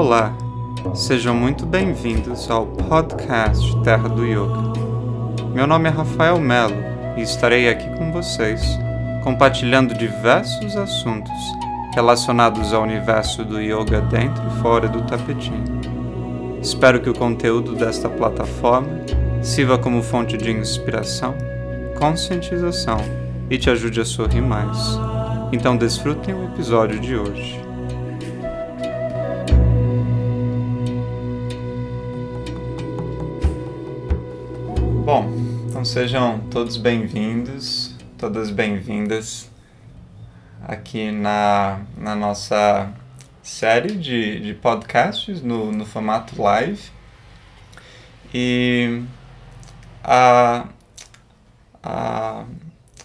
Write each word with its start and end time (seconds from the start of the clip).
Olá, 0.00 0.34
sejam 0.94 1.34
muito 1.34 1.66
bem-vindos 1.66 2.50
ao 2.50 2.64
podcast 2.64 3.82
Terra 3.82 4.08
do 4.08 4.24
Yoga. 4.24 4.72
Meu 5.52 5.66
nome 5.66 5.90
é 5.90 5.92
Rafael 5.92 6.40
Melo 6.40 6.82
e 7.18 7.20
estarei 7.20 7.68
aqui 7.68 7.86
com 7.98 8.10
vocês, 8.10 8.62
compartilhando 9.22 9.92
diversos 9.92 10.74
assuntos 10.74 11.30
relacionados 11.94 12.72
ao 12.72 12.82
universo 12.82 13.44
do 13.44 13.60
yoga 13.60 14.00
dentro 14.00 14.42
e 14.46 14.62
fora 14.62 14.88
do 14.88 15.02
tapetinho. 15.02 15.82
Espero 16.62 16.98
que 17.02 17.10
o 17.10 17.14
conteúdo 17.14 17.74
desta 17.74 18.08
plataforma 18.08 19.04
sirva 19.42 19.76
como 19.76 20.02
fonte 20.02 20.38
de 20.38 20.50
inspiração, 20.50 21.34
conscientização 21.98 22.96
e 23.50 23.58
te 23.58 23.68
ajude 23.68 24.00
a 24.00 24.06
sorrir 24.06 24.40
mais. 24.40 24.98
Então 25.52 25.76
desfrutem 25.76 26.34
o 26.34 26.46
episódio 26.46 26.98
de 26.98 27.14
hoje. 27.14 27.69
Sejam 35.90 36.38
todos 36.48 36.76
bem-vindos, 36.76 37.96
todas 38.16 38.48
bem-vindas 38.48 39.50
aqui 40.62 41.10
na, 41.10 41.80
na 41.98 42.14
nossa 42.14 42.92
série 43.42 43.96
de, 43.96 44.38
de 44.38 44.54
podcasts 44.54 45.42
no, 45.42 45.72
no 45.72 45.84
formato 45.84 46.40
live. 46.40 46.80
E 48.32 49.02
a, 50.04 50.68
a, 51.82 52.44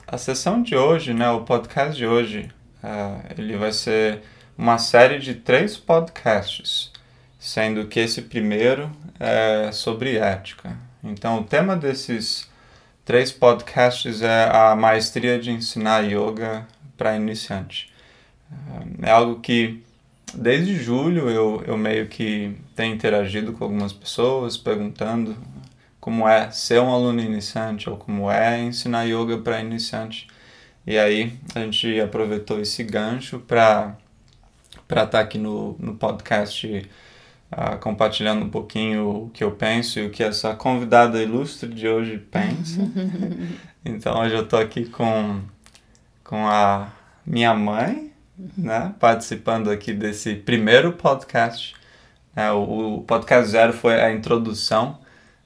a 0.06 0.18
sessão 0.20 0.62
de 0.62 0.76
hoje, 0.76 1.12
né, 1.12 1.28
o 1.32 1.42
podcast 1.42 1.98
de 1.98 2.06
hoje, 2.06 2.52
uh, 2.84 3.20
ele 3.36 3.58
vai 3.58 3.72
ser 3.72 4.22
uma 4.56 4.78
série 4.78 5.18
de 5.18 5.34
três 5.34 5.76
podcasts, 5.76 6.92
sendo 7.40 7.88
que 7.88 8.00
esse 8.00 8.22
primeiro 8.22 8.92
é 9.20 9.72
sobre 9.72 10.18
ética. 10.18 10.78
Então, 11.04 11.40
o 11.40 11.44
tema 11.44 11.76
desses 11.76 12.54
três 13.06 13.32
podcasts 13.32 14.22
é 14.22 14.50
a 14.52 14.76
maestria 14.76 15.40
de 15.40 15.52
ensinar 15.52 16.02
yoga 16.02 16.68
para 16.98 17.16
iniciante. 17.16 17.94
É 19.02 19.12
algo 19.12 19.40
que 19.40 19.84
desde 20.34 20.76
julho 20.76 21.30
eu, 21.30 21.64
eu 21.68 21.78
meio 21.78 22.08
que 22.08 22.58
tenho 22.76 22.96
interagido 22.96 23.54
com 23.54 23.64
algumas 23.64 23.94
pessoas 23.94 24.58
perguntando 24.58 25.38
como 26.00 26.28
é 26.28 26.52
ser 26.52 26.82
um 26.82 26.94
aluno 26.94 27.22
iniciante 27.22 27.90
ou 27.90 27.98
como 27.98 28.30
é 28.30 28.60
ensinar 28.60 29.04
yoga 29.04 29.38
para 29.38 29.62
iniciante. 29.62 30.28
E 30.86 30.98
aí 30.98 31.34
a 31.54 31.60
gente 31.62 32.00
aproveitou 32.00 32.60
esse 32.60 32.84
gancho 32.84 33.40
para 33.40 33.98
estar 34.88 35.08
tá 35.08 35.20
aqui 35.20 35.38
no, 35.38 35.76
no 35.80 35.96
podcast 35.96 36.88
uh, 37.52 37.78
compartilhando 37.80 38.46
um 38.46 38.50
pouquinho 38.50 39.10
o 39.10 39.30
que 39.30 39.44
eu 39.44 39.52
penso 39.52 40.00
e 40.00 40.06
o 40.06 40.10
que 40.10 40.24
essa 40.24 40.56
convidada 40.56 41.22
ilustre 41.22 41.74
de 41.74 41.88
hoje 41.88 42.18
pensa. 42.18 42.80
então 43.84 44.20
hoje 44.20 44.36
eu 44.36 44.44
estou 44.44 44.60
aqui 44.60 44.86
com, 44.86 45.42
com 46.24 46.48
a 46.48 46.92
minha 47.26 47.54
mãe, 47.54 48.12
né, 48.58 48.94
participando 49.00 49.70
aqui 49.70 49.94
desse 49.94 50.36
primeiro 50.36 50.94
podcast. 50.94 51.76
É, 52.36 52.52
o, 52.52 52.98
o, 52.98 53.02
podcast 53.04 53.50
zero 53.50 53.72
foi 53.72 54.02
a 54.02 54.12
introdução 54.12 55.00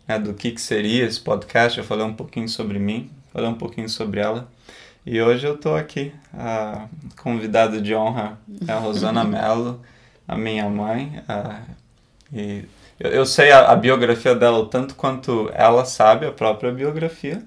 né, 0.07 0.17
do 0.17 0.33
que, 0.33 0.51
que 0.51 0.61
seria 0.61 1.05
esse 1.05 1.19
podcast. 1.19 1.77
Eu 1.77 1.83
falei 1.83 2.03
um 2.05 2.13
pouquinho 2.13 2.49
sobre 2.49 2.79
mim, 2.79 3.11
falei 3.31 3.47
um 3.47 3.55
pouquinho 3.55 3.87
sobre 3.87 4.19
ela. 4.19 4.49
E 5.05 5.21
hoje 5.21 5.47
eu 5.47 5.55
estou 5.55 5.75
aqui, 5.75 6.13
a 6.33 6.87
convidada 7.21 7.81
de 7.81 7.95
honra 7.95 8.37
é 8.67 8.71
a 8.71 8.79
Rosana 8.79 9.23
Mello, 9.25 9.81
a 10.27 10.37
minha 10.37 10.67
mãe. 10.67 11.23
A, 11.27 11.61
e 12.31 12.65
eu, 12.99 13.11
eu 13.11 13.25
sei 13.25 13.51
a, 13.51 13.71
a, 13.71 13.75
biografia 13.75 14.35
dela 14.35 14.59
o 14.59 14.67
tanto 14.67 14.95
quanto 14.95 15.49
ela 15.53 15.85
sabe 15.85 16.25
a 16.25 16.31
própria 16.31 16.71
biografia, 16.71 17.43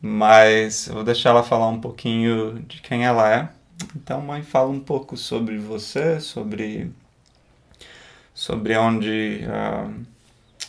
mas 0.00 0.88
eu 0.88 0.94
vou 0.94 1.04
deixar 1.04 1.30
ela 1.30 1.42
falar 1.42 1.68
um 1.68 1.80
pouquinho 1.80 2.60
de 2.66 2.80
quem 2.80 3.04
ela 3.06 3.32
é. 3.32 3.48
Então, 3.96 4.20
mãe, 4.20 4.42
fala 4.42 4.70
um 4.70 4.80
pouco 4.80 5.16
sobre 5.16 5.58
você, 5.58 6.20
sobre 6.20 6.90
sobre 8.34 8.76
onde 8.76 9.40
uh, 9.46 10.04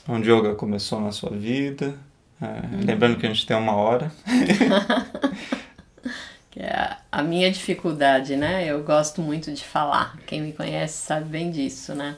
onde 0.07 0.29
yoga 0.29 0.56
começou 0.56 1.00
na 1.00 1.11
sua 1.11 1.31
vida. 1.31 1.95
Uh, 2.41 2.45
uhum. 2.45 2.85
Lembrando 2.85 3.17
que 3.17 3.25
a 3.25 3.29
gente 3.29 3.45
tem 3.45 3.57
uma 3.57 3.73
hora. 3.73 4.11
que 6.51 6.59
é 6.59 6.97
a 7.11 7.23
minha 7.23 7.51
dificuldade, 7.51 8.35
né? 8.35 8.66
Eu 8.66 8.84
gosto 8.84 9.22
muito 9.22 9.51
de 9.53 9.63
falar. 9.63 10.17
Quem 10.28 10.41
me 10.41 10.53
conhece 10.53 11.06
sabe 11.06 11.25
bem 11.25 11.51
disso, 11.51 11.95
né? 11.95 12.17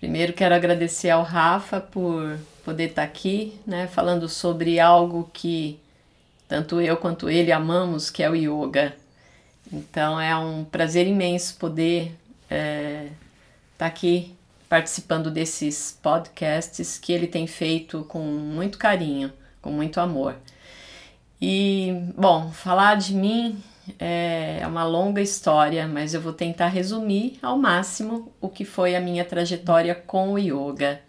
Primeiro 0.00 0.32
quero 0.32 0.54
agradecer 0.54 1.10
ao 1.10 1.22
Rafa 1.22 1.78
por 1.78 2.38
poder 2.64 2.88
estar 2.88 3.02
aqui, 3.02 3.60
né, 3.66 3.86
falando 3.86 4.30
sobre 4.30 4.80
algo 4.80 5.30
que 5.30 5.78
tanto 6.48 6.80
eu 6.80 6.96
quanto 6.96 7.28
ele 7.28 7.52
amamos, 7.52 8.08
que 8.08 8.22
é 8.22 8.30
o 8.30 8.34
yoga. 8.34 8.96
Então 9.70 10.18
é 10.18 10.34
um 10.34 10.64
prazer 10.64 11.06
imenso 11.06 11.54
poder 11.56 12.16
é, 12.48 13.08
estar 13.74 13.84
aqui 13.84 14.34
participando 14.70 15.30
desses 15.30 15.98
podcasts 16.02 16.96
que 16.96 17.12
ele 17.12 17.26
tem 17.26 17.46
feito 17.46 18.02
com 18.04 18.20
muito 18.20 18.78
carinho, 18.78 19.30
com 19.60 19.70
muito 19.70 20.00
amor. 20.00 20.34
E, 21.42 21.92
bom, 22.16 22.50
falar 22.52 22.94
de 22.94 23.14
mim 23.14 23.62
é 23.98 24.62
uma 24.66 24.84
longa 24.84 25.20
história, 25.20 25.86
mas 25.86 26.14
eu 26.14 26.20
vou 26.20 26.32
tentar 26.32 26.68
resumir 26.68 27.38
ao 27.42 27.56
máximo 27.56 28.32
o 28.40 28.48
que 28.48 28.64
foi 28.64 28.94
a 28.94 29.00
minha 29.00 29.24
trajetória 29.24 29.94
com 29.94 30.32
o 30.34 30.38
yoga. 30.38 31.00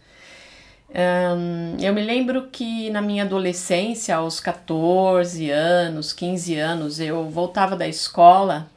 Um, 0.94 1.78
eu 1.80 1.94
me 1.94 2.02
lembro 2.02 2.50
que 2.52 2.90
na 2.90 3.02
minha 3.02 3.24
adolescência, 3.24 4.16
aos 4.18 4.40
14 4.42 5.50
anos, 5.50 6.12
15 6.12 6.56
anos, 6.58 7.00
eu 7.00 7.30
voltava 7.30 7.78
da 7.78 7.88
escola 7.88 8.69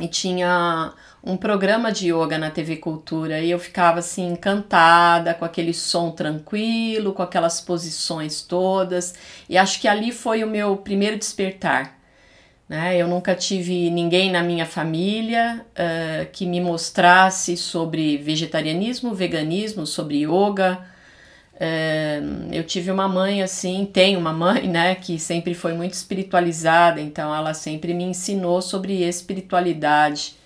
e 0.00 0.08
tinha 0.08 0.92
um 1.22 1.36
programa 1.36 1.92
de 1.92 2.12
yoga 2.12 2.38
na 2.38 2.50
TV 2.50 2.76
Cultura 2.76 3.40
e 3.40 3.50
eu 3.50 3.58
ficava 3.58 3.98
assim 4.00 4.28
encantada 4.28 5.34
com 5.34 5.44
aquele 5.44 5.74
som 5.74 6.10
tranquilo, 6.10 7.12
com 7.12 7.22
aquelas 7.22 7.60
posições 7.60 8.42
todas, 8.42 9.14
e 9.48 9.58
acho 9.58 9.80
que 9.80 9.86
ali 9.86 10.10
foi 10.10 10.42
o 10.42 10.46
meu 10.46 10.76
primeiro 10.76 11.18
despertar 11.18 11.97
né? 12.68 12.96
Eu 12.98 13.08
nunca 13.08 13.34
tive 13.34 13.90
ninguém 13.90 14.30
na 14.30 14.42
minha 14.42 14.66
família 14.66 15.64
uh, 15.70 16.30
que 16.32 16.44
me 16.44 16.60
mostrasse 16.60 17.56
sobre 17.56 18.18
vegetarianismo, 18.18 19.14
veganismo, 19.14 19.86
sobre 19.86 20.24
yoga. 20.24 20.78
Uh, 21.54 22.52
eu 22.52 22.62
tive 22.64 22.90
uma 22.90 23.08
mãe 23.08 23.42
assim, 23.42 23.88
tenho 23.90 24.18
uma 24.20 24.32
mãe, 24.32 24.68
né, 24.68 24.94
que 24.94 25.18
sempre 25.18 25.54
foi 25.54 25.72
muito 25.72 25.94
espiritualizada, 25.94 27.00
então 27.00 27.34
ela 27.34 27.54
sempre 27.54 27.94
me 27.94 28.04
ensinou 28.04 28.60
sobre 28.60 29.02
espiritualidade. 29.02 30.36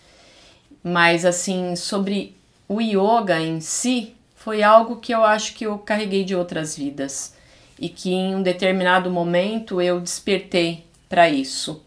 Mas 0.82 1.24
assim, 1.24 1.74
sobre 1.74 2.36
o 2.68 2.80
yoga 2.80 3.40
em 3.40 3.60
si, 3.60 4.14
foi 4.36 4.62
algo 4.62 4.96
que 4.96 5.12
eu 5.12 5.24
acho 5.24 5.54
que 5.54 5.66
eu 5.66 5.78
carreguei 5.78 6.24
de 6.24 6.34
outras 6.34 6.76
vidas 6.76 7.34
e 7.78 7.88
que 7.88 8.12
em 8.12 8.34
um 8.34 8.42
determinado 8.42 9.10
momento 9.10 9.80
eu 9.80 10.00
despertei 10.00 10.84
para 11.08 11.28
isso. 11.28 11.82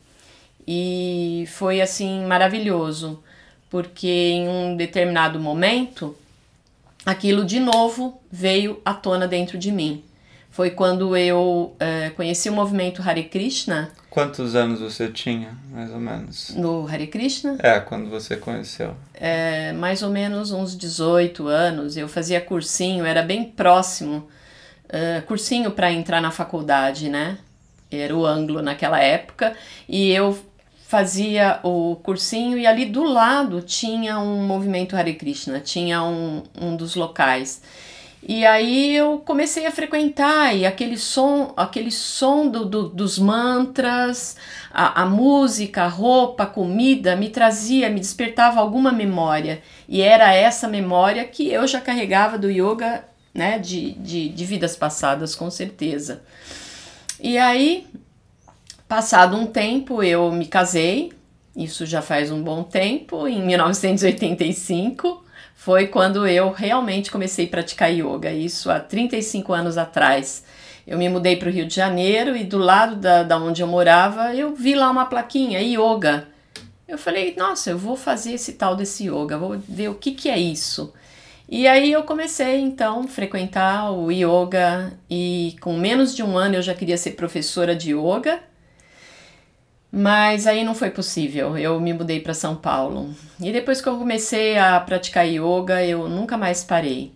E 0.68 1.46
foi 1.50 1.82
assim 1.82 2.26
maravilhoso, 2.26 3.24
porque 3.70 4.08
em 4.08 4.48
um 4.48 4.76
determinado 4.76 5.40
momento 5.40 6.16
aquilo 7.06 7.46
de 7.46 7.60
novo 7.60 8.20
veio 8.32 8.82
à 8.84 8.94
tona 8.94 9.28
dentro 9.28 9.58
de 9.58 9.72
mim. 9.72 10.04
Foi 10.50 10.70
quando 10.70 11.18
eu 11.18 11.76
é, 11.78 12.12
conheci 12.12 12.50
o 12.50 12.54
movimento 12.54 13.02
Hare 13.02 13.26
Krishna. 13.26 13.92
Quantos 14.10 14.56
anos 14.56 14.80
você 14.80 15.10
tinha, 15.10 15.54
mais 15.70 15.92
ou 15.92 16.00
menos? 16.00 16.52
No 16.56 16.88
Hare 16.88 17.08
Krishna? 17.08 17.58
É, 17.60 17.78
quando 17.82 18.10
você 18.10 18.38
conheceu. 18.38 18.96
É, 19.14 19.74
mais 19.74 20.02
ou 20.02 20.10
menos 20.10 20.52
uns 20.54 20.78
18 20.78 21.46
anos. 21.48 21.98
Eu 21.98 22.08
fazia 22.08 22.40
cursinho, 22.40 23.06
era 23.06 23.22
bem 23.22 23.44
próximo. 23.44 24.30
Uh, 24.86 25.22
cursinho 25.26 25.72
para 25.72 25.92
entrar 25.92 26.22
na 26.22 26.32
faculdade, 26.32 27.10
né? 27.10 27.38
Era 27.92 28.16
o 28.16 28.26
Anglo 28.26 28.62
naquela 28.62 29.02
época. 29.02 29.54
E 29.90 30.10
eu 30.10 30.40
fazia 30.88 31.60
o 31.64 31.96
cursinho 31.98 32.58
e 32.58 32.68
ali 32.68 32.86
do 32.86 33.04
lado 33.04 33.62
tinha 33.62 34.20
um 34.20 34.46
movimento 34.46 34.96
Hare 34.96 35.16
Krishna, 35.16 35.60
tinha 35.60 36.04
um, 36.04 36.44
um 36.60 36.76
dos 36.76 36.96
locais. 36.96 37.62
E 38.28 38.46
aí 38.46 38.96
eu 38.96 39.20
comecei 39.20 39.66
a 39.66 39.72
frequentar 39.72 40.56
e 40.56 40.66
aquele 40.66 40.98
som, 40.98 41.54
aquele 41.58 41.92
som 41.92 42.48
do, 42.48 42.66
do, 42.66 42.90
dos 42.90 43.20
mantras, 43.20 44.36
a, 44.72 45.04
a, 45.04 45.06
música, 45.06 45.84
a 45.84 45.88
roupa, 45.88 46.44
a 46.44 46.48
comida 46.48 47.16
me 47.16 47.30
trazia, 47.30 47.90
me 47.90 48.00
despertava 48.00 48.60
alguma 48.60 48.92
memória. 48.92 49.62
E 49.88 50.02
era 50.02 50.34
essa 50.34 50.68
memória 50.68 51.24
que 51.26 51.52
eu 51.52 51.68
já 51.68 51.80
carregava 51.82 52.38
do 52.38 52.50
yoga, 52.50 53.04
né, 53.34 53.60
de, 53.60 53.92
de, 53.94 54.30
de 54.30 54.46
vidas 54.46 54.76
passadas, 54.76 55.36
com 55.36 55.50
certeza. 55.52 56.24
E 57.20 57.38
aí 57.38 57.88
Passado 58.88 59.36
um 59.36 59.46
tempo, 59.46 60.04
eu 60.04 60.32
me 60.32 60.46
casei, 60.46 61.12
Isso 61.56 61.86
já 61.86 62.02
faz 62.02 62.32
um 62.32 62.44
bom 62.44 62.64
tempo, 62.64 63.28
em 63.28 63.42
1985 63.42 65.26
foi 65.56 65.88
quando 65.88 66.28
eu 66.28 66.52
realmente 66.52 67.10
comecei 67.10 67.46
a 67.46 67.50
praticar 67.50 67.92
yoga, 67.92 68.32
isso 68.32 68.70
há 68.70 68.80
35 68.80 69.52
anos 69.52 69.80
atrás. 69.80 70.44
Eu 70.86 70.98
me 70.98 71.10
mudei 71.10 71.38
para 71.38 71.50
o 71.50 71.52
Rio 71.52 71.66
de 71.66 71.74
Janeiro 71.74 72.38
e 72.38 72.44
do 72.44 72.60
lado 72.60 72.98
da, 72.98 73.24
da 73.24 73.38
onde 73.38 73.64
eu 73.64 73.68
morava 73.68 74.36
eu 74.36 74.54
vi 74.54 74.76
lá 74.76 74.92
uma 74.92 75.08
plaquinha, 75.08 75.60
yoga. 75.60 76.28
Eu 76.88 77.00
falei, 77.00 77.34
nossa, 77.36 77.72
eu 77.72 77.80
vou 77.80 77.96
fazer 77.96 78.34
esse 78.34 78.54
tal 78.54 78.76
desse 78.76 79.06
yoga, 79.06 79.40
vou 79.40 79.58
ver 79.68 79.90
o 79.90 79.96
que, 79.96 80.12
que 80.12 80.30
é 80.30 80.38
isso. 80.38 80.94
E 81.50 81.68
aí 81.68 81.92
eu 81.92 82.04
comecei 82.04 82.60
então 82.60 83.02
a 83.02 83.08
frequentar 83.08 83.92
o 83.92 84.12
yoga 84.12 84.94
e 85.10 85.56
com 85.62 85.76
menos 85.76 86.16
de 86.16 86.22
um 86.22 86.38
ano 86.38 86.56
eu 86.56 86.62
já 86.62 86.76
queria 86.76 86.98
ser 86.98 87.12
professora 87.12 87.76
de 87.76 87.92
yoga. 87.96 88.40
Mas 89.98 90.46
aí 90.46 90.62
não 90.66 90.76
foi 90.76 90.90
possível. 90.90 91.58
Eu 91.58 91.80
me 91.80 91.94
mudei 91.94 92.20
para 92.20 92.34
São 92.34 92.54
Paulo. 92.54 93.16
E 93.40 93.50
depois 93.50 93.80
que 93.80 93.88
eu 93.88 93.98
comecei 93.98 94.58
a 94.58 94.78
praticar 94.82 95.26
yoga, 95.26 95.86
eu 95.86 96.10
nunca 96.10 96.38
mais 96.38 96.66
parei. 96.66 97.14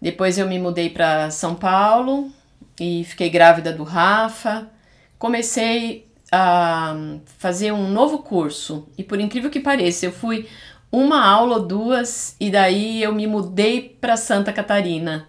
Depois 0.00 0.38
eu 0.38 0.48
me 0.48 0.58
mudei 0.58 0.88
para 0.88 1.30
São 1.30 1.54
Paulo 1.54 2.32
e 2.80 3.04
fiquei 3.04 3.28
grávida 3.28 3.74
do 3.74 3.84
Rafa. 3.84 4.70
Comecei 5.18 6.06
a 6.32 6.96
fazer 7.36 7.72
um 7.72 7.90
novo 7.90 8.20
curso 8.20 8.88
e 8.96 9.04
por 9.04 9.20
incrível 9.20 9.50
que 9.50 9.60
pareça, 9.60 10.06
eu 10.06 10.12
fui 10.12 10.48
uma 10.90 11.22
aula 11.22 11.56
ou 11.56 11.66
duas 11.66 12.34
e 12.40 12.50
daí 12.50 13.02
eu 13.02 13.12
me 13.12 13.26
mudei 13.26 13.82
para 14.00 14.16
Santa 14.16 14.50
Catarina. 14.50 15.28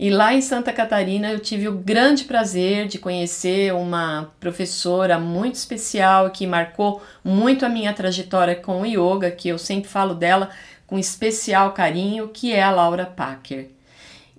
E 0.00 0.08
lá 0.08 0.32
em 0.32 0.40
Santa 0.40 0.72
Catarina 0.72 1.30
eu 1.30 1.38
tive 1.38 1.68
o 1.68 1.72
grande 1.72 2.24
prazer 2.24 2.88
de 2.88 2.98
conhecer 2.98 3.74
uma 3.74 4.32
professora 4.40 5.18
muito 5.18 5.56
especial 5.56 6.30
que 6.30 6.46
marcou 6.46 7.02
muito 7.22 7.66
a 7.66 7.68
minha 7.68 7.92
trajetória 7.92 8.54
com 8.54 8.80
o 8.80 8.86
yoga, 8.86 9.30
que 9.30 9.50
eu 9.50 9.58
sempre 9.58 9.90
falo 9.90 10.14
dela 10.14 10.48
com 10.86 10.98
especial 10.98 11.74
carinho, 11.74 12.28
que 12.28 12.50
é 12.50 12.62
a 12.62 12.70
Laura 12.70 13.04
Packer. 13.04 13.72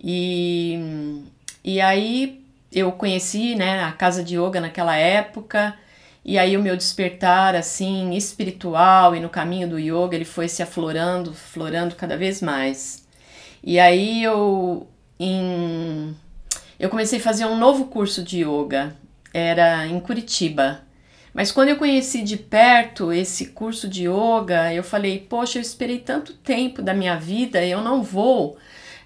E, 0.04 1.22
e 1.64 1.80
aí 1.80 2.44
eu 2.72 2.92
conheci 2.94 3.54
né, 3.54 3.84
a 3.84 3.92
casa 3.92 4.24
de 4.24 4.40
yoga 4.40 4.60
naquela 4.60 4.96
época 4.96 5.76
e 6.26 6.40
aí 6.40 6.58
o 6.58 6.62
meu 6.64 6.76
despertar 6.76 7.54
assim 7.54 8.16
espiritual 8.16 9.16
e 9.16 9.20
no 9.20 9.30
caminho 9.30 9.70
do 9.70 9.78
yoga, 9.78 10.16
ele 10.16 10.26
foi 10.26 10.48
se 10.48 10.64
aflorando, 10.64 11.36
florando 11.36 11.94
cada 11.94 12.18
vez 12.18 12.42
mais. 12.42 13.06
E 13.64 13.80
aí 13.80 14.24
eu 14.24 14.88
em 15.24 16.16
eu 16.80 16.90
comecei 16.90 17.20
a 17.20 17.22
fazer 17.22 17.46
um 17.46 17.58
novo 17.58 17.86
curso 17.86 18.24
de 18.24 18.44
yoga, 18.44 18.96
era 19.32 19.86
em 19.86 20.00
Curitiba. 20.00 20.82
Mas 21.34 21.52
quando 21.52 21.70
eu 21.70 21.78
conheci 21.78 22.24
de 22.24 22.36
perto 22.36 23.14
esse 23.14 23.48
curso 23.48 23.88
de 23.88 24.08
yoga, 24.08 24.74
eu 24.74 24.84
falei: 24.84 25.20
"Poxa, 25.20 25.60
eu 25.60 25.62
esperei 25.62 26.00
tanto 26.00 26.34
tempo 26.34 26.82
da 26.82 26.94
minha 26.94 27.16
vida, 27.16 27.64
eu 27.64 27.82
não 27.82 28.02
vou 28.02 28.58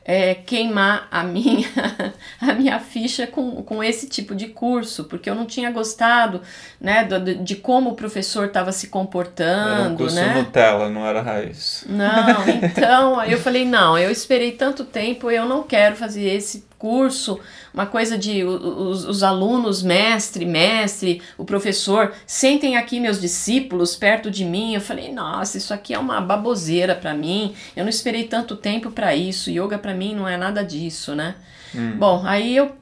é, 0.07 0.35
queimar 0.35 1.07
a 1.09 1.23
minha, 1.23 1.67
a 2.39 2.53
minha 2.53 2.79
ficha 2.79 3.25
com, 3.25 3.63
com 3.63 3.83
esse 3.83 4.07
tipo 4.07 4.35
de 4.35 4.49
curso, 4.49 5.05
porque 5.05 5.27
eu 5.27 5.33
não 5.33 5.47
tinha 5.47 5.71
gostado 5.71 6.41
né, 6.79 7.03
de, 7.03 7.33
de 7.35 7.55
como 7.55 7.89
o 7.89 7.95
professor 7.95 8.45
estava 8.45 8.71
se 8.71 8.87
comportando. 8.87 9.81
Era 9.81 9.89
um 9.89 9.95
curso 9.95 10.15
né? 10.15 10.35
Nutella, 10.35 10.89
não 10.89 11.07
era 11.07 11.23
raiz. 11.23 11.83
Não, 11.89 12.47
então 12.47 13.19
aí 13.19 13.31
eu 13.31 13.39
falei, 13.39 13.65
não, 13.65 13.97
eu 13.97 14.11
esperei 14.11 14.51
tanto 14.51 14.85
tempo, 14.85 15.31
eu 15.31 15.45
não 15.45 15.63
quero 15.63 15.95
fazer 15.95 16.29
esse 16.29 16.63
curso, 16.77 17.39
uma 17.73 17.85
coisa 17.85 18.17
de 18.17 18.43
os, 18.43 19.05
os, 19.05 19.23
alunos, 19.23 19.81
mestre, 19.81 20.45
mestre, 20.45 21.21
o 21.37 21.45
professor, 21.45 22.13
sentem 22.25 22.77
aqui 22.77 22.99
meus 22.99 23.19
discípulos 23.19 23.95
perto 23.95 24.29
de 24.29 24.45
mim. 24.45 24.73
Eu 24.73 24.81
falei, 24.81 25.11
nossa, 25.11 25.57
isso 25.57 25.73
aqui 25.73 25.93
é 25.93 25.99
uma 25.99 26.21
baboseira 26.21 26.95
para 26.95 27.13
mim. 27.13 27.55
Eu 27.75 27.83
não 27.83 27.89
esperei 27.89 28.25
tanto 28.25 28.55
tempo 28.55 28.91
para 28.91 29.15
isso. 29.15 29.49
Yoga 29.49 29.77
para 29.77 29.93
mim 29.93 30.15
não 30.15 30.27
é 30.27 30.37
nada 30.37 30.63
disso, 30.63 31.15
né? 31.15 31.35
Hum. 31.73 31.97
Bom, 31.97 32.23
aí 32.25 32.55
eu 32.55 32.75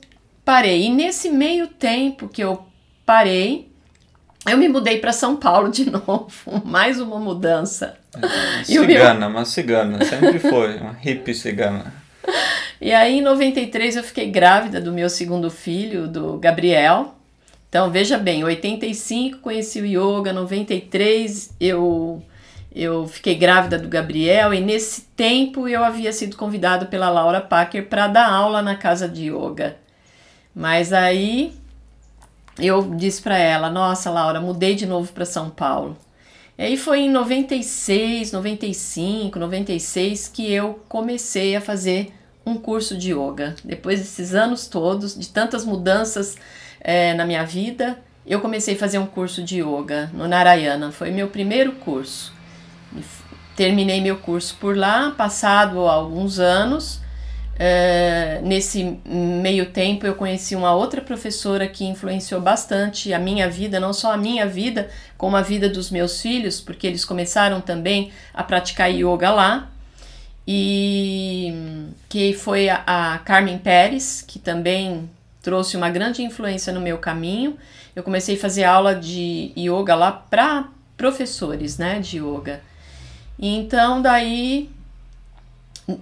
parei. 0.43 0.85
E 0.85 0.89
nesse 0.89 1.29
meio 1.29 1.67
tempo 1.67 2.27
que 2.27 2.43
eu 2.43 2.65
parei, 3.05 3.71
eu 4.49 4.57
me 4.57 4.67
mudei 4.67 4.99
para 4.99 5.13
São 5.13 5.35
Paulo 5.35 5.69
de 5.71 5.89
novo, 5.91 6.31
mais 6.65 6.99
uma 6.99 7.19
mudança. 7.19 7.97
Uma 8.15 8.63
cigana, 8.63 9.19
meu... 9.21 9.29
uma 9.29 9.45
cigana, 9.45 10.05
sempre 10.05 10.39
foi, 10.39 10.77
uma 10.77 10.93
hippie 10.93 11.33
cigana. 11.33 12.02
E 12.81 12.91
aí, 12.91 13.19
em 13.19 13.21
93, 13.21 13.95
eu 13.95 14.03
fiquei 14.03 14.29
grávida 14.29 14.81
do 14.81 14.91
meu 14.91 15.09
segundo 15.09 15.49
filho, 15.49 16.07
do 16.07 16.37
Gabriel. 16.37 17.15
Então, 17.69 17.89
veja 17.89 18.17
bem, 18.17 18.43
85 18.43 19.39
conheci 19.39 19.81
o 19.81 19.85
yoga, 19.85 20.31
93 20.33 21.55
eu 21.59 22.21
eu 22.75 23.07
fiquei 23.07 23.35
grávida 23.35 23.77
do 23.77 23.87
Gabriel 23.87 24.53
e 24.53 24.59
nesse 24.59 25.01
tempo 25.15 25.67
eu 25.67 25.83
havia 25.83 26.11
sido 26.11 26.35
convidado 26.35 26.87
pela 26.87 27.09
Laura 27.09 27.39
Packer 27.39 27.87
para 27.87 28.07
dar 28.07 28.27
aula 28.27 28.61
na 28.61 28.75
casa 28.75 29.07
de 29.07 29.29
yoga. 29.29 29.77
Mas 30.55 30.91
aí 30.91 31.53
eu 32.59 32.95
disse 32.95 33.21
para 33.21 33.37
ela: 33.37 33.69
"Nossa, 33.69 34.09
Laura, 34.09 34.41
mudei 34.41 34.75
de 34.75 34.85
novo 34.85 35.11
para 35.13 35.25
São 35.25 35.49
Paulo". 35.49 35.97
E 36.57 36.63
aí 36.63 36.77
foi 36.77 37.01
em 37.01 37.09
96, 37.09 38.31
95, 38.31 39.39
96 39.39 40.27
que 40.27 40.51
eu 40.51 40.83
comecei 40.87 41.55
a 41.55 41.61
fazer 41.61 42.13
um 42.45 42.55
curso 42.55 42.97
de 42.97 43.11
yoga. 43.11 43.55
Depois 43.63 43.99
desses 43.99 44.35
anos 44.35 44.67
todos, 44.67 45.17
de 45.17 45.29
tantas 45.29 45.65
mudanças 45.65 46.35
é, 46.79 47.13
na 47.15 47.25
minha 47.25 47.43
vida, 47.43 47.97
eu 48.25 48.39
comecei 48.39 48.75
a 48.75 48.77
fazer 48.77 48.99
um 48.99 49.05
curso 49.05 49.43
de 49.43 49.61
yoga 49.61 50.11
no 50.13 50.27
Narayana. 50.27 50.91
Foi 50.91 51.09
meu 51.09 51.27
primeiro 51.27 51.73
curso. 51.73 52.33
Terminei 53.55 54.01
meu 54.01 54.17
curso 54.17 54.55
por 54.59 54.77
lá, 54.77 55.11
passado 55.11 55.79
alguns 55.79 56.39
anos. 56.39 57.02
É, 57.57 58.41
nesse 58.43 58.97
meio 59.05 59.67
tempo 59.67 60.07
eu 60.07 60.15
conheci 60.15 60.55
uma 60.55 60.73
outra 60.73 61.01
professora 61.01 61.67
que 61.67 61.85
influenciou 61.85 62.41
bastante 62.41 63.13
a 63.13 63.19
minha 63.19 63.47
vida, 63.47 63.79
não 63.79 63.93
só 63.93 64.11
a 64.11 64.17
minha 64.17 64.47
vida, 64.47 64.89
como 65.17 65.35
a 65.35 65.41
vida 65.41 65.69
dos 65.69 65.91
meus 65.91 66.19
filhos, 66.19 66.59
porque 66.59 66.87
eles 66.87 67.05
começaram 67.05 67.61
também 67.61 68.11
a 68.33 68.43
praticar 68.43 68.91
yoga 68.91 69.29
lá 69.29 69.69
e 70.47 71.53
que 72.09 72.33
foi 72.33 72.69
a, 72.69 72.83
a 72.85 73.19
Carmen 73.19 73.57
Pérez, 73.57 74.23
que 74.27 74.39
também 74.39 75.09
trouxe 75.41 75.77
uma 75.77 75.89
grande 75.89 76.23
influência 76.23 76.73
no 76.73 76.81
meu 76.81 76.97
caminho. 76.97 77.57
Eu 77.95 78.01
comecei 78.01 78.35
a 78.35 78.39
fazer 78.39 78.63
aula 78.63 78.95
de 78.95 79.51
yoga 79.55 79.93
lá 79.93 80.11
para 80.11 80.69
professores, 80.97 81.77
né, 81.77 81.99
de 81.99 82.17
yoga. 82.17 82.61
Então 83.37 84.01
daí 84.01 84.69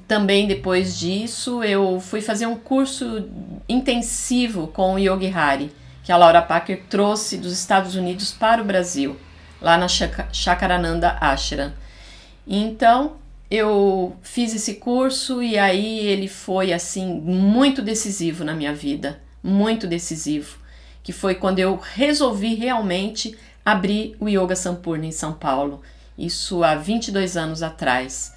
também 0.07 0.47
depois 0.47 0.97
disso 0.97 1.63
eu 1.63 2.00
fui 2.00 2.21
fazer 2.21 2.45
um 2.45 2.55
curso 2.55 3.27
intensivo 3.67 4.67
com 4.67 4.93
o 4.93 5.00
Yogi 5.00 5.31
Hari, 5.33 5.71
que 6.03 6.11
a 6.11 6.17
Laura 6.17 6.41
Packer 6.41 6.83
trouxe 6.89 7.38
dos 7.38 7.53
Estados 7.53 7.95
Unidos 7.95 8.31
para 8.31 8.61
o 8.61 8.65
Brasil, 8.65 9.17
lá 9.61 9.77
na 9.77 9.88
Chakarananda 9.88 11.17
Ashram. 11.19 11.73
Então, 12.47 13.17
eu 13.50 14.15
fiz 14.21 14.53
esse 14.53 14.75
curso 14.75 15.43
e 15.43 15.57
aí 15.57 16.00
ele 16.00 16.27
foi 16.27 16.71
assim 16.71 17.19
muito 17.19 17.81
decisivo 17.81 18.43
na 18.43 18.53
minha 18.53 18.73
vida, 18.73 19.21
muito 19.43 19.88
decisivo, 19.88 20.57
que 21.03 21.11
foi 21.11 21.35
quando 21.35 21.59
eu 21.59 21.75
resolvi 21.75 22.55
realmente 22.55 23.38
abrir 23.65 24.15
o 24.19 24.27
Yoga 24.29 24.55
Sampurna 24.55 25.05
em 25.05 25.11
São 25.11 25.33
Paulo, 25.33 25.81
isso 26.17 26.63
há 26.63 26.75
22 26.75 27.35
anos 27.38 27.61
atrás. 27.61 28.33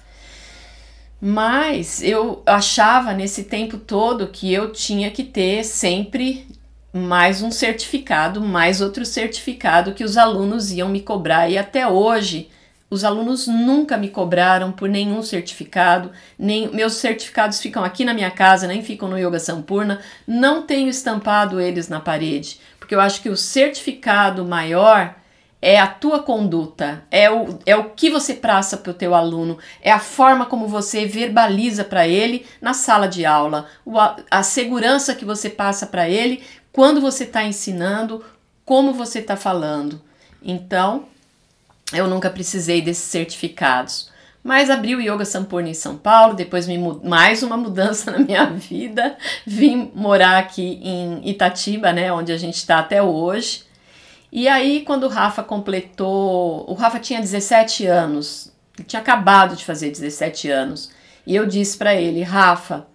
Mas 1.27 2.03
eu 2.03 2.43
achava 2.45 3.11
nesse 3.11 3.45
tempo 3.45 3.79
todo 3.79 4.27
que 4.27 4.53
eu 4.53 4.71
tinha 4.71 5.09
que 5.09 5.23
ter 5.23 5.63
sempre 5.63 6.45
mais 6.93 7.41
um 7.41 7.49
certificado, 7.49 8.39
mais 8.39 8.79
outro 8.79 9.03
certificado 9.03 9.95
que 9.95 10.03
os 10.03 10.17
alunos 10.17 10.71
iam 10.71 10.87
me 10.87 11.01
cobrar 11.01 11.49
e 11.49 11.57
até 11.57 11.87
hoje 11.87 12.51
os 12.91 13.03
alunos 13.03 13.47
nunca 13.47 13.97
me 13.97 14.09
cobraram 14.09 14.71
por 14.71 14.87
nenhum 14.87 15.23
certificado, 15.23 16.11
nem 16.37 16.69
meus 16.69 16.93
certificados 16.93 17.59
ficam 17.59 17.83
aqui 17.83 18.05
na 18.05 18.13
minha 18.13 18.29
casa, 18.29 18.67
nem 18.67 18.83
ficam 18.83 19.09
no 19.09 19.17
Yoga 19.17 19.39
Sampurna. 19.39 20.01
Não 20.27 20.61
tenho 20.61 20.89
estampado 20.89 21.59
eles 21.59 21.89
na 21.89 21.99
parede, 21.99 22.59
porque 22.79 22.93
eu 22.93 23.01
acho 23.01 23.23
que 23.23 23.29
o 23.29 23.35
certificado 23.35 24.45
maior 24.45 25.15
é 25.67 25.79
a 25.79 25.87
tua 25.87 26.21
conduta, 26.21 27.03
é 27.09 27.27
o, 27.27 27.57
é 27.65 27.75
o 27.75 27.89
que 27.89 28.07
você 28.07 28.35
passa 28.35 28.77
para 28.77 28.91
o 28.91 28.93
teu 28.93 29.15
aluno, 29.15 29.57
é 29.81 29.91
a 29.91 29.97
forma 29.97 30.45
como 30.45 30.67
você 30.67 31.07
verbaliza 31.07 31.83
para 31.83 32.07
ele 32.07 32.45
na 32.61 32.75
sala 32.75 33.07
de 33.07 33.25
aula, 33.25 33.67
a, 33.87 34.15
a 34.29 34.43
segurança 34.43 35.15
que 35.15 35.25
você 35.25 35.49
passa 35.49 35.87
para 35.87 36.07
ele 36.07 36.43
quando 36.71 37.01
você 37.01 37.23
está 37.23 37.43
ensinando, 37.43 38.23
como 38.63 38.93
você 38.93 39.17
está 39.17 39.35
falando. 39.35 39.99
Então, 40.39 41.05
eu 41.91 42.07
nunca 42.07 42.29
precisei 42.29 42.79
desses 42.79 43.05
certificados. 43.05 44.11
Mas 44.43 44.69
abri 44.69 44.95
o 44.95 45.01
Yoga 45.01 45.25
Sampurna 45.25 45.69
em 45.69 45.73
São 45.73 45.97
Paulo, 45.97 46.35
depois 46.35 46.67
me 46.67 46.77
mais 46.77 47.41
uma 47.41 47.57
mudança 47.57 48.11
na 48.13 48.19
minha 48.19 48.45
vida. 48.45 49.17
Vim 49.47 49.91
morar 49.95 50.37
aqui 50.37 50.79
em 50.83 51.27
Itatiba, 51.27 51.91
né, 51.91 52.13
onde 52.13 52.31
a 52.31 52.37
gente 52.37 52.57
está 52.57 52.77
até 52.77 53.01
hoje. 53.01 53.64
E 54.31 54.47
aí, 54.47 54.81
quando 54.81 55.03
o 55.03 55.09
Rafa 55.09 55.43
completou. 55.43 56.65
O 56.69 56.73
Rafa 56.73 56.99
tinha 56.99 57.19
17 57.19 57.85
anos, 57.85 58.51
tinha 58.85 59.01
acabado 59.01 59.55
de 59.55 59.63
fazer 59.63 59.89
17 59.89 60.49
anos. 60.49 60.91
E 61.25 61.35
eu 61.35 61.45
disse 61.45 61.77
para 61.77 61.95
ele: 61.95 62.21
Rafa, 62.21 62.85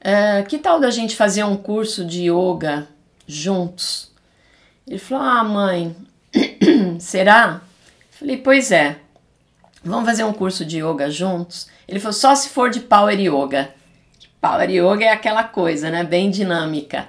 uh, 0.00 0.46
que 0.48 0.58
tal 0.58 0.80
da 0.80 0.90
gente 0.90 1.16
fazer 1.16 1.44
um 1.44 1.56
curso 1.56 2.04
de 2.04 2.30
yoga 2.30 2.88
juntos? 3.26 4.10
Ele 4.86 4.98
falou: 4.98 5.24
Ah, 5.24 5.44
mãe, 5.44 5.96
será? 6.98 7.62
Falei: 8.10 8.36
Pois 8.36 8.70
é, 8.72 8.98
vamos 9.84 10.04
fazer 10.04 10.24
um 10.24 10.32
curso 10.32 10.64
de 10.64 10.78
yoga 10.78 11.10
juntos? 11.10 11.68
Ele 11.86 12.00
falou: 12.00 12.12
Só 12.12 12.34
se 12.34 12.48
for 12.48 12.70
de 12.70 12.80
Power 12.80 13.18
Yoga. 13.18 13.74
Power 14.40 14.70
Yoga 14.70 15.04
é 15.04 15.12
aquela 15.12 15.44
coisa, 15.44 15.90
né? 15.90 16.02
Bem 16.02 16.30
dinâmica. 16.30 17.08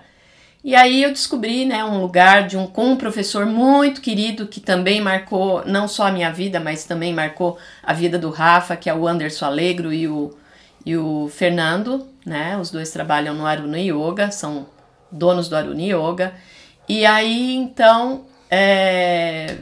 E 0.63 0.75
aí 0.75 1.01
eu 1.01 1.09
descobri, 1.09 1.65
né, 1.65 1.83
um 1.83 1.99
lugar 1.99 2.47
de 2.47 2.55
um 2.55 2.67
com 2.67 2.91
um 2.91 2.95
professor 2.95 3.47
muito 3.47 3.99
querido 3.99 4.45
que 4.45 4.59
também 4.59 5.01
marcou 5.01 5.65
não 5.65 5.87
só 5.87 6.05
a 6.05 6.11
minha 6.11 6.31
vida, 6.31 6.59
mas 6.59 6.83
também 6.83 7.11
marcou 7.13 7.57
a 7.81 7.93
vida 7.93 8.19
do 8.19 8.29
Rafa, 8.29 8.75
que 8.75 8.87
é 8.87 8.93
o 8.93 9.07
Anderson 9.07 9.45
Alegro 9.45 9.91
e 9.91 10.07
o, 10.07 10.37
e 10.85 10.95
o 10.95 11.27
Fernando, 11.33 12.07
né? 12.23 12.57
Os 12.57 12.69
dois 12.69 12.91
trabalham 12.91 13.33
no 13.33 13.47
Aruna 13.47 13.79
Yoga, 13.79 14.29
são 14.29 14.67
donos 15.11 15.49
do 15.49 15.55
Aruna 15.55 15.81
Yoga. 15.81 16.33
E 16.87 17.07
aí 17.07 17.55
então 17.55 18.25
é, 18.49 19.57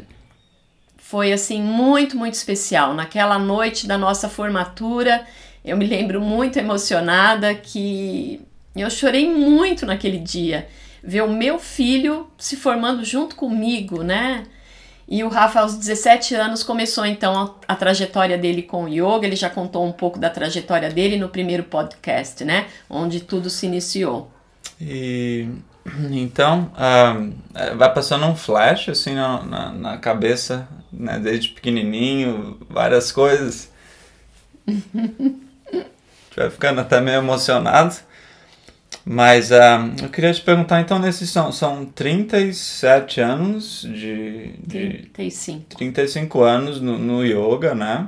foi 0.98 1.32
assim 1.32 1.62
muito, 1.62 2.18
muito 2.18 2.34
especial. 2.34 2.94
Naquela 2.94 3.40
noite 3.40 3.88
da 3.88 3.98
nossa 3.98 4.28
formatura, 4.28 5.26
eu 5.64 5.78
me 5.78 5.86
lembro 5.86 6.20
muito 6.20 6.60
emocionada 6.60 7.56
que 7.56 8.42
eu 8.76 8.90
chorei 8.90 9.34
muito 9.34 9.86
naquele 9.86 10.18
dia 10.18 10.68
ver 11.04 11.24
o 11.24 11.32
meu 11.32 11.60
filho 11.60 12.28
se 12.38 12.56
formando 12.56 13.04
junto 13.04 13.36
comigo, 13.36 14.04
né? 14.04 14.46
E 15.12 15.24
o 15.24 15.28
Rafa, 15.28 15.62
aos 15.62 15.76
17 15.76 16.36
anos, 16.36 16.62
começou 16.62 17.04
então 17.04 17.36
a, 17.36 17.74
a, 17.74 17.76
trajetória 17.76 18.38
dele 18.38 18.62
com 18.62 18.84
o 18.84 18.88
yoga. 18.88 19.26
Ele 19.26 19.36
já 19.36 19.50
contou 19.50 19.84
um 19.84 19.92
pouco 19.92 20.20
da 20.20 20.30
trajetória 20.30 20.90
dele 20.90 21.18
no 21.18 21.30
primeiro 21.30 21.64
podcast, 21.64 22.46
né? 22.46 22.68
Onde 22.88 23.22
tudo 23.22 23.50
se 23.50 23.66
iniciou. 23.66 24.32
E 24.80 25.48
então, 26.12 26.72
uh, 26.76 27.76
vai 27.76 27.92
passando 27.92 28.26
um 28.28 28.36
flash 28.36 28.90
assim 28.90 29.16
na, 29.16 29.42
na, 29.44 29.72
na 29.72 29.98
cabeça, 29.98 30.68
né? 30.94 31.18
Desde 31.18 31.50
pequenininho, 31.50 32.60
várias 32.70 33.12
coisas. 33.12 33.72
vai 36.38 36.50
ficando 36.52 36.82
até 36.82 37.02
meio 37.02 37.18
emocionado. 37.18 37.96
Mas 39.06 39.52
uh, 39.52 39.56
eu 40.02 40.10
queria 40.10 40.34
te 40.34 40.42
perguntar, 40.42 40.82
então, 40.82 41.00
nesses 41.00 41.30
são, 41.30 41.52
são 41.52 41.86
37 41.86 43.22
anos 43.22 43.82
de, 43.82 44.54
de 44.66 45.10
35. 45.14 45.78
35 45.78 46.42
anos 46.42 46.82
no, 46.82 46.98
no 46.98 47.24
yoga, 47.24 47.74
né? 47.74 48.08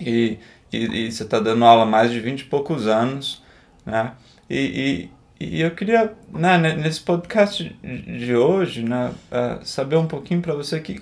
E, 0.00 0.38
e, 0.72 1.06
e 1.06 1.12
você 1.12 1.22
está 1.22 1.38
dando 1.38 1.64
aula 1.64 1.82
há 1.82 1.86
mais 1.86 2.10
de 2.10 2.20
20 2.20 2.40
e 2.40 2.44
poucos 2.44 2.86
anos, 2.86 3.42
né? 3.84 4.12
E, 4.48 5.10
e, 5.40 5.48
e 5.56 5.60
eu 5.60 5.70
queria, 5.72 6.12
né, 6.32 6.58
nesse 6.58 7.00
podcast 7.00 7.64
de 7.82 8.34
hoje, 8.34 8.82
né, 8.82 9.12
uh, 9.30 9.64
saber 9.64 9.96
um 9.96 10.06
pouquinho 10.06 10.40
para 10.40 10.54
você 10.54 10.80
que 10.80 11.00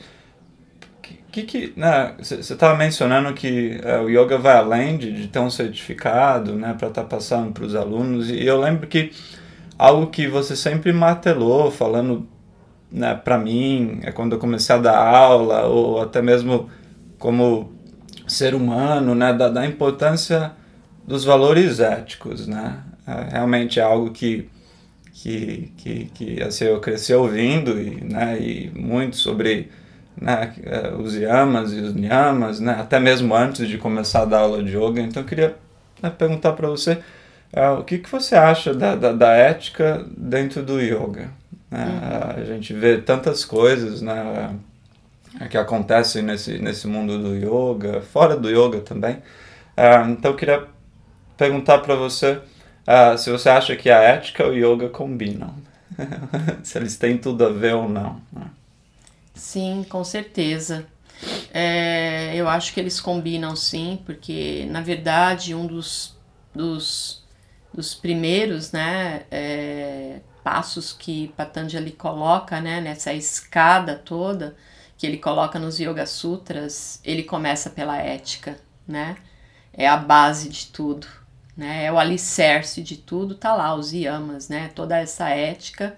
que 1.36 1.42
que 1.42 1.72
né, 1.76 2.14
você 2.18 2.36
estava 2.36 2.76
mencionando 2.76 3.34
que 3.34 3.78
é, 3.82 3.98
o 3.98 4.08
yoga 4.08 4.38
vai 4.38 4.56
além 4.56 4.96
de, 4.96 5.12
de 5.12 5.28
ter 5.28 5.38
um 5.38 5.50
certificado 5.50 6.54
né, 6.54 6.74
para 6.78 6.88
estar 6.88 7.02
tá 7.02 7.08
passando 7.08 7.52
para 7.52 7.64
os 7.64 7.74
alunos 7.74 8.30
e 8.30 8.44
eu 8.44 8.58
lembro 8.58 8.86
que 8.86 9.12
algo 9.78 10.06
que 10.06 10.26
você 10.26 10.56
sempre 10.56 10.92
martelou 10.92 11.70
falando 11.70 12.26
né, 12.90 13.14
para 13.14 13.36
mim 13.36 14.00
é 14.02 14.12
quando 14.12 14.32
eu 14.32 14.38
comecei 14.38 14.74
a 14.74 14.78
dar 14.78 14.96
aula 14.96 15.66
ou 15.66 16.00
até 16.00 16.22
mesmo 16.22 16.70
como 17.18 17.72
ser 18.26 18.54
humano 18.54 19.14
né, 19.14 19.32
da, 19.34 19.48
da 19.48 19.66
importância 19.66 20.52
dos 21.06 21.24
valores 21.24 21.80
éticos 21.80 22.46
né? 22.46 22.78
É, 23.06 23.32
realmente 23.32 23.78
é 23.78 23.82
algo 23.82 24.10
que 24.10 24.48
que, 25.12 25.72
que, 25.78 26.04
que 26.12 26.42
assim, 26.42 26.64
eu 26.64 26.78
cresci 26.78 27.14
ouvindo 27.14 27.80
e, 27.80 28.04
né, 28.04 28.38
e 28.38 28.70
muito 28.74 29.16
sobre 29.16 29.70
né, 30.20 30.52
é, 30.64 30.92
os 30.94 31.14
yamas 31.14 31.72
e 31.72 31.80
os 31.80 31.94
niyamas, 31.94 32.60
né, 32.60 32.76
até 32.78 32.98
mesmo 32.98 33.34
antes 33.34 33.68
de 33.68 33.78
começar 33.78 34.22
a 34.22 34.24
dar 34.24 34.40
aula 34.40 34.62
de 34.62 34.76
yoga. 34.76 35.00
Então 35.00 35.22
eu 35.22 35.26
queria 35.26 35.56
né, 36.02 36.10
perguntar 36.10 36.52
para 36.52 36.68
você 36.68 36.98
uh, 37.52 37.80
o 37.80 37.84
que, 37.84 37.98
que 37.98 38.10
você 38.10 38.34
acha 38.34 38.74
da, 38.74 38.94
da, 38.94 39.12
da 39.12 39.32
ética 39.32 40.04
dentro 40.16 40.62
do 40.62 40.80
yoga. 40.80 41.30
Né? 41.70 41.84
Uhum. 41.84 42.42
A 42.42 42.44
gente 42.44 42.72
vê 42.72 42.98
tantas 42.98 43.44
coisas 43.44 44.00
né, 44.00 44.54
que 45.50 45.58
acontecem 45.58 46.22
nesse, 46.22 46.58
nesse 46.58 46.86
mundo 46.86 47.18
do 47.18 47.34
yoga, 47.36 48.00
fora 48.00 48.36
do 48.36 48.48
yoga 48.48 48.80
também. 48.80 49.16
Uh, 49.76 50.10
então 50.10 50.30
eu 50.30 50.36
queria 50.36 50.64
perguntar 51.36 51.78
para 51.78 51.94
você 51.94 52.38
uh, 52.86 53.18
se 53.18 53.30
você 53.30 53.50
acha 53.50 53.76
que 53.76 53.90
a 53.90 53.98
ética 53.98 54.44
e 54.44 54.64
o 54.64 54.74
yoga 54.74 54.88
combinam. 54.88 55.54
se 56.62 56.78
eles 56.78 56.96
têm 56.96 57.16
tudo 57.16 57.44
a 57.44 57.50
ver 57.50 57.74
ou 57.74 57.88
não. 57.88 58.20
Né? 58.32 58.46
Sim, 59.36 59.84
com 59.88 60.02
certeza. 60.02 60.86
É, 61.52 62.34
eu 62.36 62.48
acho 62.48 62.72
que 62.74 62.80
eles 62.80 63.00
combinam 63.00 63.56
sim, 63.56 64.02
porque 64.04 64.66
na 64.70 64.80
verdade 64.82 65.54
um 65.54 65.66
dos, 65.66 66.16
dos, 66.54 67.24
dos 67.72 67.94
primeiros 67.94 68.72
né, 68.72 69.24
é, 69.30 70.20
passos 70.44 70.92
que 70.92 71.28
Patanjali 71.36 71.92
coloca 71.92 72.60
né, 72.60 72.80
nessa 72.80 73.14
escada 73.14 73.96
toda, 73.96 74.56
que 74.98 75.06
ele 75.06 75.18
coloca 75.18 75.58
nos 75.58 75.78
Yoga 75.80 76.06
Sutras, 76.06 77.00
ele 77.04 77.22
começa 77.22 77.70
pela 77.70 77.98
ética, 77.98 78.58
né? 78.88 79.16
É 79.72 79.86
a 79.88 79.96
base 79.96 80.48
de 80.48 80.68
tudo, 80.68 81.06
né? 81.56 81.84
É 81.84 81.92
o 81.92 81.98
alicerce 81.98 82.82
de 82.82 82.96
tudo, 82.96 83.34
tá 83.34 83.54
lá, 83.54 83.74
os 83.74 83.92
yamas, 83.92 84.48
né? 84.48 84.70
Toda 84.74 84.98
essa 84.98 85.28
ética 85.30 85.96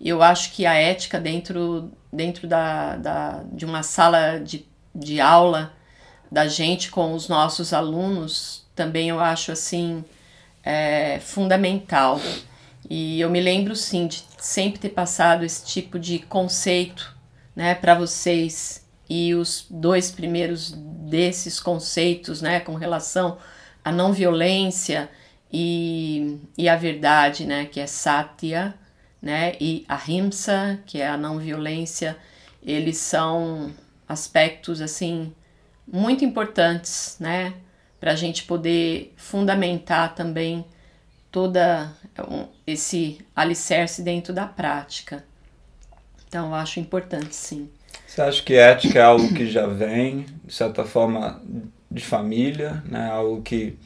eu 0.00 0.22
acho 0.22 0.52
que 0.52 0.64
a 0.64 0.74
ética 0.74 1.18
dentro, 1.20 1.90
dentro 2.12 2.46
da, 2.46 2.96
da, 2.96 3.42
de 3.52 3.64
uma 3.64 3.82
sala 3.82 4.38
de, 4.38 4.66
de 4.94 5.20
aula 5.20 5.72
da 6.30 6.46
gente 6.46 6.90
com 6.90 7.14
os 7.14 7.28
nossos 7.28 7.72
alunos 7.72 8.66
também 8.78 9.08
eu 9.08 9.18
acho 9.18 9.50
assim 9.50 10.04
é, 10.62 11.18
fundamental. 11.18 12.20
E 12.88 13.20
eu 13.20 13.28
me 13.28 13.40
lembro 13.40 13.74
sim 13.74 14.06
de 14.06 14.24
sempre 14.38 14.78
ter 14.78 14.90
passado 14.90 15.44
esse 15.44 15.66
tipo 15.66 15.98
de 15.98 16.20
conceito 16.20 17.16
né, 17.56 17.74
para 17.74 17.94
vocês. 17.94 18.86
E 19.10 19.34
os 19.34 19.66
dois 19.68 20.10
primeiros 20.10 20.70
desses 20.70 21.58
conceitos, 21.58 22.40
né, 22.40 22.60
com 22.60 22.74
relação 22.74 23.38
à 23.84 23.90
não 23.90 24.12
violência 24.12 25.10
e, 25.50 26.38
e 26.56 26.68
a 26.68 26.76
verdade, 26.76 27.46
né, 27.46 27.64
que 27.64 27.80
é 27.80 27.86
Satya, 27.86 28.74
né? 29.20 29.54
E 29.60 29.84
a 29.88 29.96
rimsa, 29.96 30.78
que 30.86 31.00
é 31.00 31.08
a 31.08 31.16
não 31.16 31.38
violência, 31.38 32.16
eles 32.62 32.98
são 32.98 33.72
aspectos 34.08 34.80
assim 34.80 35.32
muito 35.86 36.24
importantes, 36.24 37.16
né? 37.18 37.54
Para 38.00 38.12
a 38.12 38.16
gente 38.16 38.44
poder 38.44 39.12
fundamentar 39.16 40.14
também 40.14 40.64
toda 41.30 41.92
esse 42.66 43.18
alicerce 43.34 44.02
dentro 44.02 44.32
da 44.32 44.46
prática. 44.46 45.24
Então, 46.26 46.48
eu 46.48 46.54
acho 46.54 46.78
importante, 46.78 47.34
sim. 47.34 47.68
Você 48.06 48.20
acha 48.20 48.42
que 48.42 48.54
ética 48.54 48.98
é 48.98 49.02
algo 49.02 49.32
que 49.34 49.50
já 49.50 49.66
vem, 49.66 50.26
de 50.44 50.54
certa 50.54 50.84
forma, 50.84 51.42
de 51.90 52.04
família, 52.04 52.82
né? 52.86 53.10
Algo 53.10 53.42
que 53.42 53.78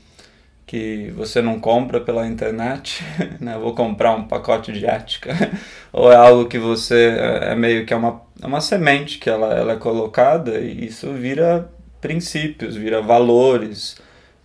que 0.73 1.13
você 1.15 1.43
não 1.43 1.61
compra 1.61 2.01
pela 2.01 2.27
internet, 2.27 3.05
né? 3.39 3.59
Vou 3.59 3.75
comprar 3.75 4.17
um 4.17 4.25
pacote 4.25 4.73
de 4.73 4.87
ética, 4.87 5.31
ou 5.93 6.11
é 6.11 6.17
algo 6.17 6.47
que 6.47 6.59
você 6.59 7.15
é, 7.15 7.53
é 7.53 7.55
meio 7.55 7.85
que 7.85 7.93
é 7.93 7.97
uma, 7.97 8.23
uma 8.43 8.59
semente 8.59 9.19
que 9.19 9.29
ela, 9.29 9.53
ela 9.53 9.75
é 9.75 9.77
colocada 9.77 10.59
e 10.59 10.87
isso 10.87 11.13
vira 11.13 11.71
princípios, 12.01 12.75
vira 12.75 13.03
valores, 13.03 13.99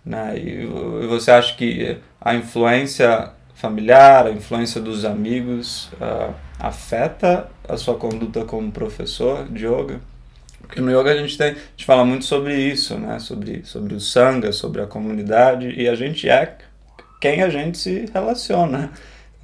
né? 0.04 0.38
E 0.38 0.66
você 1.06 1.30
acha 1.30 1.56
que 1.56 1.96
a 2.20 2.34
influência 2.34 3.30
familiar, 3.54 4.26
a 4.26 4.30
influência 4.30 4.82
dos 4.82 5.06
amigos 5.06 5.86
uh, 5.94 6.34
afeta 6.60 7.48
a 7.66 7.78
sua 7.78 7.94
conduta 7.94 8.44
como 8.44 8.70
professor 8.70 9.48
de 9.48 9.64
yoga? 9.64 9.98
Porque 10.68 10.82
no 10.82 10.90
yoga 10.90 11.10
a 11.10 11.16
gente, 11.16 11.36
tem, 11.36 11.52
a 11.52 11.54
gente 11.54 11.84
fala 11.86 12.04
muito 12.04 12.26
sobre 12.26 12.54
isso, 12.54 12.96
né? 12.98 13.18
Sobre, 13.18 13.64
sobre 13.64 13.94
o 13.94 14.00
sangha, 14.00 14.52
sobre 14.52 14.82
a 14.82 14.86
comunidade, 14.86 15.68
e 15.70 15.88
a 15.88 15.94
gente 15.94 16.28
é 16.28 16.58
quem 17.20 17.42
a 17.42 17.48
gente 17.48 17.78
se 17.78 18.04
relaciona. 18.12 18.92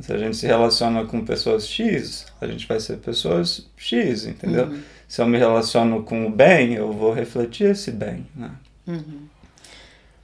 Se 0.00 0.12
a 0.12 0.18
gente 0.18 0.36
se 0.36 0.46
relaciona 0.46 1.04
com 1.04 1.24
pessoas 1.24 1.66
X, 1.66 2.26
a 2.40 2.46
gente 2.46 2.66
vai 2.66 2.78
ser 2.78 2.98
pessoas 2.98 3.66
X, 3.76 4.26
entendeu? 4.26 4.66
Uhum. 4.66 4.82
Se 5.08 5.22
eu 5.22 5.26
me 5.26 5.38
relaciono 5.38 6.02
com 6.02 6.26
o 6.26 6.30
bem, 6.30 6.74
eu 6.74 6.92
vou 6.92 7.12
refletir 7.12 7.70
esse 7.70 7.90
bem, 7.90 8.26
né? 8.34 8.50
Uhum. 8.86 9.26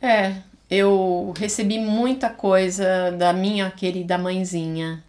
É, 0.03 0.35
eu 0.71 1.33
recebi 1.37 1.79
muita 1.79 2.29
coisa 2.29 3.11
da 3.13 3.33
minha 3.33 3.71
querida 3.71 4.19
mãezinha. 4.19 5.03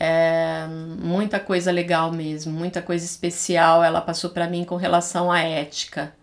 É, 0.00 0.64
muita 1.00 1.40
coisa 1.40 1.72
legal 1.72 2.12
mesmo, 2.12 2.52
muita 2.52 2.80
coisa 2.80 3.04
especial 3.04 3.82
ela 3.82 4.00
passou 4.00 4.30
para 4.30 4.46
mim 4.46 4.64
com 4.64 4.76
relação 4.76 5.30
à 5.30 5.40
ética. 5.40 6.14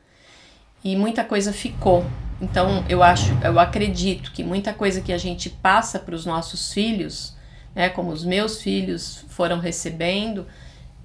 E 0.83 0.95
muita 0.95 1.23
coisa 1.23 1.51
ficou. 1.51 2.05
Então 2.39 2.85
eu 2.87 3.03
acho, 3.03 3.37
eu 3.43 3.59
acredito 3.59 4.31
que 4.31 4.43
muita 4.43 4.73
coisa 4.73 5.01
que 5.01 5.11
a 5.11 5.17
gente 5.17 5.49
passa 5.49 5.99
para 5.99 6.15
os 6.15 6.25
nossos 6.25 6.71
filhos, 6.73 7.35
né, 7.73 7.89
como 7.89 8.11
os 8.11 8.23
meus 8.23 8.61
filhos 8.61 9.25
foram 9.29 9.59
recebendo, 9.59 10.47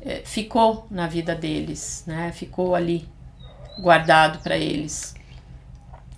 é, 0.02 0.22
ficou 0.24 0.86
na 0.90 1.06
vida 1.06 1.34
deles, 1.34 2.04
né? 2.06 2.32
Ficou 2.32 2.74
ali 2.74 3.08
guardado 3.80 4.38
para 4.42 4.56
eles. 4.56 5.14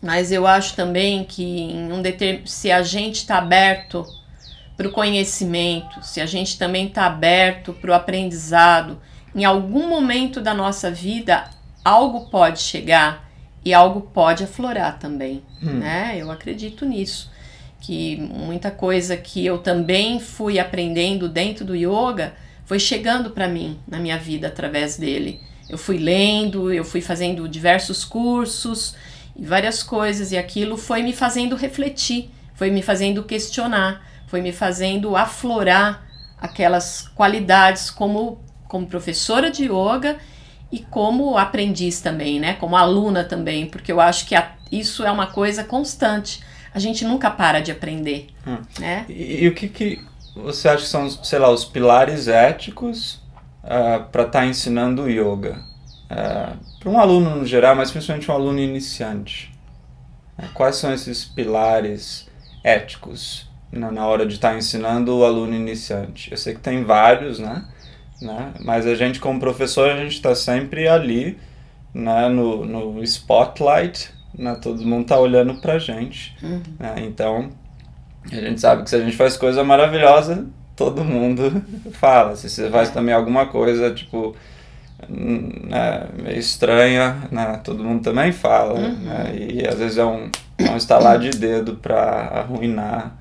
Mas 0.00 0.32
eu 0.32 0.46
acho 0.46 0.74
também 0.74 1.24
que 1.24 1.70
um 1.90 2.02
determin... 2.02 2.46
se 2.46 2.70
a 2.70 2.82
gente 2.82 3.16
está 3.16 3.38
aberto 3.38 4.04
para 4.76 4.88
o 4.88 4.92
conhecimento, 4.92 6.02
se 6.02 6.20
a 6.20 6.26
gente 6.26 6.58
também 6.58 6.86
está 6.86 7.06
aberto 7.06 7.72
para 7.72 7.90
o 7.90 7.94
aprendizado, 7.94 9.00
em 9.34 9.44
algum 9.44 9.88
momento 9.88 10.40
da 10.40 10.54
nossa 10.54 10.90
vida 10.90 11.50
algo 11.84 12.30
pode 12.30 12.60
chegar 12.60 13.28
e 13.64 13.72
algo 13.72 14.00
pode 14.00 14.44
aflorar 14.44 14.98
também, 14.98 15.42
hum. 15.62 15.78
né? 15.78 16.16
Eu 16.16 16.30
acredito 16.30 16.84
nisso, 16.84 17.30
que 17.80 18.16
muita 18.16 18.70
coisa 18.70 19.16
que 19.16 19.44
eu 19.44 19.58
também 19.58 20.20
fui 20.20 20.58
aprendendo 20.58 21.28
dentro 21.28 21.64
do 21.64 21.74
yoga 21.74 22.34
foi 22.64 22.78
chegando 22.78 23.30
para 23.30 23.48
mim 23.48 23.78
na 23.86 23.98
minha 23.98 24.18
vida 24.18 24.48
através 24.48 24.96
dele. 24.96 25.40
Eu 25.68 25.78
fui 25.78 25.98
lendo, 25.98 26.72
eu 26.72 26.84
fui 26.84 27.00
fazendo 27.00 27.48
diversos 27.48 28.04
cursos 28.04 28.94
e 29.36 29.44
várias 29.44 29.82
coisas 29.82 30.32
e 30.32 30.38
aquilo 30.38 30.76
foi 30.76 31.02
me 31.02 31.12
fazendo 31.12 31.56
refletir, 31.56 32.30
foi 32.54 32.70
me 32.70 32.82
fazendo 32.82 33.22
questionar, 33.22 34.06
foi 34.32 34.40
me 34.40 34.50
fazendo 34.50 35.14
aflorar 35.14 36.06
aquelas 36.40 37.06
qualidades 37.14 37.90
como 37.90 38.40
como 38.66 38.86
professora 38.86 39.50
de 39.50 39.64
yoga 39.66 40.16
e 40.70 40.78
como 40.78 41.36
aprendiz 41.36 42.00
também, 42.00 42.40
né? 42.40 42.54
Como 42.54 42.74
aluna 42.74 43.24
também, 43.24 43.66
porque 43.66 43.92
eu 43.92 44.00
acho 44.00 44.24
que 44.26 44.34
a, 44.34 44.52
isso 44.72 45.04
é 45.04 45.10
uma 45.10 45.26
coisa 45.26 45.62
constante. 45.62 46.42
A 46.72 46.78
gente 46.78 47.04
nunca 47.04 47.30
para 47.30 47.60
de 47.60 47.70
aprender, 47.70 48.28
hum. 48.46 48.56
né? 48.78 49.04
E, 49.06 49.44
e, 49.44 49.48
o 49.48 49.54
que, 49.54 49.68
que 49.68 50.02
você 50.34 50.66
acha 50.70 50.84
que 50.84 50.88
são, 50.88 51.10
sei 51.10 51.38
lá, 51.38 51.50
os 51.50 51.66
pilares 51.66 52.26
éticos 52.26 53.16
uh, 53.62 53.96
ah, 53.96 53.98
para 54.10 54.22
estar 54.22 54.40
tá 54.40 54.46
ensinando 54.46 55.10
yoga? 55.10 55.58
Uh, 56.10 56.12
ah, 56.12 56.52
para 56.80 56.88
um 56.88 56.98
aluno 56.98 57.36
no 57.36 57.44
geral, 57.44 57.76
mas 57.76 57.90
principalmente 57.90 58.30
um 58.30 58.34
aluno 58.34 58.60
iniciante. 58.60 59.52
Uh, 60.38 60.48
quais 60.54 60.76
são 60.76 60.90
esses 60.90 61.22
pilares 61.22 62.26
éticos 62.64 63.51
na, 63.72 63.90
na 63.90 64.06
hora 64.06 64.26
de 64.26 64.34
estar 64.34 64.50
tá 64.50 64.56
ensinando 64.56 65.16
o 65.18 65.24
aluno 65.24 65.54
iniciante? 65.54 66.30
Eu 66.30 66.36
sei 66.36 66.54
que 66.54 66.60
tem 66.60 66.84
vários, 66.84 67.38
né? 67.38 67.64
né? 68.20 68.52
Mas 68.60 68.86
a 68.86 68.94
gente, 68.94 69.18
como 69.18 69.40
professor, 69.40 69.90
a 69.90 69.96
gente 69.96 70.12
está 70.12 70.34
sempre 70.34 70.86
ali, 70.86 71.38
né? 71.94 72.28
no, 72.28 72.64
no 72.64 73.02
spotlight, 73.02 74.10
né? 74.36 74.56
todo 74.60 74.84
mundo 74.84 75.02
está 75.02 75.18
olhando 75.18 75.60
para 75.60 75.74
a 75.74 75.78
gente. 75.78 76.36
Uhum. 76.42 76.62
Né? 76.78 76.94
Então, 76.98 77.50
a 78.30 78.34
gente 78.36 78.60
sabe 78.60 78.84
que 78.84 78.90
se 78.90 78.96
a 78.96 79.00
gente 79.00 79.16
faz 79.16 79.36
coisa 79.36 79.64
maravilhosa, 79.64 80.46
todo 80.76 81.04
mundo 81.04 81.62
fala. 81.92 82.36
Se 82.36 82.48
você 82.48 82.70
faz 82.70 82.90
também 82.90 83.14
alguma 83.14 83.46
coisa, 83.46 83.92
tipo, 83.92 84.36
né, 85.08 86.08
meio 86.22 86.38
estranha, 86.38 87.28
né, 87.30 87.60
todo 87.64 87.82
mundo 87.82 88.02
também 88.02 88.32
fala. 88.32 88.74
Uhum. 88.74 88.94
Né, 88.96 89.36
e 89.36 89.66
às 89.66 89.78
vezes 89.78 89.98
é 89.98 90.04
um, 90.04 90.30
é 90.58 90.70
um 90.70 90.76
estalar 90.76 91.18
de 91.18 91.30
dedo 91.30 91.76
para 91.76 92.00
arruinar. 92.00 93.16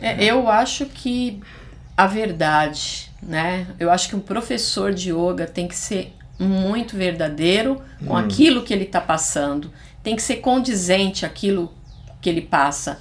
É, 0.00 0.24
eu 0.24 0.48
acho 0.48 0.86
que 0.86 1.40
a 1.96 2.06
verdade, 2.06 3.10
né? 3.22 3.66
Eu 3.78 3.90
acho 3.90 4.08
que 4.08 4.16
um 4.16 4.20
professor 4.20 4.92
de 4.92 5.10
yoga 5.10 5.46
tem 5.46 5.68
que 5.68 5.76
ser 5.76 6.14
muito 6.38 6.96
verdadeiro 6.96 7.80
com 8.04 8.14
hum. 8.14 8.16
aquilo 8.16 8.62
que 8.62 8.72
ele 8.72 8.84
está 8.84 9.00
passando. 9.00 9.70
Tem 10.02 10.16
que 10.16 10.22
ser 10.22 10.36
condizente 10.36 11.24
aquilo 11.24 11.72
que 12.20 12.28
ele 12.28 12.42
passa. 12.42 13.00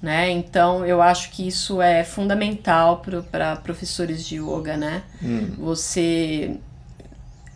Né? 0.00 0.30
Então 0.30 0.86
eu 0.86 1.02
acho 1.02 1.30
que 1.30 1.46
isso 1.46 1.82
é 1.82 2.02
fundamental 2.02 3.02
para 3.30 3.56
professores 3.56 4.24
de 4.24 4.36
yoga, 4.36 4.74
né? 4.74 5.02
Hum. 5.22 5.54
Você 5.58 6.56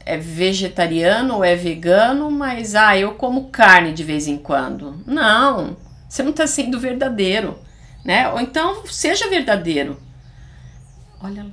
é 0.05 0.19
vegetariano 0.19 1.37
ou 1.37 1.45
é 1.45 1.57
vegano, 1.57 2.31
mas 2.31 2.75
ah, 2.75 2.99
eu 2.99 3.15
como 3.15 3.49
carne 3.49 3.95
de 3.95 4.05
vez 4.05 4.29
em 4.29 4.37
quando. 4.37 5.03
Não, 5.07 5.75
você 6.15 6.23
não 6.23 6.31
está 6.31 6.47
sendo 6.47 6.79
verdadeiro, 6.79 7.59
né? 8.05 8.29
Ou 8.29 8.41
então 8.41 8.87
seja 8.87 9.29
verdadeiro. 9.29 10.01
Olha, 11.21 11.45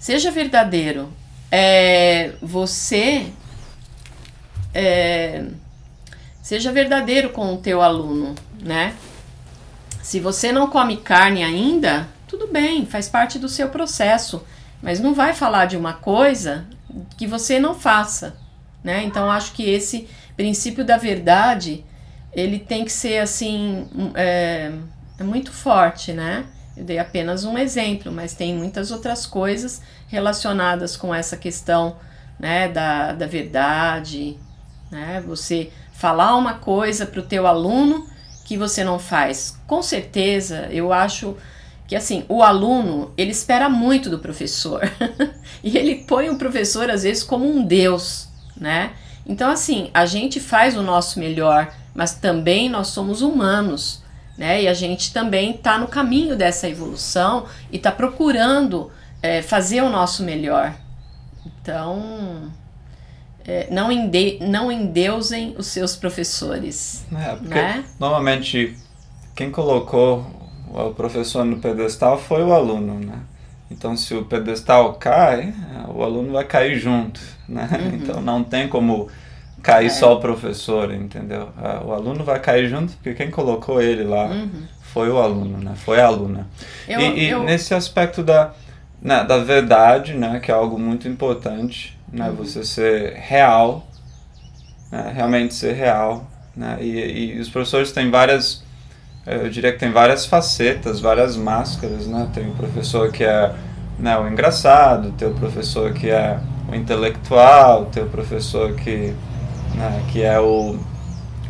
seja 0.00 0.30
verdadeiro. 0.30 1.12
É, 1.52 2.32
você 2.40 3.30
é, 4.72 5.44
seja 6.40 6.72
verdadeiro 6.72 7.28
com 7.28 7.52
o 7.52 7.58
teu 7.58 7.82
aluno, 7.82 8.34
né? 8.58 8.96
Se 10.02 10.18
você 10.18 10.50
não 10.50 10.66
come 10.66 10.96
carne 10.96 11.44
ainda, 11.44 12.08
tudo 12.26 12.46
bem, 12.46 12.86
faz 12.86 13.06
parte 13.06 13.38
do 13.38 13.50
seu 13.50 13.68
processo, 13.68 14.42
mas 14.80 14.98
não 14.98 15.12
vai 15.12 15.34
falar 15.34 15.66
de 15.66 15.76
uma 15.76 15.92
coisa 15.92 16.66
que 17.18 17.26
você 17.26 17.60
não 17.60 17.74
faça, 17.74 18.34
né? 18.82 19.04
Então 19.04 19.30
acho 19.30 19.52
que 19.52 19.68
esse 19.68 20.08
princípio 20.38 20.86
da 20.86 20.96
verdade 20.96 21.84
ele 22.34 22.58
tem 22.58 22.84
que 22.84 22.92
ser 22.92 23.18
assim 23.18 23.88
é, 24.14 24.72
é 25.18 25.24
muito 25.24 25.52
forte, 25.52 26.12
né? 26.12 26.46
Eu 26.76 26.84
dei 26.84 26.98
apenas 26.98 27.44
um 27.44 27.56
exemplo, 27.56 28.10
mas 28.10 28.34
tem 28.34 28.54
muitas 28.54 28.90
outras 28.90 29.26
coisas 29.26 29.80
relacionadas 30.08 30.96
com 30.96 31.14
essa 31.14 31.36
questão 31.36 31.96
né, 32.38 32.68
da, 32.68 33.12
da 33.12 33.26
verdade, 33.26 34.36
né? 34.90 35.22
Você 35.26 35.70
falar 35.92 36.36
uma 36.36 36.54
coisa 36.54 37.06
para 37.06 37.20
o 37.20 37.24
teu 37.24 37.46
aluno 37.46 38.08
que 38.44 38.56
você 38.56 38.82
não 38.82 38.98
faz. 38.98 39.58
Com 39.66 39.82
certeza, 39.82 40.68
eu 40.70 40.92
acho 40.92 41.36
que 41.86 41.94
assim, 41.94 42.24
o 42.28 42.42
aluno, 42.42 43.12
ele 43.16 43.30
espera 43.30 43.68
muito 43.68 44.10
do 44.10 44.18
professor. 44.18 44.82
e 45.62 45.78
ele 45.78 46.04
põe 46.06 46.28
o 46.28 46.38
professor 46.38 46.90
às 46.90 47.04
vezes 47.04 47.22
como 47.22 47.48
um 47.48 47.64
deus, 47.64 48.28
né? 48.56 48.92
Então 49.26 49.50
assim, 49.50 49.90
a 49.94 50.04
gente 50.04 50.40
faz 50.40 50.76
o 50.76 50.82
nosso 50.82 51.20
melhor, 51.20 51.72
mas 51.94 52.14
também 52.14 52.68
nós 52.68 52.88
somos 52.88 53.22
humanos, 53.22 54.02
né? 54.36 54.62
E 54.62 54.68
a 54.68 54.74
gente 54.74 55.12
também 55.12 55.52
está 55.52 55.78
no 55.78 55.86
caminho 55.86 56.36
dessa 56.36 56.68
evolução 56.68 57.46
e 57.70 57.76
está 57.76 57.92
procurando 57.92 58.90
é, 59.22 59.40
fazer 59.40 59.82
o 59.82 59.88
nosso 59.88 60.24
melhor. 60.24 60.74
Então, 61.46 62.50
é, 63.46 63.68
não, 63.70 63.92
ende, 63.92 64.38
não 64.40 64.72
endeusem 64.72 65.54
os 65.56 65.68
seus 65.68 65.94
professores. 65.94 67.04
É, 67.12 67.36
porque 67.36 67.54
né? 67.54 67.84
normalmente 68.00 68.76
quem 69.34 69.50
colocou 69.50 70.26
o 70.72 70.92
professor 70.92 71.44
no 71.44 71.58
pedestal 71.58 72.18
foi 72.18 72.42
o 72.42 72.52
aluno, 72.52 72.98
né? 72.98 73.20
Então, 73.70 73.96
se 73.96 74.14
o 74.14 74.24
pedestal 74.24 74.94
cai, 74.94 75.54
o 75.88 76.02
aluno 76.02 76.32
vai 76.32 76.44
cair 76.44 76.78
junto, 76.78 77.20
né? 77.48 77.68
Uhum. 77.72 77.96
Então, 77.96 78.20
não 78.20 78.42
tem 78.42 78.68
como 78.68 79.08
cair 79.64 79.86
é. 79.86 79.90
só 79.90 80.14
o 80.14 80.20
professor, 80.20 80.92
entendeu? 80.92 81.48
O 81.84 81.92
aluno 81.92 82.22
vai 82.22 82.38
cair 82.38 82.68
junto 82.68 82.92
porque 82.92 83.14
quem 83.14 83.30
colocou 83.30 83.80
ele 83.80 84.04
lá 84.04 84.26
uhum. 84.26 84.62
foi 84.92 85.08
o 85.08 85.18
aluno, 85.18 85.58
né? 85.58 85.72
Foi 85.74 86.00
a 86.00 86.06
aluna. 86.06 86.46
Eu, 86.86 87.00
e, 87.00 87.20
e 87.20 87.30
eu... 87.30 87.42
nesse 87.42 87.74
aspecto 87.74 88.22
da, 88.22 88.52
né, 89.00 89.24
da 89.24 89.38
verdade, 89.38 90.12
né? 90.12 90.38
Que 90.38 90.50
é 90.50 90.54
algo 90.54 90.78
muito 90.78 91.08
importante, 91.08 91.98
né? 92.12 92.28
Uhum. 92.28 92.36
Você 92.36 92.62
ser 92.62 93.14
real, 93.14 93.88
né, 94.92 95.10
realmente 95.14 95.54
ser 95.54 95.72
real, 95.72 96.30
né? 96.54 96.76
E, 96.80 97.32
e 97.32 97.40
os 97.40 97.48
professores 97.48 97.90
têm 97.90 98.10
várias, 98.10 98.62
eu 99.26 99.48
diria 99.48 99.72
que 99.72 99.78
tem 99.78 99.90
várias 99.90 100.26
facetas, 100.26 101.00
várias 101.00 101.38
máscaras, 101.38 102.06
né? 102.06 102.28
Tem 102.34 102.46
o 102.46 102.52
professor 102.52 103.10
que 103.10 103.24
é 103.24 103.54
né, 103.98 104.18
o 104.18 104.28
engraçado, 104.28 105.10
tem 105.12 105.26
o 105.26 105.34
professor 105.34 105.94
que 105.94 106.10
é 106.10 106.38
o 106.70 106.74
intelectual, 106.74 107.86
tem 107.86 108.02
o 108.02 108.08
professor 108.08 108.74
que, 108.74 109.14
né, 109.74 110.02
que 110.10 110.22
é 110.22 110.38
o 110.38 110.76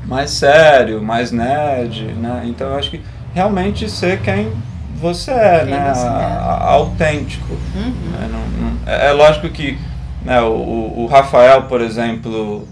mais 0.06 0.30
sério, 0.30 1.02
mais 1.02 1.32
nerd, 1.32 2.12
né? 2.14 2.42
Então 2.46 2.68
eu 2.68 2.78
acho 2.78 2.90
que 2.90 3.00
realmente 3.34 3.88
ser 3.88 4.20
quem 4.20 4.52
você 4.96 5.30
é, 5.30 5.60
quem 5.60 5.70
né? 5.70 5.92
Você 5.94 6.06
é. 6.06 6.68
autêntico. 6.68 7.54
Uhum. 7.74 8.10
Né? 8.12 8.28
Não, 8.30 8.68
não, 8.68 8.78
é, 8.86 9.08
é 9.08 9.12
lógico 9.12 9.48
que 9.48 9.78
né, 10.24 10.40
o, 10.40 10.94
o 10.96 11.06
Rafael, 11.06 11.62
por 11.62 11.80
exemplo, 11.80 12.66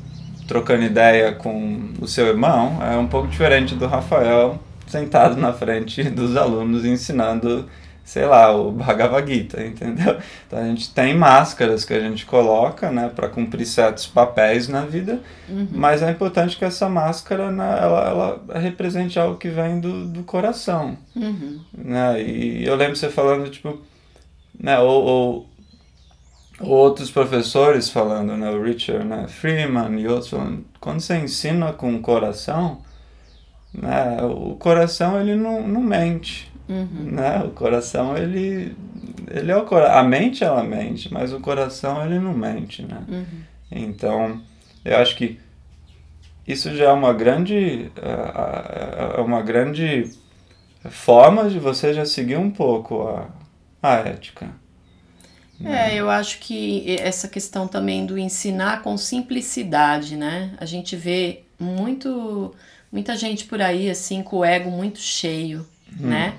trocando 0.47 0.83
ideia 0.83 1.33
com 1.33 1.91
o 2.01 2.07
seu 2.07 2.27
irmão, 2.27 2.79
é 2.83 2.97
um 2.97 3.07
pouco 3.07 3.29
diferente 3.29 3.75
do 3.75 3.87
Rafael 3.87 4.59
sentado 4.87 5.37
na 5.37 5.53
frente 5.53 6.03
dos 6.11 6.37
alunos 6.37 6.85
ensinando 6.85 7.67
sei 8.05 8.27
lá, 8.27 8.55
o 8.55 8.73
Bhagavad 8.73 9.33
Gita, 9.33 9.65
entendeu? 9.65 10.19
Então 10.47 10.59
a 10.59 10.65
gente 10.65 10.93
tem 10.93 11.17
máscaras 11.17 11.85
que 11.85 11.95
a 11.95 12.01
gente 12.01 12.27
coloca, 12.27 12.91
né, 12.91 13.11
para 13.15 13.29
cumprir 13.29 13.65
certos 13.65 14.07
papéis 14.07 14.69
na 14.69 14.85
vida, 14.85 15.21
uhum. 15.49 15.69
mas 15.71 16.03
é 16.03 16.11
importante 16.11 16.57
que 16.57 16.65
essa 16.65 16.89
máscara, 16.89 17.51
né, 17.51 17.79
ela, 17.81 18.09
ela 18.09 18.61
represente 18.61 19.19
algo 19.19 19.39
que 19.39 19.49
vem 19.49 19.81
do, 19.81 20.07
do 20.07 20.25
coração, 20.25 20.97
uhum. 21.15 21.61
né? 21.73 22.21
E 22.23 22.65
eu 22.67 22.75
lembro 22.75 22.97
você 22.97 23.09
falando, 23.09 23.49
tipo, 23.49 23.81
né, 24.59 24.79
ou, 24.81 25.05
ou, 25.05 25.51
ou 26.61 26.71
outros 26.71 27.11
professores 27.11 27.89
falando, 27.89 28.37
né, 28.37 28.51
o 28.51 28.63
Richard, 28.63 29.05
né, 29.05 29.27
Freeman 29.29 29.99
e 29.99 30.09
outros 30.09 30.29
falando, 30.29 30.65
quando 30.81 31.01
você 31.01 31.17
ensina 31.17 31.73
com 31.73 31.95
o 31.95 32.01
coração, 32.01 32.83
né, 33.73 34.19
o 34.23 34.57
coração 34.57 35.21
ele 35.21 35.35
não, 35.35 35.67
não 35.67 35.81
mente, 35.81 36.52
Uhum. 36.69 37.13
Né? 37.13 37.43
O 37.45 37.51
coração, 37.51 38.17
ele, 38.17 38.77
ele 39.31 39.51
é 39.51 39.57
o 39.57 39.65
coração. 39.65 39.99
A 39.99 40.03
mente, 40.03 40.45
ela 40.45 40.63
mente, 40.63 41.13
mas 41.13 41.33
o 41.33 41.41
coração, 41.41 42.05
ele 42.05 42.19
não 42.19 42.33
mente, 42.33 42.83
né? 42.83 43.03
Uhum. 43.09 43.43
Então, 43.71 44.41
eu 44.85 44.97
acho 44.99 45.17
que 45.17 45.39
isso 46.47 46.75
já 46.75 46.87
é 46.87 46.93
uma 46.93 47.13
grande, 47.13 47.91
é 47.97 49.21
uma 49.21 49.41
grande 49.43 50.11
forma 50.91 51.49
de 51.49 51.59
você 51.59 51.95
já 51.95 52.05
seguir 52.05 52.37
um 52.37 52.51
pouco 52.51 53.07
a, 53.09 53.29
a 53.83 53.95
ética. 53.97 54.51
Né? 55.61 55.93
É, 55.93 55.95
eu 55.95 56.11
acho 56.11 56.41
que 56.41 56.97
essa 56.99 57.29
questão 57.29 57.69
também 57.69 58.05
do 58.05 58.19
ensinar 58.19 58.83
com 58.83 58.97
simplicidade, 58.97 60.17
né? 60.17 60.53
A 60.59 60.65
gente 60.65 60.97
vê 60.97 61.45
muito, 61.59 62.53
muita 62.91 63.17
gente 63.17 63.45
por 63.45 63.63
aí, 63.63 63.89
assim, 63.89 64.23
com 64.23 64.39
o 64.39 64.45
ego 64.45 64.71
muito 64.71 64.99
cheio, 64.99 65.67
hum. 65.89 66.09
né? 66.09 66.35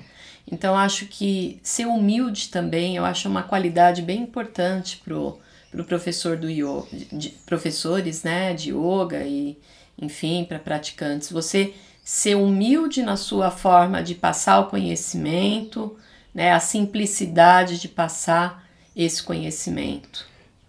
Então 0.50 0.76
acho 0.76 1.06
que 1.06 1.58
ser 1.62 1.86
humilde 1.86 2.48
também, 2.48 2.96
eu 2.96 3.04
acho 3.04 3.28
uma 3.28 3.42
qualidade 3.42 4.02
bem 4.02 4.22
importante 4.22 5.00
pro 5.04 5.38
pro 5.70 5.84
professor 5.84 6.36
do 6.36 6.48
yoga, 6.48 6.86
de, 7.12 7.30
professores, 7.44 8.22
né, 8.22 8.54
de 8.54 8.70
yoga 8.70 9.24
e 9.24 9.58
enfim, 10.00 10.44
para 10.44 10.56
praticantes. 10.58 11.32
Você 11.32 11.74
ser 12.04 12.36
humilde 12.36 13.02
na 13.02 13.16
sua 13.16 13.50
forma 13.50 14.00
de 14.00 14.14
passar 14.14 14.60
o 14.60 14.66
conhecimento, 14.66 15.96
né, 16.32 16.52
a 16.52 16.60
simplicidade 16.60 17.80
de 17.80 17.88
passar 17.88 18.64
esse 18.94 19.20
conhecimento. 19.20 20.28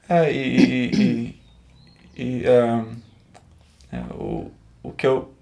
É, 0.09 0.31
e, 0.33 1.35
e, 1.37 1.39
e 2.17 2.43
um, 2.49 2.95
é, 3.91 3.99
o, 4.13 4.51
o 4.81 4.91
que 4.91 5.05
eu 5.05 5.34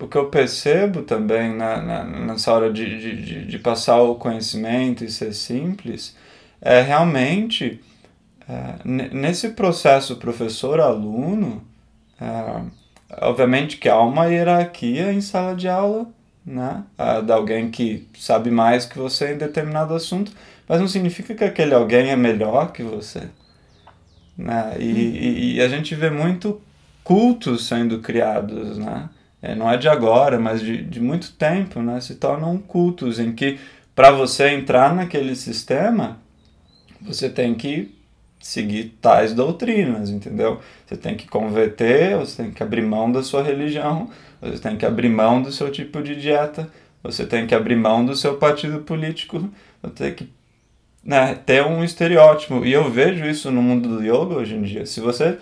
o 0.00 0.08
que 0.08 0.16
eu 0.16 0.26
percebo 0.26 1.02
também 1.02 1.54
na, 1.54 1.80
na, 1.80 2.04
nessa 2.04 2.52
hora 2.52 2.72
de, 2.72 2.98
de, 3.22 3.44
de, 3.44 3.58
passar 3.58 4.00
o 4.00 4.14
conhecimento 4.14 5.04
e 5.04 5.10
ser 5.10 5.34
simples 5.34 6.16
é 6.60 6.80
realmente 6.80 7.80
é, 8.48 9.08
nesse 9.12 9.50
processo 9.50 10.16
professor-aluno, 10.16 11.62
é, 12.20 12.62
obviamente 13.20 13.76
que 13.76 13.88
há 13.88 14.00
uma 14.00 14.26
hierarquia 14.26 15.12
em 15.12 15.20
sala 15.20 15.54
de 15.54 15.68
aula, 15.68 16.08
né? 16.44 16.82
É, 16.98 17.20
de 17.20 17.32
alguém 17.32 17.70
que 17.70 18.08
sabe 18.18 18.50
mais 18.50 18.86
que 18.86 18.98
você 18.98 19.34
em 19.34 19.38
determinado 19.38 19.94
assunto, 19.94 20.32
mas 20.66 20.80
não 20.80 20.88
significa 20.88 21.34
que 21.34 21.44
aquele 21.44 21.74
alguém 21.74 22.10
é 22.10 22.16
melhor 22.16 22.72
que 22.72 22.82
você. 22.82 23.28
Né? 24.36 24.76
E, 24.78 24.84
hum. 24.84 24.96
e, 24.96 25.54
e 25.56 25.60
a 25.60 25.68
gente 25.68 25.94
vê 25.94 26.08
muito 26.08 26.60
cultos 27.04 27.66
sendo 27.66 28.00
criados, 28.00 28.78
né? 28.78 29.08
É, 29.42 29.54
não 29.54 29.70
é 29.70 29.76
de 29.76 29.88
agora, 29.88 30.38
mas 30.38 30.60
de, 30.60 30.82
de 30.82 31.00
muito 31.00 31.32
tempo, 31.32 31.80
né, 31.80 32.00
se 32.00 32.14
tornam 32.16 32.58
cultos 32.58 33.18
em 33.18 33.32
que 33.32 33.58
para 33.94 34.10
você 34.10 34.50
entrar 34.50 34.94
naquele 34.94 35.34
sistema, 35.34 36.18
você 37.00 37.28
tem 37.28 37.54
que 37.54 37.94
seguir 38.40 38.96
tais 39.00 39.34
doutrinas, 39.34 40.10
entendeu? 40.10 40.60
Você 40.86 40.96
tem 40.96 41.14
que 41.14 41.28
converter, 41.28 42.16
você 42.16 42.42
tem 42.42 42.50
que 42.50 42.62
abrir 42.62 42.82
mão 42.82 43.12
da 43.12 43.22
sua 43.22 43.42
religião, 43.42 44.08
você 44.40 44.58
tem 44.58 44.76
que 44.76 44.86
abrir 44.86 45.10
mão 45.10 45.42
do 45.42 45.52
seu 45.52 45.70
tipo 45.70 46.02
de 46.02 46.16
dieta, 46.16 46.70
você 47.02 47.26
tem 47.26 47.46
que 47.46 47.54
abrir 47.54 47.76
mão 47.76 48.04
do 48.04 48.16
seu 48.16 48.36
partido 48.36 48.80
político, 48.80 49.50
você 49.82 49.94
tem 49.94 50.14
que 50.14 50.28
né, 51.04 51.34
ter 51.34 51.64
um 51.64 51.84
estereótipo. 51.84 52.64
E 52.64 52.72
eu 52.72 52.90
vejo 52.90 53.24
isso 53.26 53.50
no 53.50 53.62
mundo 53.62 53.88
do 53.88 54.02
yoga 54.02 54.36
hoje 54.36 54.54
em 54.54 54.62
dia. 54.62 54.86
Se 54.86 55.00
você 55.00 55.38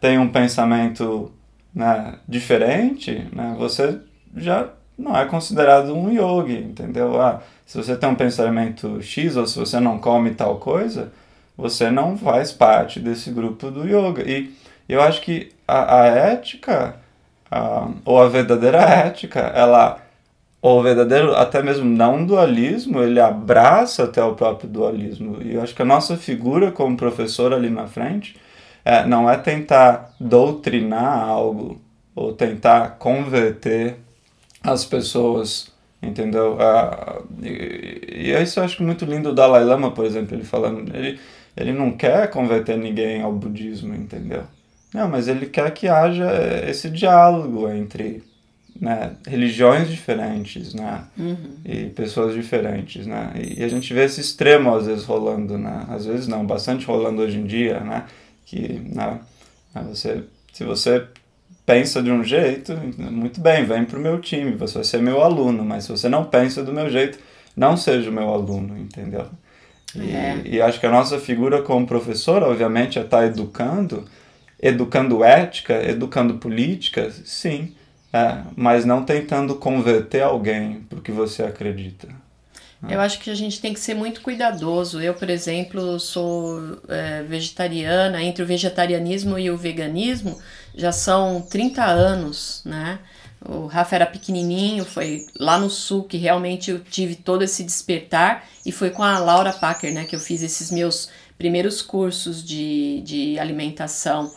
tem 0.00 0.18
um 0.18 0.28
pensamento 0.28 1.32
né, 1.74 2.14
diferente, 2.28 3.28
né, 3.32 3.54
você 3.58 3.98
já 4.36 4.68
não 4.98 5.16
é 5.16 5.24
considerado 5.26 5.94
um 5.94 6.10
yogi, 6.10 6.58
entendeu? 6.58 7.20
Ah, 7.20 7.40
se 7.66 7.76
você 7.76 7.96
tem 7.96 8.08
um 8.08 8.14
pensamento 8.14 9.02
X 9.02 9.36
ou 9.36 9.46
se 9.46 9.58
você 9.58 9.80
não 9.80 9.98
come 9.98 10.32
tal 10.32 10.56
coisa, 10.56 11.12
você 11.56 11.90
não 11.90 12.16
faz 12.16 12.52
parte 12.52 13.00
desse 13.00 13.30
grupo 13.30 13.70
do 13.70 13.84
yoga. 13.86 14.22
E 14.28 14.54
eu 14.88 15.00
acho 15.00 15.20
que 15.22 15.52
a, 15.66 16.02
a 16.02 16.06
ética, 16.06 16.96
a, 17.50 17.88
ou 18.04 18.20
a 18.20 18.28
verdadeira 18.28 18.78
ética, 18.78 19.40
ela, 19.40 19.98
ou 20.60 20.80
o 20.80 20.82
verdadeiro, 20.82 21.34
até 21.34 21.62
mesmo 21.62 21.84
não 21.84 22.24
dualismo, 22.24 23.02
ele 23.02 23.20
abraça 23.20 24.04
até 24.04 24.22
o 24.22 24.34
próprio 24.34 24.68
dualismo. 24.68 25.38
E 25.42 25.54
eu 25.54 25.62
acho 25.62 25.74
que 25.74 25.82
a 25.82 25.86
nossa 25.86 26.16
figura 26.16 26.70
como 26.70 26.96
professor 26.96 27.52
ali 27.52 27.70
na 27.70 27.86
frente, 27.86 28.36
é, 28.84 29.04
não 29.06 29.28
é 29.30 29.36
tentar 29.36 30.14
doutrinar 30.18 31.28
algo 31.28 31.80
ou 32.14 32.32
tentar 32.32 32.96
converter 32.98 33.96
as 34.62 34.84
pessoas, 34.84 35.72
entendeu? 36.02 36.56
Ah, 36.60 37.22
e, 37.42 38.30
e 38.30 38.42
isso 38.42 38.60
eu 38.60 38.64
acho 38.64 38.82
muito 38.82 39.04
lindo 39.04 39.30
o 39.30 39.34
Dalai 39.34 39.64
Lama, 39.64 39.90
por 39.90 40.04
exemplo, 40.04 40.36
ele 40.36 40.44
falando, 40.44 40.94
ele, 40.94 41.18
ele 41.56 41.72
não 41.72 41.92
quer 41.92 42.30
converter 42.30 42.76
ninguém 42.76 43.22
ao 43.22 43.32
budismo, 43.32 43.94
entendeu? 43.94 44.44
Não, 44.92 45.08
mas 45.08 45.26
ele 45.26 45.46
quer 45.46 45.70
que 45.72 45.88
haja 45.88 46.30
esse 46.68 46.90
diálogo 46.90 47.68
entre 47.68 48.22
né, 48.78 49.12
religiões 49.26 49.88
diferentes, 49.88 50.74
né, 50.74 51.04
uhum. 51.16 51.36
e 51.64 51.86
pessoas 51.90 52.34
diferentes, 52.34 53.06
né, 53.06 53.32
e 53.36 53.62
a 53.62 53.68
gente 53.68 53.92
vê 53.94 54.04
esse 54.04 54.20
extremo 54.20 54.74
às 54.74 54.86
vezes 54.86 55.04
rolando, 55.04 55.56
né, 55.56 55.86
às 55.88 56.04
vezes 56.04 56.26
não, 56.26 56.44
bastante 56.44 56.84
rolando 56.86 57.22
hoje 57.22 57.38
em 57.38 57.44
dia, 57.44 57.80
né, 57.80 58.04
que 58.52 58.82
né, 58.94 59.18
você, 59.88 60.24
se 60.52 60.62
você 60.62 61.06
pensa 61.64 62.02
de 62.02 62.10
um 62.10 62.22
jeito, 62.22 62.74
muito 62.98 63.40
bem, 63.40 63.64
vem 63.64 63.86
para 63.86 63.98
o 63.98 64.02
meu 64.02 64.20
time, 64.20 64.52
você 64.52 64.74
vai 64.74 64.84
ser 64.84 65.00
meu 65.00 65.22
aluno, 65.22 65.64
mas 65.64 65.84
se 65.84 65.90
você 65.90 66.06
não 66.06 66.26
pensa 66.26 66.62
do 66.62 66.70
meu 66.70 66.90
jeito, 66.90 67.18
não 67.56 67.78
seja 67.78 68.10
o 68.10 68.12
meu 68.12 68.28
aluno, 68.28 68.76
entendeu? 68.76 69.26
E, 69.94 70.10
é. 70.10 70.42
e 70.44 70.60
acho 70.60 70.78
que 70.78 70.86
a 70.86 70.90
nossa 70.90 71.18
figura 71.18 71.62
como 71.62 71.86
professor, 71.86 72.42
obviamente, 72.42 72.98
é 72.98 73.02
estar 73.02 73.20
tá 73.20 73.26
educando, 73.26 74.04
educando 74.60 75.24
ética, 75.24 75.82
educando 75.82 76.34
política, 76.34 77.10
sim, 77.24 77.74
é, 78.12 78.42
mas 78.54 78.84
não 78.84 79.02
tentando 79.02 79.54
converter 79.54 80.22
alguém 80.22 80.80
para 80.90 80.98
o 80.98 81.02
que 81.02 81.12
você 81.12 81.42
acredita. 81.42 82.08
Eu 82.88 83.00
acho 83.00 83.20
que 83.20 83.30
a 83.30 83.34
gente 83.34 83.60
tem 83.60 83.72
que 83.72 83.78
ser 83.78 83.94
muito 83.94 84.20
cuidadoso. 84.20 85.00
Eu, 85.00 85.14
por 85.14 85.30
exemplo, 85.30 86.00
sou 86.00 86.78
é, 86.88 87.22
vegetariana, 87.22 88.22
entre 88.22 88.42
o 88.42 88.46
vegetarianismo 88.46 89.38
e 89.38 89.50
o 89.50 89.56
veganismo 89.56 90.40
já 90.74 90.90
são 90.90 91.42
30 91.42 91.84
anos, 91.84 92.62
né? 92.64 92.98
O 93.44 93.66
Rafa 93.66 93.96
era 93.96 94.06
pequenininho, 94.06 94.84
foi 94.84 95.26
lá 95.38 95.58
no 95.58 95.68
sul 95.68 96.04
que 96.04 96.16
realmente 96.16 96.70
eu 96.70 96.78
tive 96.78 97.16
todo 97.16 97.42
esse 97.42 97.64
despertar 97.64 98.48
e 98.64 98.70
foi 98.70 98.90
com 98.90 99.02
a 99.02 99.18
Laura 99.18 99.52
Packer, 99.52 99.92
né, 99.92 100.04
que 100.04 100.14
eu 100.14 100.20
fiz 100.20 100.42
esses 100.42 100.70
meus 100.70 101.08
primeiros 101.36 101.82
cursos 101.82 102.44
de, 102.44 103.02
de 103.04 103.38
alimentação. 103.40 104.32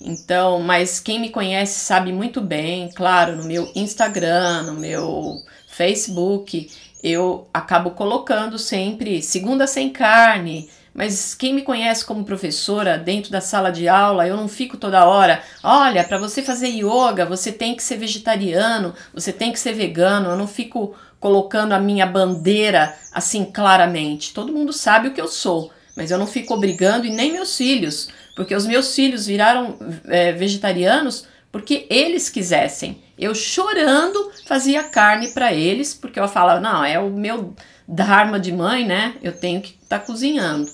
Então, 0.00 0.60
mas 0.60 0.98
quem 0.98 1.20
me 1.20 1.30
conhece 1.30 1.78
sabe 1.80 2.12
muito 2.12 2.40
bem, 2.40 2.90
claro, 2.90 3.36
no 3.36 3.44
meu 3.44 3.70
Instagram, 3.76 4.62
no 4.64 4.74
meu 4.74 5.40
Facebook, 5.68 6.68
eu 7.02 7.48
acabo 7.52 7.92
colocando 7.92 8.58
sempre 8.58 9.22
segunda 9.22 9.66
sem 9.66 9.90
carne. 9.90 10.68
Mas 10.92 11.32
quem 11.32 11.54
me 11.54 11.62
conhece 11.62 12.04
como 12.04 12.24
professora 12.24 12.98
dentro 12.98 13.30
da 13.30 13.40
sala 13.40 13.70
de 13.70 13.86
aula, 13.86 14.26
eu 14.26 14.36
não 14.36 14.48
fico 14.48 14.76
toda 14.76 15.04
hora, 15.06 15.40
olha, 15.62 16.02
para 16.02 16.18
você 16.18 16.42
fazer 16.42 16.70
yoga, 16.70 17.24
você 17.24 17.52
tem 17.52 17.76
que 17.76 17.84
ser 17.84 17.98
vegetariano, 17.98 18.92
você 19.14 19.32
tem 19.32 19.52
que 19.52 19.60
ser 19.60 19.74
vegano. 19.74 20.30
Eu 20.30 20.36
não 20.36 20.48
fico 20.48 20.96
colocando 21.20 21.72
a 21.72 21.78
minha 21.78 22.04
bandeira 22.04 22.96
assim 23.12 23.44
claramente. 23.44 24.34
Todo 24.34 24.52
mundo 24.52 24.72
sabe 24.72 25.06
o 25.08 25.14
que 25.14 25.20
eu 25.20 25.28
sou, 25.28 25.70
mas 25.96 26.10
eu 26.10 26.18
não 26.18 26.26
fico 26.26 26.54
obrigando 26.54 27.06
e 27.06 27.10
nem 27.10 27.32
meus 27.32 27.56
filhos, 27.56 28.08
porque 28.34 28.54
os 28.54 28.66
meus 28.66 28.92
filhos 28.94 29.26
viraram 29.26 29.76
é, 30.06 30.32
vegetarianos 30.32 31.26
porque 31.52 31.86
eles 31.88 32.28
quisessem. 32.28 33.02
Eu 33.18 33.34
chorando 33.34 34.30
fazia 34.46 34.84
carne 34.84 35.28
para 35.28 35.52
eles, 35.52 35.92
porque 35.92 36.20
eu 36.20 36.28
falava, 36.28 36.60
não, 36.60 36.84
é 36.84 36.98
o 36.98 37.10
meu 37.10 37.54
dharma 37.86 38.38
de 38.38 38.52
mãe, 38.52 38.86
né? 38.86 39.14
Eu 39.22 39.32
tenho 39.32 39.60
que 39.60 39.76
estar 39.82 39.98
tá 39.98 40.04
cozinhando. 40.04 40.70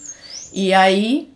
E 0.52 0.74
aí, 0.74 1.32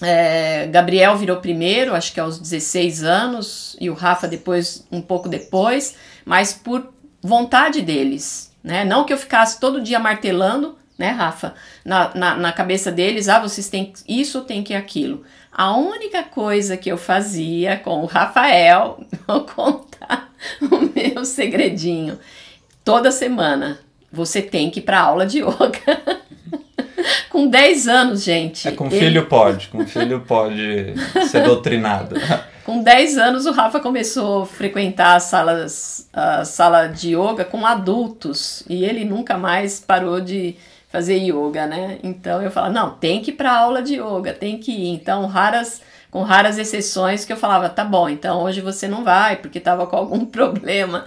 é, 0.00 0.66
Gabriel 0.66 1.16
virou 1.16 1.38
primeiro, 1.38 1.94
acho 1.94 2.12
que 2.12 2.20
aos 2.20 2.38
16 2.38 3.02
anos, 3.02 3.76
e 3.80 3.90
o 3.90 3.94
Rafa 3.94 4.28
depois, 4.28 4.86
um 4.92 5.00
pouco 5.00 5.28
depois, 5.28 5.96
mas 6.24 6.52
por 6.52 6.92
vontade 7.22 7.82
deles, 7.82 8.52
né? 8.62 8.84
Não 8.84 9.04
que 9.04 9.12
eu 9.12 9.18
ficasse 9.18 9.58
todo 9.58 9.82
dia 9.82 9.98
martelando, 9.98 10.76
né, 10.96 11.10
Rafa? 11.10 11.54
Na, 11.84 12.14
na, 12.14 12.36
na 12.36 12.52
cabeça 12.52 12.92
deles, 12.92 13.28
ah, 13.28 13.40
vocês 13.40 13.68
têm 13.68 13.92
isso, 14.06 14.42
tem 14.42 14.62
que 14.62 14.74
aquilo. 14.74 15.24
A 15.52 15.76
única 15.76 16.22
coisa 16.22 16.76
que 16.76 16.90
eu 16.90 16.96
fazia 16.96 17.76
com 17.76 18.02
o 18.02 18.06
Rafael, 18.06 19.00
vou 19.26 19.40
contar 19.40 20.32
o 20.60 20.90
meu 20.94 21.24
segredinho. 21.24 22.18
Toda 22.84 23.10
semana 23.10 23.80
você 24.10 24.40
tem 24.40 24.70
que 24.70 24.80
ir 24.80 24.82
para 24.82 25.00
aula 25.00 25.26
de 25.26 25.40
yoga. 25.40 26.18
com 27.30 27.46
10 27.46 27.88
anos, 27.88 28.24
gente. 28.24 28.68
É, 28.68 28.72
com 28.72 28.86
ele... 28.86 28.98
filho 28.98 29.26
pode, 29.26 29.68
com 29.68 29.86
filho 29.86 30.20
pode 30.20 30.94
ser 31.28 31.42
doutrinado. 31.42 32.16
Com 32.68 32.82
10 32.82 33.16
anos, 33.16 33.46
o 33.46 33.52
Rafa 33.52 33.80
começou 33.80 34.42
a 34.42 34.46
frequentar 34.46 35.16
as 35.16 35.22
salas, 35.22 36.06
a 36.12 36.44
sala 36.44 36.86
de 36.86 37.16
yoga 37.16 37.42
com 37.42 37.64
adultos 37.64 38.62
e 38.68 38.84
ele 38.84 39.06
nunca 39.06 39.38
mais 39.38 39.80
parou 39.80 40.20
de 40.20 40.54
fazer 40.98 41.16
yoga, 41.18 41.64
né? 41.64 42.00
Então 42.02 42.42
eu 42.42 42.50
falava, 42.50 42.72
não, 42.72 42.90
tem 42.90 43.22
que 43.22 43.30
ir 43.30 43.34
para 43.34 43.56
aula 43.56 43.80
de 43.80 43.94
yoga, 43.94 44.34
tem 44.34 44.58
que 44.58 44.72
ir. 44.72 44.88
Então, 44.88 45.26
raras 45.26 45.80
com 46.10 46.22
raras 46.22 46.56
exceções 46.58 47.24
que 47.24 47.32
eu 47.32 47.36
falava, 47.36 47.68
tá 47.68 47.84
bom, 47.84 48.08
então 48.08 48.42
hoje 48.42 48.62
você 48.62 48.88
não 48.88 49.04
vai 49.04 49.36
porque 49.36 49.58
estava 49.58 49.86
com 49.86 49.94
algum 49.94 50.24
problema. 50.26 51.06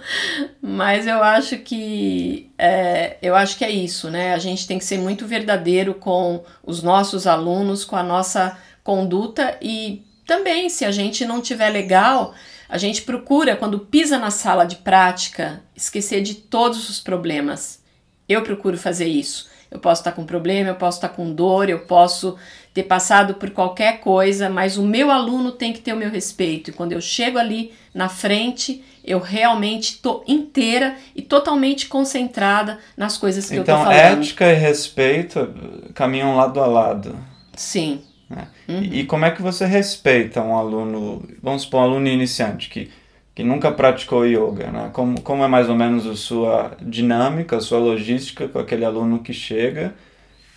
Mas 0.62 1.06
eu 1.06 1.22
acho 1.22 1.58
que 1.58 2.50
é, 2.56 3.18
eu 3.20 3.34
acho 3.34 3.58
que 3.58 3.64
é 3.64 3.70
isso, 3.70 4.10
né? 4.10 4.32
A 4.32 4.38
gente 4.38 4.66
tem 4.66 4.78
que 4.78 4.84
ser 4.84 4.98
muito 4.98 5.26
verdadeiro 5.26 5.92
com 5.92 6.42
os 6.64 6.82
nossos 6.82 7.26
alunos, 7.26 7.84
com 7.84 7.96
a 7.96 8.02
nossa 8.02 8.56
conduta 8.82 9.58
e 9.60 10.06
também, 10.26 10.70
se 10.70 10.86
a 10.86 10.90
gente 10.90 11.26
não 11.26 11.42
tiver 11.42 11.68
legal, 11.68 12.32
a 12.66 12.78
gente 12.78 13.02
procura, 13.02 13.56
quando 13.56 13.80
pisa 13.80 14.18
na 14.18 14.30
sala 14.30 14.64
de 14.64 14.76
prática, 14.76 15.62
esquecer 15.76 16.22
de 16.22 16.36
todos 16.36 16.88
os 16.88 16.98
problemas. 16.98 17.82
Eu 18.26 18.42
procuro 18.42 18.78
fazer 18.78 19.08
isso. 19.08 19.51
Eu 19.72 19.78
posso 19.78 20.02
estar 20.02 20.12
com 20.12 20.26
problema, 20.26 20.68
eu 20.68 20.74
posso 20.74 20.98
estar 20.98 21.08
com 21.08 21.32
dor, 21.32 21.70
eu 21.70 21.78
posso 21.80 22.36
ter 22.74 22.82
passado 22.82 23.34
por 23.34 23.50
qualquer 23.50 24.00
coisa, 24.00 24.50
mas 24.50 24.76
o 24.76 24.82
meu 24.82 25.10
aluno 25.10 25.50
tem 25.50 25.72
que 25.72 25.80
ter 25.80 25.94
o 25.94 25.96
meu 25.96 26.10
respeito. 26.10 26.68
E 26.68 26.72
quando 26.74 26.92
eu 26.92 27.00
chego 27.00 27.38
ali 27.38 27.72
na 27.94 28.08
frente, 28.08 28.84
eu 29.02 29.18
realmente 29.18 29.94
estou 29.94 30.22
inteira 30.28 30.96
e 31.16 31.22
totalmente 31.22 31.86
concentrada 31.86 32.78
nas 32.96 33.16
coisas 33.16 33.48
que 33.48 33.56
então, 33.56 33.74
eu 33.74 33.80
estou 33.80 33.92
falando. 33.92 34.08
Então, 34.08 34.20
ética 34.20 34.52
e 34.52 34.54
respeito 34.54 35.54
caminham 35.94 36.36
lado 36.36 36.60
a 36.60 36.66
lado. 36.66 37.18
Sim. 37.54 38.02
Né? 38.28 38.48
Uhum. 38.68 38.82
E, 38.82 39.00
e, 39.00 39.04
como 39.04 39.24
é 39.24 39.30
que 39.30 39.40
você 39.40 39.64
respeita 39.64 40.42
um 40.42 40.54
aluno, 40.54 41.26
vamos 41.42 41.62
supor, 41.62 41.80
um 41.80 41.84
aluno 41.84 42.08
iniciante 42.08 42.68
que 42.68 42.90
que 43.34 43.42
nunca 43.42 43.70
praticou 43.70 44.26
yoga, 44.26 44.70
né? 44.70 44.90
Como, 44.92 45.20
como 45.22 45.42
é 45.42 45.48
mais 45.48 45.68
ou 45.68 45.74
menos 45.74 46.06
a 46.06 46.16
sua 46.16 46.76
dinâmica, 46.80 47.56
a 47.56 47.60
sua 47.60 47.78
logística 47.78 48.46
com 48.48 48.58
aquele 48.58 48.84
aluno 48.84 49.20
que 49.20 49.32
chega, 49.32 49.94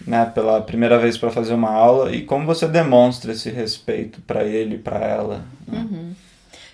né, 0.05 0.25
pela 0.25 0.61
primeira 0.61 0.99
vez 0.99 1.17
para 1.17 1.31
fazer 1.31 1.53
uma 1.53 1.71
aula 1.71 2.11
e 2.11 2.23
como 2.23 2.45
você 2.45 2.67
demonstra 2.67 3.31
esse 3.31 3.49
respeito 3.49 4.21
para 4.21 4.43
ele, 4.43 4.77
para 4.77 4.99
ela? 4.99 5.45
Né? 5.65 5.79
Uhum. 5.79 6.13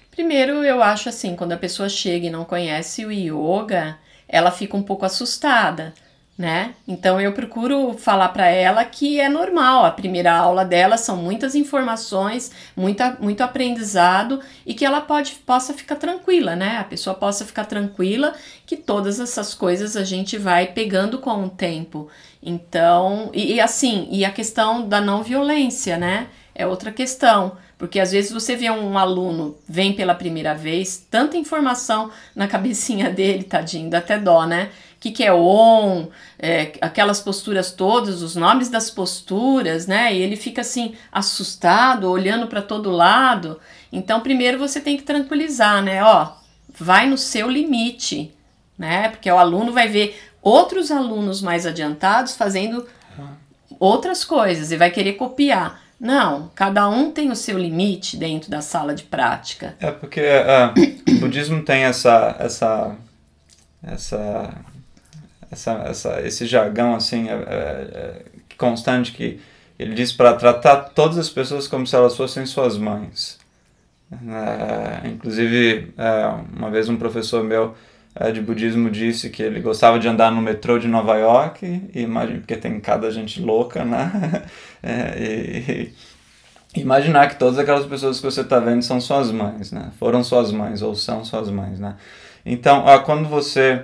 Primeiro, 0.09 0.63
eu 0.63 0.81
acho 0.81 1.07
assim, 1.07 1.35
quando 1.35 1.53
a 1.53 1.57
pessoa 1.57 1.87
chega 1.87 2.27
e 2.27 2.31
não 2.31 2.43
conhece 2.43 3.05
o 3.05 3.11
yoga, 3.11 3.97
ela 4.27 4.51
fica 4.51 4.75
um 4.75 4.83
pouco 4.83 5.05
assustada 5.05 5.93
né? 6.37 6.73
Então 6.87 7.19
eu 7.21 7.33
procuro 7.33 7.93
falar 7.93 8.29
para 8.29 8.47
ela 8.47 8.83
que 8.83 9.19
é 9.19 9.29
normal, 9.29 9.85
a 9.85 9.91
primeira 9.91 10.33
aula 10.33 10.65
dela 10.65 10.97
são 10.97 11.15
muitas 11.17 11.53
informações, 11.55 12.51
muita, 12.75 13.17
muito 13.19 13.41
aprendizado 13.41 14.39
e 14.65 14.73
que 14.73 14.85
ela 14.85 15.01
pode 15.01 15.33
possa 15.45 15.73
ficar 15.73 15.97
tranquila, 15.97 16.55
né? 16.55 16.77
A 16.77 16.83
pessoa 16.83 17.15
possa 17.15 17.45
ficar 17.45 17.65
tranquila 17.65 18.33
que 18.65 18.75
todas 18.75 19.19
essas 19.19 19.53
coisas 19.53 19.95
a 19.95 20.03
gente 20.03 20.37
vai 20.37 20.67
pegando 20.67 21.19
com 21.19 21.43
o 21.43 21.49
tempo. 21.49 22.09
Então, 22.41 23.29
e, 23.33 23.53
e 23.55 23.59
assim, 23.59 24.07
e 24.09 24.25
a 24.25 24.31
questão 24.31 24.87
da 24.87 24.99
não 24.99 25.21
violência, 25.21 25.97
né? 25.97 26.27
É 26.55 26.65
outra 26.65 26.91
questão. 26.91 27.57
Porque 27.77 27.99
às 27.99 28.11
vezes 28.11 28.31
você 28.31 28.55
vê 28.55 28.69
um 28.69 28.95
aluno, 28.95 29.57
vem 29.67 29.91
pela 29.93 30.13
primeira 30.13 30.53
vez, 30.53 31.03
tanta 31.09 31.35
informação 31.35 32.11
na 32.35 32.47
cabecinha 32.47 33.09
dele, 33.13 33.43
tadinho, 33.43 33.89
dá 33.89 33.97
até 33.97 34.19
dó, 34.19 34.45
né? 34.45 34.69
Que, 35.01 35.09
que 35.09 35.23
é 35.23 35.33
on, 35.33 36.09
é, 36.37 36.73
aquelas 36.79 37.19
posturas 37.19 37.71
todas, 37.71 38.21
os 38.21 38.35
nomes 38.35 38.69
das 38.69 38.91
posturas, 38.91 39.87
né? 39.87 40.13
E 40.13 40.21
ele 40.21 40.35
fica 40.35 40.61
assim 40.61 40.93
assustado, 41.11 42.09
olhando 42.09 42.45
para 42.45 42.61
todo 42.61 42.91
lado. 42.91 43.59
Então, 43.91 44.21
primeiro 44.21 44.59
você 44.59 44.79
tem 44.79 44.95
que 44.95 45.03
tranquilizar, 45.03 45.81
né? 45.81 46.03
Ó, 46.03 46.33
vai 46.77 47.09
no 47.09 47.17
seu 47.17 47.49
limite, 47.49 48.31
né? 48.77 49.09
Porque 49.09 49.29
o 49.29 49.39
aluno 49.39 49.73
vai 49.73 49.87
ver 49.87 50.21
outros 50.39 50.91
alunos 50.91 51.41
mais 51.41 51.65
adiantados 51.65 52.35
fazendo 52.35 52.87
outras 53.79 54.23
coisas 54.23 54.71
e 54.71 54.77
vai 54.77 54.91
querer 54.91 55.13
copiar. 55.13 55.81
Não, 55.99 56.51
cada 56.53 56.87
um 56.87 57.11
tem 57.11 57.31
o 57.31 57.35
seu 57.35 57.57
limite 57.57 58.17
dentro 58.17 58.51
da 58.51 58.61
sala 58.61 58.93
de 58.93 59.03
prática. 59.03 59.75
É 59.79 59.89
porque 59.89 60.21
uh, 60.21 61.11
o 61.15 61.19
budismo 61.21 61.63
tem 61.63 61.83
essa, 61.85 62.35
essa, 62.39 62.95
essa 63.83 64.53
essa, 65.51 65.71
essa, 65.85 66.21
esse 66.21 66.45
jargão 66.45 66.95
assim 66.95 67.29
é, 67.29 67.33
é, 67.33 67.35
é 67.35 68.21
constante 68.57 69.11
que 69.11 69.39
ele 69.77 69.93
diz 69.93 70.13
para 70.13 70.33
tratar 70.33 70.77
todas 70.77 71.17
as 71.17 71.29
pessoas 71.29 71.67
como 71.67 71.85
se 71.85 71.95
elas 71.95 72.15
fossem 72.15 72.45
suas 72.45 72.77
mães. 72.77 73.39
É, 74.11 75.07
inclusive, 75.07 75.93
é, 75.97 76.25
uma 76.55 76.69
vez 76.69 76.87
um 76.87 76.97
professor 76.97 77.43
meu 77.43 77.73
é, 78.13 78.31
de 78.31 78.41
budismo 78.41 78.89
disse 78.89 79.29
que 79.29 79.41
ele 79.41 79.59
gostava 79.61 79.97
de 79.97 80.07
andar 80.07 80.31
no 80.31 80.41
metrô 80.41 80.77
de 80.77 80.87
Nova 80.87 81.15
York, 81.17 81.65
e 81.93 82.01
imagine, 82.01 82.39
porque 82.39 82.57
tem 82.57 82.79
cada 82.79 83.09
gente 83.09 83.41
louca, 83.41 83.83
né? 83.83 84.43
E, 84.83 85.93
e, 86.75 86.81
imaginar 86.81 87.27
que 87.29 87.35
todas 87.35 87.59
aquelas 87.59 87.85
pessoas 87.85 88.17
que 88.17 88.25
você 88.25 88.41
está 88.41 88.59
vendo 88.59 88.81
são 88.81 88.99
suas 88.99 89.31
mães, 89.31 89.71
né? 89.71 89.91
Foram 89.99 90.23
suas 90.23 90.51
mães 90.51 90.81
ou 90.81 90.95
são 90.95 91.23
suas 91.23 91.49
mães, 91.51 91.79
né? 91.79 91.95
Então, 92.43 92.83
quando 93.05 93.29
você 93.29 93.83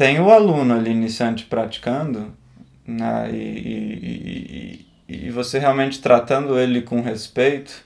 tem 0.00 0.18
o 0.18 0.30
aluno 0.30 0.72
ali 0.72 0.92
iniciante 0.92 1.44
praticando, 1.44 2.32
né, 2.86 3.28
e, 3.30 3.36
e, 3.36 4.86
e, 5.06 5.26
e 5.26 5.30
você 5.30 5.58
realmente 5.58 6.00
tratando 6.00 6.58
ele 6.58 6.80
com 6.80 7.02
respeito. 7.02 7.84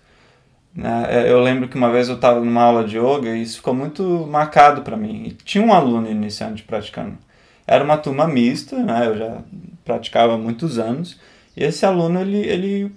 Né, 0.73 1.07
é, 1.09 1.33
eu 1.33 1.41
lembro 1.41 1.67
que 1.69 1.77
uma 1.77 1.91
vez 1.91 2.09
eu 2.09 2.15
estava 2.15 2.39
numa 2.39 2.63
aula 2.63 2.85
de 2.85 2.99
yoga 2.99 3.35
e 3.35 3.43
isso 3.43 3.57
ficou 3.57 3.75
muito 3.75 4.29
marcado 4.31 4.83
para 4.83 4.97
mim. 4.97 5.25
E 5.27 5.33
tinha 5.33 5.65
um 5.65 5.73
aluno 5.73 6.09
iniciante 6.09 6.63
praticando. 6.63 7.19
Era 7.67 7.83
uma 7.83 7.97
turma 7.97 8.29
mista, 8.29 8.77
né, 8.81 9.09
eu 9.09 9.19
já 9.19 9.39
praticava 9.85 10.35
há 10.35 10.39
muitos 10.39 10.79
anos, 10.79 11.19
e 11.57 11.65
esse 11.65 11.85
aluno 11.85 12.21
ele, 12.21 12.47
ele 12.47 12.93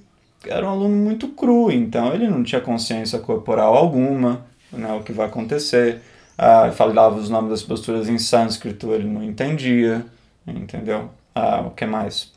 era 0.45 0.63
um 0.63 0.69
aluno 0.69 0.95
muito 0.95 1.29
cru, 1.29 1.71
então 1.71 2.13
ele 2.13 2.27
não 2.29 2.43
tinha 2.43 2.61
consciência 2.61 3.17
corporal 3.17 3.75
alguma, 3.75 4.45
né, 4.71 4.93
o 4.93 5.01
que 5.01 5.11
vai 5.11 5.25
acontecer 5.25 6.03
ah, 6.37 6.71
falava 6.71 7.15
os 7.15 7.29
nomes 7.29 7.49
das 7.49 7.63
posturas 7.63 8.07
em 8.07 8.17
sânscrito, 8.17 8.93
ele 8.93 9.07
não 9.07 9.23
entendia, 9.23 10.05
entendeu? 10.45 11.09
Ah, 11.33 11.63
o 11.65 11.71
que 11.71 11.85
mais? 11.85 12.31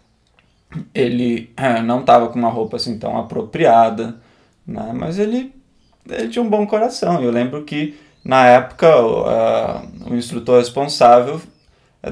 Ele 0.94 1.52
é, 1.56 1.82
não 1.82 2.00
estava 2.00 2.28
com 2.28 2.38
uma 2.38 2.48
roupa 2.48 2.76
assim 2.76 2.98
tão 2.98 3.18
apropriada, 3.18 4.16
né? 4.66 4.92
mas 4.94 5.18
ele, 5.18 5.52
ele 6.08 6.28
tinha 6.28 6.42
um 6.42 6.48
bom 6.48 6.66
coração. 6.66 7.22
Eu 7.22 7.30
lembro 7.30 7.64
que 7.64 7.98
na 8.24 8.46
época 8.46 8.96
o, 8.96 10.10
o 10.10 10.14
instrutor 10.16 10.58
responsável 10.58 11.40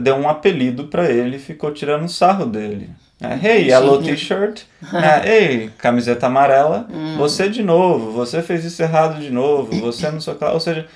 deu 0.00 0.16
um 0.16 0.28
apelido 0.28 0.88
para 0.88 1.10
ele 1.10 1.36
e 1.36 1.40
ficou 1.40 1.72
tirando 1.72 2.08
sarro 2.08 2.44
dele. 2.44 2.90
É, 3.20 3.34
hey, 3.34 3.68
yellow 3.68 4.00
t-shirt. 4.02 4.62
É, 4.94 5.28
hey, 5.28 5.70
camiseta 5.78 6.26
amarela. 6.26 6.86
Hum. 6.90 7.16
Você 7.16 7.48
de 7.48 7.62
novo. 7.62 8.12
Você 8.12 8.42
fez 8.42 8.64
isso 8.64 8.80
errado 8.82 9.20
de 9.20 9.30
novo. 9.30 9.74
Você 9.80 10.10
não 10.10 10.20
sei 10.20 10.34
o 10.34 10.44
Ou 10.52 10.60
seja, 10.60 10.86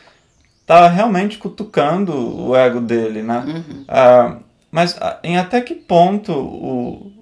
tá 0.73 0.89
realmente 0.89 1.37
cutucando 1.37 2.15
o 2.49 2.57
ego 2.57 2.81
dele, 2.81 3.23
né? 3.23 3.45
Uhum. 3.47 3.85
Ah, 3.87 4.37
mas 4.71 4.97
ah, 4.99 5.19
em 5.23 5.37
até 5.37 5.61
que 5.61 5.75
ponto 5.75 6.33
o, 6.33 7.13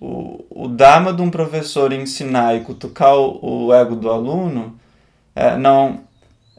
o, 0.00 0.44
o 0.48 0.68
dharma 0.68 1.12
de 1.12 1.20
um 1.20 1.28
professor 1.28 1.92
ensinar 1.92 2.54
e 2.54 2.60
cutucar 2.60 3.16
o, 3.16 3.66
o 3.66 3.74
ego 3.74 3.96
do 3.96 4.08
aluno 4.08 4.78
é, 5.34 5.56
não, 5.56 6.02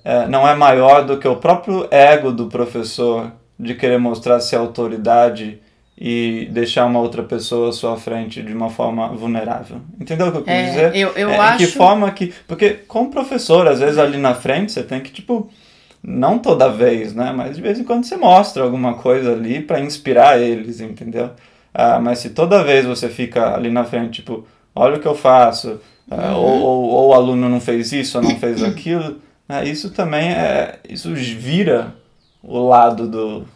é, 0.04 0.28
não 0.28 0.46
é 0.46 0.54
maior 0.54 1.06
do 1.06 1.18
que 1.18 1.28
o 1.28 1.38
próprio 1.38 1.88
ego 1.90 2.34
do 2.34 2.48
professor 2.48 3.32
de 3.58 3.74
querer 3.74 3.98
mostrar 3.98 4.42
ser 4.42 4.58
autoridade 4.58 5.58
e 5.98 6.50
deixar 6.52 6.86
uma 6.86 7.00
outra 7.00 7.24
pessoa 7.24 7.70
à 7.70 7.72
sua 7.72 7.96
frente 7.96 8.42
de 8.42 8.52
uma 8.52 8.70
forma 8.70 9.08
vulnerável. 9.10 9.80
Entendeu 10.00 10.28
o 10.28 10.32
que 10.32 10.38
eu 10.40 10.44
quis 10.44 10.54
é, 10.54 10.66
dizer? 10.66 10.96
Eu, 10.96 11.12
eu 11.12 11.30
é, 11.30 11.38
acho... 11.38 11.58
que 11.60 11.68
forma 11.68 12.12
que... 12.12 12.34
Porque 12.46 12.72
como 12.88 13.10
professor, 13.10 13.68
às 13.68 13.80
vezes 13.80 13.98
ali 13.98 14.18
na 14.18 14.34
frente, 14.34 14.74
você 14.74 14.84
tem 14.84 15.00
que, 15.00 15.12
tipo 15.12 15.50
não 16.04 16.40
toda 16.40 16.72
vez, 16.72 17.14
né? 17.14 17.32
Mas 17.32 17.56
de 17.56 17.62
vez 17.62 17.80
em 17.80 17.84
quando 17.84 18.06
você 18.06 18.18
mostra 18.18 18.64
alguma 18.64 18.96
coisa 18.96 19.34
ali 19.34 19.62
para 19.62 19.80
inspirar 19.80 20.40
eles, 20.40 20.82
entendeu? 20.82 21.32
Ah, 21.74 22.00
mas 22.00 22.20
se 22.20 22.32
toda 22.32 22.64
vez 22.64 22.86
você 22.86 23.08
fica 23.08 23.56
ali 23.56 23.70
na 23.70 23.84
frente, 23.84 24.22
tipo, 24.22 24.46
olha 24.76 24.98
o 24.98 25.00
que 25.00 25.08
eu 25.08 25.16
faço, 25.16 25.80
ah, 26.10 26.36
uhum. 26.36 26.42
ou, 26.42 26.62
ou, 26.62 26.84
ou, 26.90 27.10
o 27.10 27.14
aluno 27.14 27.48
não 27.48 27.62
fez 27.62 27.92
isso 27.92 28.18
ou 28.18 28.24
não 28.24 28.38
fez 28.38 28.62
aquilo, 28.64 29.22
né? 29.48 29.64
isso 29.66 29.92
também 29.92 30.32
é, 30.32 30.80
isso 30.90 31.14
vira 31.14 31.96
o 32.44 32.68
lado 32.68 33.08
do, 33.08 33.48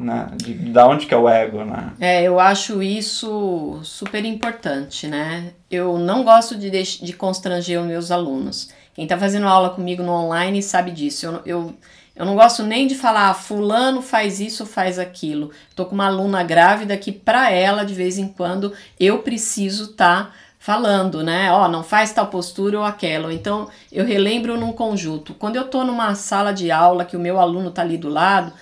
né? 0.00 0.30
De, 0.36 0.54
da 0.54 0.88
onde 0.88 1.06
que 1.06 1.12
é 1.12 1.16
o 1.16 1.28
ego, 1.28 1.62
né? 1.64 1.92
É, 2.00 2.22
eu 2.22 2.40
acho 2.40 2.82
isso 2.82 3.78
super 3.82 4.24
importante, 4.24 5.06
né? 5.06 5.52
Eu 5.70 5.98
não 5.98 6.24
gosto 6.24 6.56
de, 6.56 6.70
de 6.70 7.12
constranger 7.12 7.78
os 7.78 7.86
meus 7.86 8.10
alunos. 8.10 8.70
Quem 8.94 9.04
está 9.04 9.16
fazendo 9.16 9.46
aula 9.46 9.70
comigo 9.70 10.02
no 10.02 10.12
online 10.12 10.62
sabe 10.62 10.90
disso. 10.90 11.26
Eu, 11.26 11.42
eu, 11.46 11.74
eu 12.16 12.24
não 12.26 12.34
gosto 12.34 12.62
nem 12.62 12.86
de 12.86 12.94
falar, 12.94 13.30
ah, 13.30 13.34
fulano 13.34 14.02
faz 14.02 14.40
isso, 14.40 14.66
faz 14.66 14.98
aquilo. 14.98 15.50
Tô 15.74 15.86
com 15.86 15.94
uma 15.94 16.06
aluna 16.06 16.42
grávida 16.42 16.96
que 16.96 17.12
para 17.12 17.50
ela, 17.50 17.84
de 17.84 17.94
vez 17.94 18.18
em 18.18 18.28
quando, 18.28 18.72
eu 18.98 19.20
preciso 19.20 19.92
estar 19.92 20.26
tá 20.26 20.32
falando, 20.58 21.22
né? 21.22 21.50
Ó, 21.50 21.64
oh, 21.64 21.68
não 21.68 21.82
faz 21.82 22.12
tal 22.12 22.26
postura 22.26 22.78
ou 22.78 22.84
aquela. 22.84 23.32
Então, 23.32 23.68
eu 23.90 24.04
relembro 24.04 24.58
num 24.60 24.72
conjunto. 24.72 25.34
Quando 25.34 25.56
eu 25.56 25.64
tô 25.64 25.84
numa 25.84 26.14
sala 26.14 26.52
de 26.52 26.70
aula 26.70 27.04
que 27.04 27.16
o 27.16 27.20
meu 27.20 27.40
aluno 27.40 27.70
tá 27.70 27.80
ali 27.82 27.96
do 27.96 28.10
lado, 28.10 28.52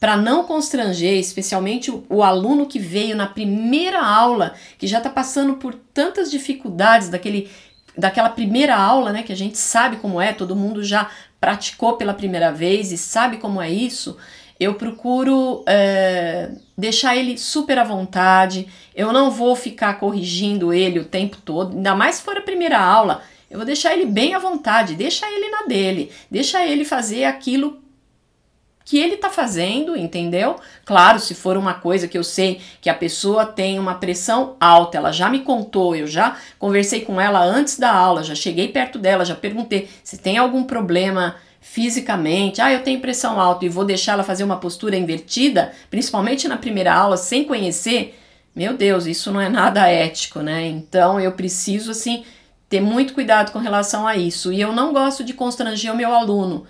para 0.00 0.16
não 0.16 0.44
constranger, 0.44 1.18
especialmente 1.18 1.90
o, 1.90 2.04
o, 2.08 2.22
aluno 2.22 2.66
que 2.66 2.78
veio 2.78 3.16
na 3.16 3.26
primeira 3.26 4.04
aula, 4.04 4.54
que 4.78 4.86
já 4.86 4.98
está 4.98 5.10
passando 5.10 5.54
por 5.54 5.74
tantas 5.74 6.30
dificuldades 6.30 7.08
daquele, 7.08 7.50
daquela 7.98 8.30
primeira 8.30 8.76
aula, 8.76 9.12
né, 9.12 9.24
que 9.24 9.32
a 9.32 9.36
gente 9.36 9.58
sabe 9.58 9.96
como 9.96 10.20
é, 10.20 10.32
todo 10.32 10.54
mundo 10.54 10.84
já 10.84 11.10
praticou 11.40 11.96
pela 11.96 12.14
primeira 12.14 12.52
vez 12.52 12.92
e 12.92 12.96
sabe 12.96 13.38
como 13.38 13.60
é 13.60 13.68
isso. 13.68 14.16
Eu 14.58 14.74
procuro 14.74 15.64
é, 15.66 16.50
deixar 16.76 17.16
ele 17.16 17.36
super 17.36 17.78
à 17.78 17.84
vontade. 17.84 18.68
Eu 18.94 19.12
não 19.12 19.30
vou 19.30 19.54
ficar 19.56 19.98
corrigindo 19.98 20.72
ele 20.72 21.00
o 21.00 21.04
tempo 21.04 21.36
todo, 21.44 21.76
ainda 21.76 21.94
mais 21.94 22.16
se 22.16 22.22
for 22.22 22.36
a 22.36 22.42
primeira 22.42 22.78
aula. 22.78 23.22
Eu 23.50 23.58
vou 23.58 23.66
deixar 23.66 23.92
ele 23.92 24.04
bem 24.04 24.34
à 24.34 24.38
vontade, 24.38 24.94
deixa 24.94 25.26
ele 25.30 25.48
na 25.50 25.62
dele, 25.62 26.12
deixa 26.30 26.64
ele 26.64 26.84
fazer 26.84 27.24
aquilo 27.24 27.78
que 28.88 28.98
ele 28.98 29.16
está 29.16 29.28
fazendo, 29.28 29.94
entendeu? 29.94 30.56
Claro, 30.82 31.20
se 31.20 31.34
for 31.34 31.58
uma 31.58 31.74
coisa 31.74 32.08
que 32.08 32.16
eu 32.16 32.24
sei 32.24 32.58
que 32.80 32.88
a 32.88 32.94
pessoa 32.94 33.44
tem 33.44 33.78
uma 33.78 33.96
pressão 33.96 34.56
alta, 34.58 34.96
ela 34.96 35.12
já 35.12 35.28
me 35.28 35.40
contou, 35.40 35.94
eu 35.94 36.06
já 36.06 36.38
conversei 36.58 37.02
com 37.02 37.20
ela 37.20 37.44
antes 37.44 37.78
da 37.78 37.92
aula, 37.92 38.24
já 38.24 38.34
cheguei 38.34 38.68
perto 38.68 38.98
dela, 38.98 39.26
já 39.26 39.34
perguntei 39.34 39.90
se 40.02 40.16
tem 40.16 40.38
algum 40.38 40.64
problema 40.64 41.36
fisicamente, 41.60 42.62
ah, 42.62 42.72
eu 42.72 42.82
tenho 42.82 42.98
pressão 42.98 43.38
alta 43.38 43.66
e 43.66 43.68
vou 43.68 43.84
deixar 43.84 44.12
ela 44.12 44.24
fazer 44.24 44.42
uma 44.42 44.56
postura 44.56 44.96
invertida, 44.96 45.70
principalmente 45.90 46.48
na 46.48 46.56
primeira 46.56 46.94
aula, 46.94 47.18
sem 47.18 47.44
conhecer, 47.44 48.18
meu 48.56 48.72
Deus, 48.72 49.04
isso 49.04 49.30
não 49.30 49.40
é 49.42 49.50
nada 49.50 49.86
ético, 49.86 50.40
né? 50.40 50.66
Então 50.66 51.20
eu 51.20 51.32
preciso, 51.32 51.90
assim, 51.90 52.24
ter 52.70 52.80
muito 52.80 53.12
cuidado 53.12 53.52
com 53.52 53.58
relação 53.58 54.06
a 54.06 54.16
isso. 54.16 54.50
E 54.50 54.58
eu 54.58 54.72
não 54.72 54.94
gosto 54.94 55.22
de 55.22 55.34
constranger 55.34 55.92
o 55.92 55.96
meu 55.96 56.14
aluno 56.14 56.66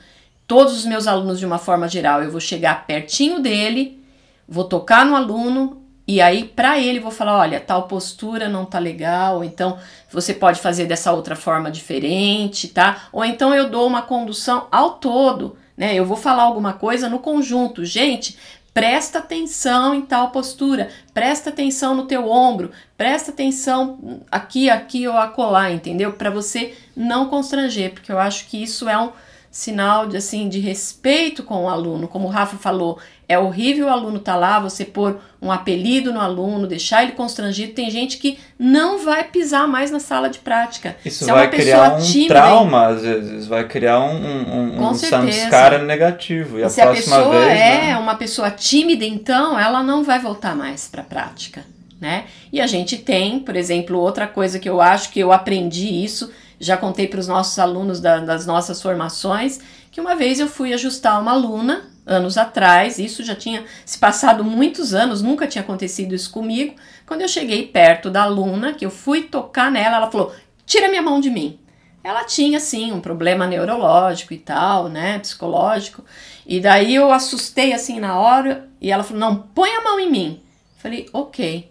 todos 0.49 0.79
os 0.79 0.87
meus 0.87 1.07
alunos 1.07 1.39
de 1.39 1.47
uma 1.47 1.59
forma 1.59 1.87
geral. 1.87 2.23
Eu 2.23 2.31
vou 2.33 2.41
chegar 2.41 2.87
pertinho 2.87 3.39
dele, 3.39 4.03
vou 4.49 4.65
tocar 4.65 5.05
no 5.05 5.15
aluno 5.15 5.83
e 6.07 6.23
aí 6.23 6.45
para 6.45 6.81
ele 6.81 6.99
vou 6.99 7.11
falar, 7.11 7.37
olha, 7.37 7.61
tal 7.61 7.83
postura 7.83 8.49
não 8.49 8.65
tá 8.65 8.79
legal, 8.79 9.37
ou 9.37 9.45
então 9.45 9.79
você 10.11 10.33
pode 10.33 10.59
fazer 10.59 10.87
dessa 10.87 11.13
outra 11.13 11.37
forma 11.37 11.71
diferente, 11.71 12.69
tá? 12.69 13.09
Ou 13.13 13.23
então 13.23 13.55
eu 13.55 13.69
dou 13.69 13.87
uma 13.87 14.01
condução 14.01 14.67
ao 14.73 14.93
todo, 14.93 15.57
né? 15.77 15.95
Eu 15.95 16.07
vou 16.07 16.17
falar 16.17 16.45
alguma 16.45 16.73
coisa 16.73 17.11
no 17.11 17.19
conjunto. 17.19 17.85
Gente, 17.85 18.39
presta 18.73 19.19
atenção 19.19 19.95
em 19.95 20.01
tal 20.01 20.31
postura, 20.31 20.89
presta 21.13 21.51
atenção 21.51 21.95
no 21.95 22.07
teu 22.07 22.27
ombro, 22.27 22.71
presta 22.97 23.31
atenção 23.31 24.23
aqui, 24.31 24.71
aqui 24.71 25.07
ou 25.07 25.19
acolá, 25.19 25.71
entendeu? 25.71 26.15
Para 26.15 26.31
você 26.31 26.75
não 26.97 27.29
constranger, 27.29 27.93
porque 27.93 28.11
eu 28.11 28.19
acho 28.19 28.47
que 28.47 28.63
isso 28.63 28.89
é 28.89 28.97
um 28.97 29.11
sinal 29.51 30.07
de 30.07 30.17
assim 30.17 30.49
de 30.49 30.61
respeito 30.61 31.43
com 31.43 31.65
o 31.65 31.69
aluno, 31.69 32.07
como 32.07 32.27
o 32.27 32.31
Rafa 32.31 32.57
falou, 32.57 32.99
é 33.29 33.39
horrível 33.39 33.87
o 33.87 33.91
aluno 33.91 34.17
estar 34.17 34.33
tá 34.33 34.39
lá, 34.39 34.59
você 34.59 34.85
pôr 34.85 35.21
um 35.41 35.53
apelido 35.53 36.13
no 36.13 36.21
aluno, 36.21 36.67
deixar 36.67 37.03
ele 37.03 37.13
constrangido. 37.13 37.75
Tem 37.75 37.91
gente 37.91 38.17
que 38.17 38.39
não 38.59 38.99
vai 39.05 39.25
pisar 39.25 39.69
mais 39.69 39.91
na 39.91 40.01
sala 40.01 40.29
de 40.29 40.39
prática. 40.39 40.97
Isso 41.05 41.25
Se 41.25 41.31
é 41.31 41.35
vai 41.35 41.45
é 41.45 41.49
criar 41.49 41.97
um 41.97 42.01
tímida, 42.01 42.35
trauma, 42.35 42.87
às 42.87 43.03
vezes, 43.03 43.47
vai 43.47 43.69
criar 43.69 44.01
um, 44.01 44.17
um, 44.17 44.89
um, 44.89 44.95
samskara 44.95 45.79
negativo. 45.83 46.59
E, 46.59 46.65
a 46.65 46.71
se 46.71 46.81
próxima 46.81 47.17
a 47.17 47.19
pessoa 47.19 47.41
vez, 47.41 47.61
é 47.61 47.81
né? 47.83 47.99
uma 47.99 48.15
pessoa 48.15 48.51
tímida, 48.51 49.05
então 49.05 49.59
ela 49.59 49.83
não 49.83 50.03
vai 50.03 50.19
voltar 50.19 50.57
mais 50.57 50.89
para 50.89 51.03
a 51.03 51.05
prática. 51.05 51.65
Né? 52.01 52.25
E 52.53 52.61
a 52.61 52.67
gente 52.67 52.97
tem, 52.97 53.41
por 53.41 53.57
exemplo, 53.57 53.99
outra 53.99 54.27
coisa 54.27 54.59
que 54.59 54.71
eu 54.71 54.81
acho 54.81 55.11
que 55.11 55.19
eu 55.19 55.33
aprendi 55.33 56.03
isso 56.03 56.31
já 56.59 56.77
contei 56.77 57.07
para 57.07 57.21
os 57.21 57.29
nossos 57.29 57.59
alunos 57.59 58.01
da, 58.01 58.19
das 58.19 58.47
nossas 58.47 58.83
formações 58.83 59.61
que 59.91 60.01
uma 60.01 60.15
vez 60.15 60.39
eu 60.39 60.49
fui 60.49 60.73
ajustar 60.73 61.21
uma 61.21 61.33
aluna, 61.33 61.89
anos 62.07 62.39
atrás, 62.39 62.99
isso 62.99 63.23
já 63.23 63.35
tinha 63.35 63.65
se 63.85 63.99
passado 63.99 64.43
muitos 64.43 64.95
anos, 64.95 65.21
nunca 65.21 65.47
tinha 65.47 65.63
acontecido 65.63 66.15
isso 66.15 66.31
comigo. 66.31 66.75
Quando 67.07 67.21
eu 67.23 67.29
cheguei 67.29 67.67
perto 67.67 68.11
da 68.11 68.23
aluna, 68.23 68.73
que 68.73 68.87
eu 68.87 68.91
fui 68.91 69.25
tocar 69.25 69.71
nela, 69.71 69.97
ela 69.97 70.11
falou: 70.11 70.33
tira 70.65 70.89
minha 70.89 71.03
mão 71.03 71.21
de 71.21 71.31
mim. 71.31 71.59
Ela 72.03 72.25
tinha, 72.25 72.59
sim, 72.61 72.93
um 72.93 73.01
problema 73.01 73.47
neurológico 73.47 74.33
e 74.33 74.39
tal, 74.39 74.89
né, 74.89 75.19
psicológico. 75.19 76.05
E 76.47 76.61
daí 76.61 76.95
eu 76.95 77.13
assustei 77.13 77.73
assim 77.73 78.01
na 78.01 78.19
hora 78.19 78.69
e 78.81 78.91
ela 78.91 79.05
falou: 79.05 79.21
não, 79.21 79.37
põe 79.37 79.71
a 79.71 79.83
mão 79.83 80.01
em 80.01 80.11
mim. 80.11 80.43
Falei: 80.79 81.09
ok. 81.13 81.71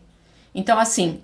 Então, 0.54 0.78
assim, 0.78 1.22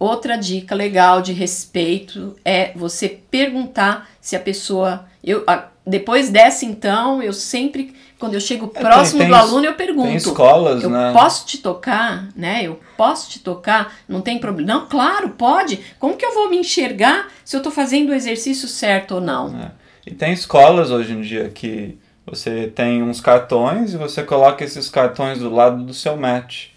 Outra 0.00 0.38
dica 0.38 0.74
legal 0.74 1.20
de 1.20 1.34
respeito 1.34 2.34
é 2.42 2.72
você 2.74 3.06
perguntar 3.06 4.08
se 4.18 4.34
a 4.34 4.40
pessoa. 4.40 5.04
Eu, 5.22 5.44
depois 5.86 6.30
dessa, 6.30 6.64
então, 6.64 7.22
eu 7.22 7.34
sempre, 7.34 7.94
quando 8.18 8.32
eu 8.32 8.40
chego 8.40 8.68
próximo 8.68 9.20
é, 9.20 9.26
tem, 9.26 9.28
tem, 9.28 9.28
do 9.28 9.34
aluno, 9.34 9.66
eu 9.66 9.74
pergunto. 9.74 10.08
Tem 10.08 10.16
escolas, 10.16 10.82
eu 10.82 10.88
né? 10.88 11.12
posso 11.12 11.44
te 11.44 11.58
tocar, 11.58 12.28
né? 12.34 12.62
Eu 12.62 12.80
posso 12.96 13.28
te 13.28 13.40
tocar, 13.40 13.94
não 14.08 14.22
tem 14.22 14.38
problema. 14.38 14.72
Não, 14.72 14.88
claro, 14.88 15.28
pode. 15.36 15.78
Como 15.98 16.16
que 16.16 16.24
eu 16.24 16.32
vou 16.32 16.48
me 16.48 16.56
enxergar 16.56 17.28
se 17.44 17.54
eu 17.54 17.58
estou 17.58 17.70
fazendo 17.70 18.08
o 18.08 18.14
exercício 18.14 18.66
certo 18.68 19.16
ou 19.16 19.20
não? 19.20 19.54
É. 19.54 19.70
E 20.06 20.14
tem 20.14 20.32
escolas 20.32 20.90
hoje 20.90 21.12
em 21.12 21.20
dia 21.20 21.50
que 21.50 21.98
você 22.24 22.72
tem 22.74 23.02
uns 23.02 23.20
cartões 23.20 23.92
e 23.92 23.98
você 23.98 24.22
coloca 24.22 24.64
esses 24.64 24.88
cartões 24.88 25.40
do 25.40 25.50
lado 25.50 25.84
do 25.84 25.92
seu 25.92 26.16
match 26.16 26.68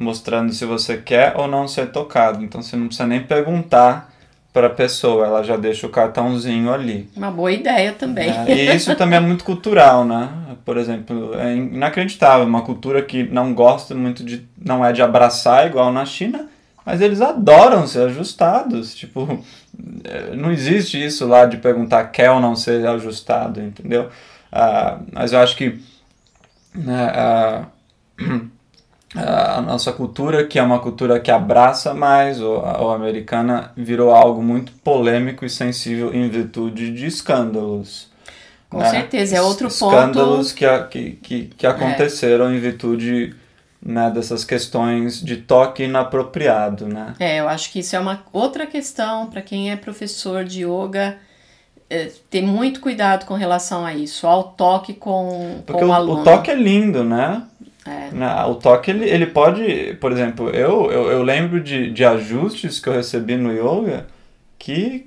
mostrando 0.00 0.52
se 0.52 0.64
você 0.64 0.96
quer 0.96 1.34
ou 1.36 1.46
não 1.48 1.66
ser 1.66 1.90
tocado. 1.90 2.42
Então 2.44 2.62
você 2.62 2.76
não 2.76 2.86
precisa 2.86 3.06
nem 3.06 3.22
perguntar 3.22 4.12
para 4.52 4.68
a 4.68 4.70
pessoa, 4.70 5.26
ela 5.26 5.42
já 5.42 5.56
deixa 5.56 5.86
o 5.86 5.90
cartãozinho 5.90 6.72
ali. 6.72 7.08
Uma 7.16 7.30
boa 7.30 7.52
ideia 7.52 7.92
também. 7.92 8.30
É, 8.30 8.50
e 8.52 8.74
isso 8.74 8.94
também 8.96 9.18
é 9.18 9.20
muito 9.20 9.44
cultural, 9.44 10.04
né? 10.04 10.30
Por 10.64 10.76
exemplo, 10.76 11.34
é 11.38 11.54
inacreditável 11.54 12.46
uma 12.46 12.62
cultura 12.62 13.02
que 13.02 13.22
não 13.22 13.54
gosta 13.54 13.94
muito 13.94 14.24
de, 14.24 14.46
não 14.60 14.84
é 14.84 14.92
de 14.92 15.02
abraçar 15.02 15.66
igual 15.66 15.92
na 15.92 16.04
China, 16.04 16.48
mas 16.84 17.00
eles 17.00 17.20
adoram 17.20 17.86
ser 17.86 18.06
ajustados. 18.06 18.94
Tipo, 18.94 19.44
é, 20.04 20.34
não 20.34 20.50
existe 20.50 21.02
isso 21.02 21.26
lá 21.26 21.44
de 21.44 21.58
perguntar 21.58 22.04
quer 22.04 22.30
ou 22.30 22.40
não 22.40 22.56
ser 22.56 22.86
ajustado, 22.86 23.60
entendeu? 23.60 24.08
Ah, 24.50 24.98
mas 25.12 25.32
eu 25.32 25.40
acho 25.40 25.56
que 25.56 25.78
né, 26.74 27.12
ah, 27.14 27.66
a 29.14 29.62
nossa 29.62 29.92
cultura, 29.92 30.44
que 30.46 30.58
é 30.58 30.62
uma 30.62 30.78
cultura 30.80 31.18
que 31.18 31.30
abraça 31.30 31.94
mais, 31.94 32.40
ou, 32.40 32.56
ou 32.56 32.90
americana, 32.92 33.72
virou 33.76 34.10
algo 34.10 34.42
muito 34.42 34.72
polêmico 34.84 35.44
e 35.44 35.50
sensível 35.50 36.14
em 36.14 36.28
virtude 36.28 36.92
de 36.92 37.06
escândalos. 37.06 38.10
Com 38.68 38.78
né? 38.78 38.90
certeza, 38.90 39.36
é 39.36 39.40
outro 39.40 39.68
escândalos 39.68 39.96
ponto. 39.96 40.10
Escândalos 40.10 40.52
que, 40.52 41.10
que, 41.22 41.42
que 41.56 41.66
aconteceram 41.66 42.50
é. 42.50 42.54
em 42.54 42.60
virtude 42.60 43.34
né, 43.80 44.10
dessas 44.10 44.44
questões 44.44 45.22
de 45.22 45.36
toque 45.36 45.84
inapropriado. 45.84 46.86
Né? 46.86 47.14
É, 47.18 47.40
eu 47.40 47.48
acho 47.48 47.72
que 47.72 47.78
isso 47.78 47.96
é 47.96 47.98
uma 47.98 48.22
outra 48.30 48.66
questão 48.66 49.28
para 49.28 49.40
quem 49.40 49.70
é 49.70 49.76
professor 49.76 50.44
de 50.44 50.64
yoga. 50.64 51.16
É, 51.90 52.10
ter 52.28 52.42
muito 52.42 52.80
cuidado 52.80 53.24
com 53.24 53.32
relação 53.32 53.86
a 53.86 53.94
isso, 53.94 54.26
ao 54.26 54.52
toque 54.52 54.92
com, 54.92 55.62
Porque 55.64 55.80
com 55.80 55.86
o, 55.86 55.88
o 55.88 55.92
aluno. 55.94 56.20
o 56.20 56.24
toque 56.24 56.50
é 56.50 56.54
lindo, 56.54 57.02
né? 57.02 57.42
É. 57.88 58.44
O 58.46 58.54
toque, 58.56 58.90
ele, 58.90 59.08
ele 59.08 59.26
pode, 59.26 59.94
por 60.00 60.12
exemplo, 60.12 60.50
eu, 60.50 60.90
eu, 60.90 61.10
eu 61.10 61.22
lembro 61.22 61.60
de, 61.60 61.90
de 61.90 62.04
ajustes 62.04 62.80
que 62.80 62.88
eu 62.88 62.92
recebi 62.92 63.36
no 63.36 63.52
yoga 63.52 64.06
que, 64.58 65.06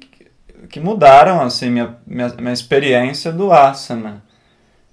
que 0.70 0.80
mudaram, 0.80 1.41
assim, 1.41 1.70
minha, 1.70 1.97
minha, 2.08 2.30
minha 2.30 2.53
experiência 2.53 3.32
do 3.32 3.51
asana. 3.51 4.24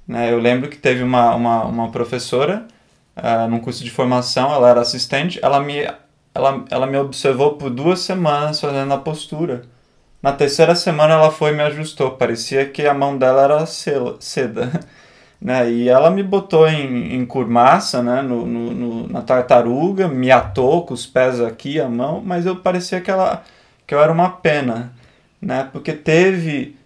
Né? 0.06 0.32
Eu 0.32 0.38
lembro 0.38 0.68
que 0.68 0.76
teve 0.76 1.02
uma, 1.02 1.34
uma, 1.34 1.64
uma 1.64 1.90
professora 1.90 2.66
uh, 3.16 3.48
num 3.48 3.60
curso 3.60 3.84
de 3.84 3.90
formação, 3.90 4.52
ela 4.52 4.70
era 4.70 4.80
assistente, 4.80 5.38
ela 5.42 5.60
me, 5.60 5.86
ela, 6.34 6.64
ela 6.70 6.86
me 6.86 6.96
observou 6.96 7.54
por 7.56 7.70
duas 7.70 8.00
semanas 8.00 8.60
fazendo 8.60 8.92
a 8.94 8.98
postura. 8.98 9.62
Na 10.22 10.32
terceira 10.32 10.74
semana 10.74 11.14
ela 11.14 11.30
foi 11.30 11.50
e 11.52 11.54
me 11.54 11.62
ajustou, 11.62 12.12
parecia 12.12 12.68
que 12.68 12.86
a 12.86 12.94
mão 12.94 13.16
dela 13.16 13.42
era 13.42 13.66
seda. 13.66 14.70
né? 15.40 15.70
E 15.70 15.88
ela 15.88 16.10
me 16.10 16.22
botou 16.22 16.68
em, 16.68 17.14
em 17.14 17.24
curmaça, 17.24 18.02
né? 18.02 18.22
No, 18.22 18.44
no, 18.44 18.70
no, 18.72 19.08
na 19.08 19.22
tartaruga, 19.22 20.08
me 20.08 20.30
atou 20.30 20.84
com 20.84 20.94
os 20.94 21.06
pés 21.06 21.40
aqui, 21.40 21.80
a 21.80 21.88
mão, 21.88 22.22
mas 22.24 22.46
eu 22.46 22.56
parecia 22.56 23.00
que, 23.00 23.10
ela, 23.10 23.42
que 23.86 23.94
eu 23.94 24.00
era 24.00 24.12
uma 24.12 24.30
pena, 24.30 24.92
né? 25.40 25.68
Porque 25.72 25.92
teve 25.92 26.76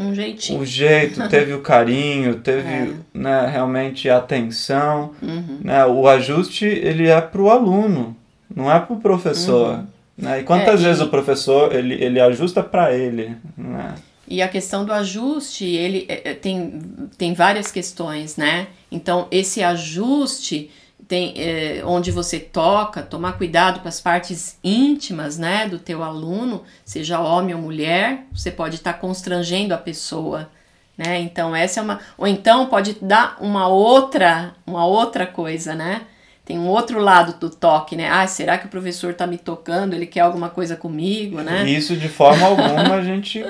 um 0.00 0.14
jeitinho. 0.14 0.60
O 0.60 0.64
jeito, 0.64 1.28
teve 1.28 1.52
o 1.52 1.60
carinho, 1.60 2.36
teve 2.40 2.68
é. 2.68 2.94
né, 3.12 3.46
realmente 3.46 4.08
a 4.08 4.18
atenção. 4.18 5.12
Uhum. 5.20 5.60
Né, 5.62 5.84
o 5.84 6.08
ajuste 6.08 6.64
ele 6.64 7.08
é 7.08 7.20
para 7.20 7.42
o 7.42 7.50
aluno, 7.50 8.16
não 8.54 8.72
é 8.72 8.80
para 8.80 8.94
o 8.94 9.00
professor. 9.00 9.74
Uhum. 9.74 9.86
Né? 10.16 10.40
E 10.40 10.44
quantas 10.44 10.80
é, 10.80 10.84
vezes 10.84 11.02
e... 11.02 11.04
o 11.04 11.08
professor 11.08 11.74
ele, 11.74 12.02
ele 12.02 12.20
ajusta 12.20 12.62
para 12.62 12.92
ele? 12.94 13.36
Né? 13.56 13.94
E 14.26 14.40
a 14.40 14.48
questão 14.48 14.84
do 14.84 14.92
ajuste, 14.92 15.64
ele 15.64 16.06
é, 16.08 16.30
é, 16.30 16.34
tem, 16.34 16.80
tem 17.18 17.34
várias 17.34 17.72
questões, 17.72 18.36
né? 18.36 18.68
Então, 18.90 19.26
esse 19.30 19.62
ajuste 19.62 20.70
tem 21.08 21.34
é, 21.36 21.82
onde 21.84 22.10
você 22.10 22.38
toca, 22.38 23.02
tomar 23.02 23.32
cuidado 23.34 23.80
com 23.80 23.88
as 23.88 24.00
partes 24.00 24.56
íntimas, 24.62 25.36
né, 25.36 25.68
do 25.68 25.78
teu 25.78 26.02
aluno, 26.02 26.62
seja 26.84 27.20
homem 27.20 27.54
ou 27.54 27.60
mulher, 27.60 28.26
você 28.32 28.50
pode 28.50 28.76
estar 28.76 28.94
tá 28.94 28.98
constrangendo 28.98 29.74
a 29.74 29.78
pessoa, 29.78 30.48
né? 30.96 31.20
Então 31.20 31.54
essa 31.54 31.80
é 31.80 31.82
uma, 31.82 32.00
ou 32.16 32.26
então 32.26 32.66
pode 32.66 32.96
dar 33.02 33.36
uma 33.40 33.68
outra, 33.68 34.54
uma 34.66 34.86
outra 34.86 35.26
coisa, 35.26 35.74
né? 35.74 36.02
Tem 36.44 36.58
um 36.58 36.66
outro 36.66 36.98
lado 36.98 37.38
do 37.38 37.48
toque, 37.48 37.94
né? 37.94 38.08
Ah, 38.10 38.26
será 38.26 38.58
que 38.58 38.66
o 38.66 38.68
professor 38.68 39.12
está 39.12 39.26
me 39.28 39.38
tocando? 39.38 39.94
Ele 39.94 40.06
quer 40.06 40.20
alguma 40.20 40.48
coisa 40.48 40.74
comigo, 40.74 41.40
né? 41.40 41.64
Isso 41.68 41.96
de 41.96 42.08
forma 42.08 42.44
alguma 42.44 42.94
a 42.96 43.02
gente 43.02 43.44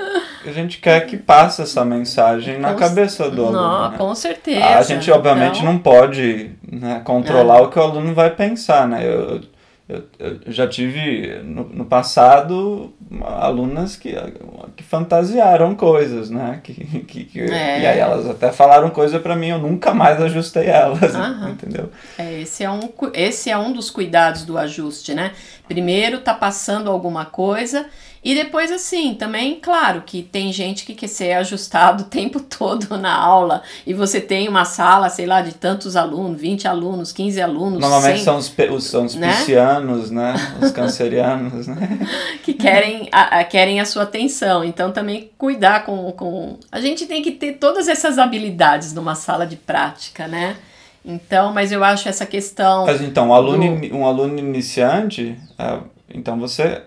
a 0.45 0.53
gente 0.53 0.79
quer 0.79 1.07
que 1.07 1.17
passe 1.17 1.63
essa 1.63 1.85
mensagem 1.85 2.59
na 2.59 2.75
cabeça 2.75 3.31
do 3.31 3.47
aluno. 3.47 3.63
Não, 3.63 3.91
né? 3.91 3.97
Com 3.97 4.15
certeza. 4.15 4.79
A 4.79 4.83
gente 4.83 5.11
obviamente 5.11 5.61
então... 5.61 5.73
não 5.73 5.79
pode 5.79 6.51
né, 6.71 7.01
controlar 7.03 7.59
é. 7.59 7.63
o 7.63 7.69
que 7.69 7.79
o 7.79 7.83
aluno 7.83 8.13
vai 8.15 8.29
pensar, 8.29 8.87
né? 8.87 9.07
Eu, 9.07 9.41
eu, 9.89 10.05
eu 10.19 10.53
já 10.53 10.67
tive 10.67 11.41
no, 11.43 11.65
no, 11.65 11.85
passado 11.85 12.95
alunas 13.21 13.97
que, 13.97 14.15
que 14.77 14.83
fantasiaram 14.83 15.75
coisas, 15.75 16.31
né? 16.31 16.61
Que, 16.63 16.73
que, 17.03 17.25
que 17.25 17.41
é. 17.41 17.81
E 17.81 17.87
aí 17.87 17.99
elas 17.99 18.29
até 18.29 18.53
falaram 18.53 18.91
coisa 18.91 19.19
para 19.19 19.35
mim, 19.35 19.49
eu 19.49 19.59
nunca 19.59 19.93
mais 19.93 20.21
ajustei 20.21 20.67
elas, 20.67 21.15
Aham. 21.15 21.51
entendeu? 21.51 21.91
É, 22.17 22.41
esse, 22.41 22.63
é 22.63 22.71
um, 22.71 22.89
esse 23.13 23.51
é 23.51 23.59
um 23.59 23.73
dos 23.73 23.91
cuidados 23.91 24.45
do 24.45 24.57
ajuste, 24.57 25.15
né? 25.15 25.33
Primeiro 25.67 26.21
tá 26.21 26.33
passando 26.33 26.91
alguma 26.91 27.25
coisa 27.25 27.87
e 28.25 28.37
depois, 28.37 28.71
assim, 28.71 29.15
também, 29.15 29.59
claro 29.61 30.03
que 30.07 30.23
tem 30.23 30.53
gente 30.53 30.87
que 30.87 30.95
quer 30.95 31.09
ser 31.09 31.33
ajustado 31.33 32.05
o 32.05 32.07
tempo 32.09 32.39
todo 32.41 32.97
na 32.97 33.13
aula 33.13 33.63
e 33.85 33.93
você 33.93 34.21
tem 34.21 34.49
uma 34.49 34.65
sala, 34.65 35.09
sei 35.09 35.27
lá, 35.27 35.43
de 35.43 35.55
tantos 35.55 35.97
alunos, 35.97 36.41
20 36.41 36.69
alunos, 36.69 37.13
15 37.13 37.41
alunos. 37.41 37.81
Normalmente 37.81 38.19
100, 38.19 38.25
são 38.25 38.37
os, 38.37 38.55
os, 38.71 38.85
são 38.85 39.05
os 39.07 39.15
né? 39.17 39.33
piscianos, 39.33 40.11
né? 40.13 40.35
Os 40.63 40.71
cancerianos, 40.71 41.67
né? 41.67 41.99
que 42.45 42.55
querem 42.55 43.09
a, 43.11 43.41
a, 43.41 43.45
querem 43.45 43.81
a 43.81 43.85
sua 43.85 44.05
atenção. 44.05 44.63
Então, 44.63 44.93
também 44.93 45.31
cuidar 45.37 45.85
com, 45.85 46.13
com. 46.13 46.59
A 46.71 46.81
gente 46.81 47.07
tem 47.07 47.23
que 47.23 47.33
ter 47.33 47.55
todas 47.55 47.89
essas 47.89 48.19
habilidades 48.19 48.93
numa 48.93 49.17
sala 49.17 49.45
de 49.45 49.57
prática, 49.57 50.29
né? 50.29 50.57
Então, 51.05 51.53
mas 51.53 51.73
eu 51.73 51.83
acho 51.83 52.09
essa 52.09 52.25
questão. 52.25 52.87
Mas 52.87 53.01
então, 53.01 53.31
um 53.31 53.35
aluno, 53.35 53.81
do... 53.81 53.97
um 53.97 54.07
aluno 54.07 54.39
iniciante, 54.39 55.37
é, 55.59 55.79
então 56.15 56.39
você 56.39 56.83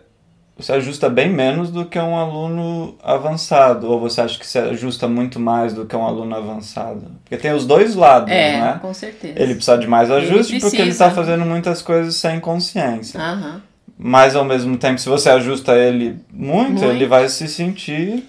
você 0.57 0.71
ajusta 0.71 1.09
bem 1.09 1.29
menos 1.29 1.69
do 1.69 1.85
que 1.85 1.99
um 1.99 2.15
aluno 2.15 2.95
avançado, 3.03 3.91
ou 3.91 3.99
você 3.99 4.21
acha 4.21 4.39
que 4.39 4.47
você 4.47 4.59
ajusta 4.59 5.05
muito 5.05 5.37
mais 5.37 5.73
do 5.73 5.85
que 5.85 5.95
um 5.95 6.05
aluno 6.05 6.33
avançado? 6.33 7.11
Porque 7.23 7.35
tem 7.35 7.51
os 7.51 7.67
dois 7.67 7.93
lados, 7.93 8.31
é, 8.31 8.53
né? 8.53 8.79
com 8.81 8.93
certeza. 8.93 9.33
Ele 9.37 9.55
precisa 9.55 9.77
de 9.77 9.87
mais 9.87 10.09
ajuste 10.09 10.53
ele 10.53 10.61
porque 10.61 10.81
ele 10.81 10.91
está 10.91 11.11
fazendo 11.11 11.45
muitas 11.45 11.81
coisas 11.81 12.15
sem 12.15 12.39
consciência. 12.39 13.19
Uhum. 13.19 13.59
Mas 13.97 14.35
ao 14.35 14.45
mesmo 14.45 14.77
tempo, 14.77 14.99
se 14.99 15.09
você 15.09 15.29
ajusta 15.29 15.75
ele 15.75 16.19
muito, 16.31 16.71
muito, 16.71 16.85
ele 16.85 17.05
vai 17.05 17.27
se 17.27 17.47
sentir. 17.49 18.25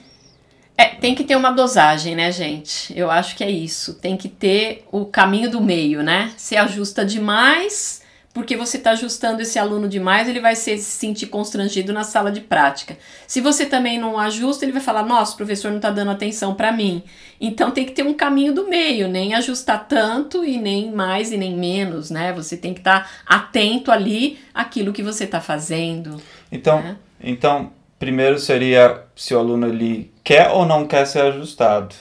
É, 0.77 0.87
tem 0.87 1.15
que 1.15 1.25
ter 1.25 1.37
uma 1.37 1.53
dosagem, 1.53 2.17
né, 2.17 2.31
gente? 2.33 2.93
Eu 2.97 3.11
acho 3.11 3.37
que 3.37 3.45
é 3.45 3.51
isso. 3.51 3.95
Tem 3.95 4.17
que 4.17 4.29
ter 4.29 4.85
o 4.91 5.07
caminho 5.07 5.51
do 5.51 5.61
meio, 5.61 6.03
né? 6.03 6.33
Se 6.37 6.57
ajusta 6.57 7.05
demais 7.05 7.96
porque 8.37 8.55
você 8.55 8.77
está 8.77 8.91
ajustando 8.91 9.41
esse 9.41 9.59
aluno 9.59 9.89
demais, 9.89 10.29
ele 10.29 10.41
vai 10.41 10.55
se 10.55 10.77
sentir 10.77 11.29
constrangido 11.29 11.91
na 11.91 12.05
sala 12.05 12.31
de 12.31 12.43
prática. 12.43 12.99
Se 13.27 13.41
você 13.41 13.65
também 13.65 13.99
não 13.99 14.19
ajusta, 14.19 14.63
ele 14.63 14.73
vai 14.73 14.83
falar: 14.83 15.03
nossa, 15.05 15.33
o 15.33 15.37
professor 15.39 15.71
não 15.71 15.79
está 15.79 15.89
dando 15.89 16.11
atenção 16.11 16.55
para 16.55 16.71
mim. 16.71 17.03
Então 17.41 17.71
tem 17.71 17.87
que 17.87 17.93
ter 17.93 18.03
um 18.03 18.13
caminho 18.13 18.53
do 18.53 18.69
meio, 18.69 19.09
nem 19.09 19.33
ajustar 19.33 19.89
tanto 19.89 20.45
e 20.45 20.59
nem 20.59 20.93
mais 20.93 21.33
e 21.33 21.39
nem 21.39 21.57
menos, 21.57 22.11
né? 22.11 22.31
Você 22.35 22.59
tem 22.59 22.75
que 22.75 22.81
estar 22.81 23.05
tá 23.05 23.11
atento 23.25 23.91
ali 23.91 24.39
àquilo 24.53 24.93
que 24.93 25.03
você 25.03 25.25
está 25.25 25.41
fazendo. 25.41 26.21
Então, 26.53 26.83
né? 26.83 26.97
então, 27.19 27.73
primeiro 27.99 28.39
seria 28.39 29.03
se 29.17 29.35
o 29.35 29.39
aluno 29.39 29.67
ele 29.67 30.13
quer 30.23 30.51
ou 30.51 30.67
não 30.67 30.87
quer 30.87 31.07
ser 31.07 31.21
ajustado, 31.21 31.95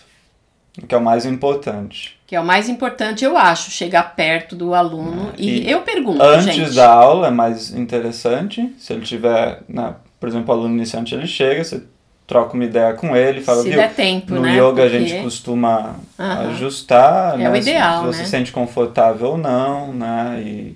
que 0.85 0.93
é 0.93 0.97
o 0.97 1.01
mais 1.01 1.25
importante 1.25 2.14
que 2.27 2.35
é 2.35 2.39
o 2.39 2.45
mais 2.45 2.67
importante, 2.67 3.23
eu 3.23 3.37
acho, 3.37 3.69
chegar 3.69 4.15
perto 4.15 4.55
do 4.55 4.73
aluno 4.73 5.31
e, 5.37 5.61
e 5.61 5.71
eu 5.71 5.81
pergunto, 5.81 6.23
antes 6.23 6.55
gente. 6.55 6.75
da 6.75 6.91
aula 6.91 7.27
é 7.27 7.31
mais 7.31 7.71
interessante, 7.71 8.73
se 8.79 8.93
ele 8.93 9.05
tiver, 9.05 9.61
né, 9.69 9.95
por 10.19 10.27
exemplo, 10.27 10.53
o 10.53 10.57
aluno 10.57 10.73
iniciante 10.73 11.13
ele 11.13 11.27
chega, 11.27 11.63
você 11.63 11.83
troca 12.25 12.55
uma 12.55 12.63
ideia 12.63 12.93
com 12.93 13.15
ele, 13.15 13.41
fala, 13.41 13.61
se 13.61 13.69
viu, 13.69 13.77
der 13.77 13.93
tempo, 13.93 14.33
no 14.33 14.41
né? 14.41 14.57
yoga 14.57 14.81
Porque... 14.81 14.81
a 14.81 14.89
gente 14.89 15.21
costuma 15.21 15.97
ajustar, 16.17 17.35
é 17.35 17.43
né, 17.43 17.51
o 17.51 17.55
ideal, 17.55 17.99
se 17.99 18.05
você 18.07 18.17
né? 18.17 18.23
se 18.23 18.29
sente 18.31 18.51
confortável 18.51 19.31
ou 19.31 19.37
não, 19.37 19.93
né, 19.93 20.41
e 20.43 20.75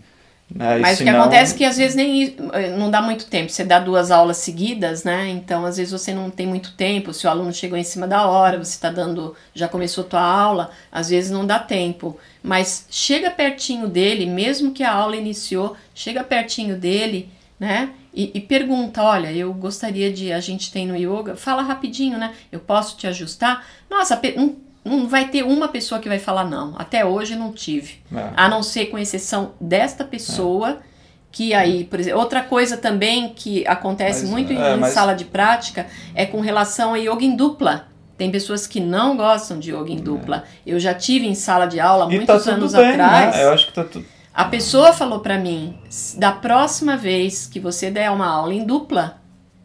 né? 0.54 0.80
Mas 0.80 1.00
o 1.00 1.04
que 1.04 1.10
acontece 1.10 1.54
é 1.54 1.58
que 1.58 1.66
às 1.66 1.78
vezes 1.78 1.96
nem 1.96 2.36
eh, 2.54 2.76
não 2.76 2.90
dá 2.90 3.02
muito 3.02 3.28
tempo. 3.28 3.52
Você 3.52 3.64
dá 3.64 3.80
duas 3.80 4.10
aulas 4.10 4.38
seguidas, 4.38 5.04
né? 5.04 5.30
Então 5.30 5.66
às 5.66 5.78
vezes 5.78 5.92
você 5.92 6.14
não 6.14 6.30
tem 6.30 6.48
muito 6.48 6.74
tempo. 6.74 7.14
Se 7.14 7.28
o 7.28 7.30
aluno 7.30 7.54
chegou 7.54 7.78
em 7.78 7.84
cima 7.84 8.08
da 8.08 8.28
hora, 8.28 8.58
você 8.58 8.72
está 8.72 8.90
dando, 8.90 9.36
já 9.54 9.68
começou 9.68 10.04
tua 10.04 10.22
aula, 10.22 10.72
às 10.92 11.10
vezes 11.10 11.30
não 11.30 11.46
dá 11.46 11.60
tempo. 11.60 12.18
Mas 12.42 12.86
chega 12.90 13.30
pertinho 13.30 13.88
dele, 13.88 14.26
mesmo 14.26 14.72
que 14.72 14.84
a 14.84 14.92
aula 14.92 15.16
iniciou, 15.16 15.76
chega 15.94 16.24
pertinho 16.24 16.76
dele, 16.76 17.30
né? 17.60 17.92
E, 18.12 18.32
e 18.34 18.42
pergunta, 18.42 19.04
olha, 19.04 19.32
eu 19.32 19.54
gostaria 19.54 20.12
de, 20.12 20.34
a 20.34 20.40
gente 20.40 20.72
tem 20.72 20.88
no 20.88 20.96
yoga, 20.96 21.36
fala 21.36 21.62
rapidinho, 21.62 22.18
né? 22.18 22.34
Eu 22.52 22.60
posso 22.60 22.98
te 22.98 23.06
ajustar? 23.06 23.66
Nossa, 23.88 24.20
não 24.36 24.56
não 24.98 25.08
vai 25.08 25.28
ter 25.28 25.44
uma 25.44 25.68
pessoa 25.68 26.00
que 26.00 26.10
vai 26.10 26.20
falar 26.20 26.46
não. 26.46 26.74
Até 26.78 27.06
hoje 27.06 27.36
não 27.36 27.52
tive. 27.52 28.00
É. 28.14 28.30
A 28.36 28.50
não 28.50 28.64
ser 28.64 28.88
com 28.88 28.98
exceção 28.98 29.54
desta 29.60 30.04
pessoa. 30.04 30.80
É. 30.86 30.90
Que 31.32 31.54
aí, 31.54 31.84
por 31.84 32.00
exemplo, 32.00 32.20
outra 32.20 32.42
coisa 32.42 32.76
também 32.76 33.30
que 33.36 33.66
acontece 33.68 34.24
mas, 34.24 34.32
muito 34.32 34.52
é, 34.52 34.76
em 34.76 34.80
mas... 34.80 34.94
sala 34.94 35.14
de 35.14 35.26
prática 35.26 35.86
é 36.16 36.26
com 36.26 36.42
relação 36.42 36.96
a 36.96 36.98
yoga 36.98 37.24
em 37.24 37.36
dupla. 37.36 37.88
Tem 38.18 38.32
pessoas 38.32 38.66
que 38.66 38.80
não 38.80 39.16
gostam 39.16 39.60
de 39.60 39.72
yoga 39.72 39.92
em 39.92 39.98
dupla. 39.98 40.44
É. 40.66 40.74
Eu 40.74 40.80
já 40.80 40.94
tive 40.94 41.28
em 41.28 41.36
sala 41.36 41.68
de 41.68 41.80
aula 41.80 42.12
e 42.12 42.16
muitos 42.18 42.46
tá 42.46 42.52
anos 42.52 42.74
bem, 42.74 42.98
né? 42.98 43.04
atrás. 43.04 43.36
Né? 43.36 43.44
Eu 43.46 43.54
acho 43.54 43.68
que 43.68 43.74
tá 43.74 43.84
tudo. 43.84 44.06
A 44.34 44.46
pessoa 44.46 44.92
falou 44.92 45.20
para 45.20 45.38
mim: 45.38 45.78
da 46.18 46.32
próxima 46.32 46.98
vez 46.98 47.48
que 47.48 47.60
você 47.60 47.92
der 47.92 48.10
uma 48.10 48.28
aula 48.28 48.54
em 48.54 48.66
dupla, 48.66 49.22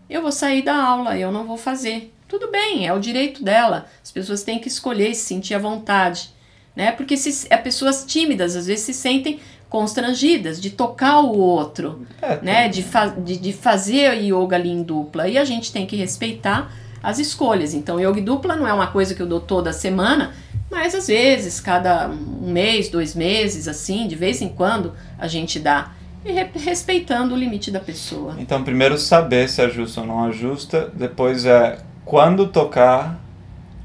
eu 0.08 0.22
vou 0.22 0.32
sair 0.32 0.62
da 0.62 0.76
aula, 0.76 1.16
eu 1.18 1.32
não 1.32 1.46
vou 1.46 1.56
fazer. 1.56 2.13
Tudo 2.34 2.50
bem, 2.50 2.84
é 2.84 2.92
o 2.92 2.98
direito 2.98 3.44
dela. 3.44 3.86
As 4.02 4.10
pessoas 4.10 4.42
têm 4.42 4.58
que 4.58 4.66
escolher 4.66 5.10
e 5.10 5.14
se 5.14 5.24
sentir 5.24 5.54
à 5.54 5.58
vontade, 5.60 6.30
né? 6.74 6.90
Porque 6.90 7.16
se, 7.16 7.46
é 7.48 7.56
pessoas 7.56 8.04
tímidas 8.04 8.56
às 8.56 8.66
vezes 8.66 8.84
se 8.84 8.92
sentem 8.92 9.38
constrangidas 9.68 10.60
de 10.60 10.70
tocar 10.70 11.20
o 11.20 11.38
outro, 11.38 12.04
é, 12.20 12.40
né? 12.42 12.68
De, 12.68 12.82
fa 12.82 13.06
de, 13.06 13.36
de 13.36 13.52
fazer 13.52 14.20
yoga 14.20 14.56
ali 14.56 14.68
em 14.68 14.82
dupla. 14.82 15.28
E 15.28 15.38
a 15.38 15.44
gente 15.44 15.70
tem 15.70 15.86
que 15.86 15.94
respeitar 15.94 16.72
as 17.00 17.20
escolhas. 17.20 17.72
Então, 17.72 18.00
yoga 18.00 18.20
dupla 18.20 18.56
não 18.56 18.66
é 18.66 18.72
uma 18.72 18.88
coisa 18.88 19.14
que 19.14 19.22
eu 19.22 19.28
dou 19.28 19.38
toda 19.38 19.72
semana, 19.72 20.34
mas 20.68 20.92
às 20.92 21.06
vezes, 21.06 21.60
cada 21.60 22.08
um 22.08 22.50
mês, 22.50 22.88
dois 22.88 23.14
meses, 23.14 23.68
assim, 23.68 24.08
de 24.08 24.16
vez 24.16 24.42
em 24.42 24.48
quando, 24.48 24.92
a 25.16 25.28
gente 25.28 25.60
dá. 25.60 25.92
E 26.24 26.32
respeitando 26.58 27.32
o 27.32 27.38
limite 27.38 27.70
da 27.70 27.78
pessoa. 27.78 28.34
Então, 28.40 28.64
primeiro 28.64 28.98
saber 28.98 29.48
se 29.48 29.62
ajusta 29.62 30.00
ou 30.00 30.06
não 30.08 30.24
ajusta, 30.24 30.90
depois 30.96 31.44
é 31.44 31.78
quando 32.04 32.48
tocar, 32.48 33.18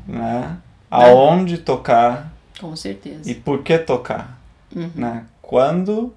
né? 0.08 0.58
Aonde 0.90 1.58
tocar. 1.58 2.34
Com 2.60 2.76
certeza. 2.76 3.30
E 3.30 3.34
por 3.34 3.64
que 3.64 3.78
tocar, 3.78 4.38
uhum. 4.76 4.90
né? 4.96 5.26
Quando, 5.42 6.14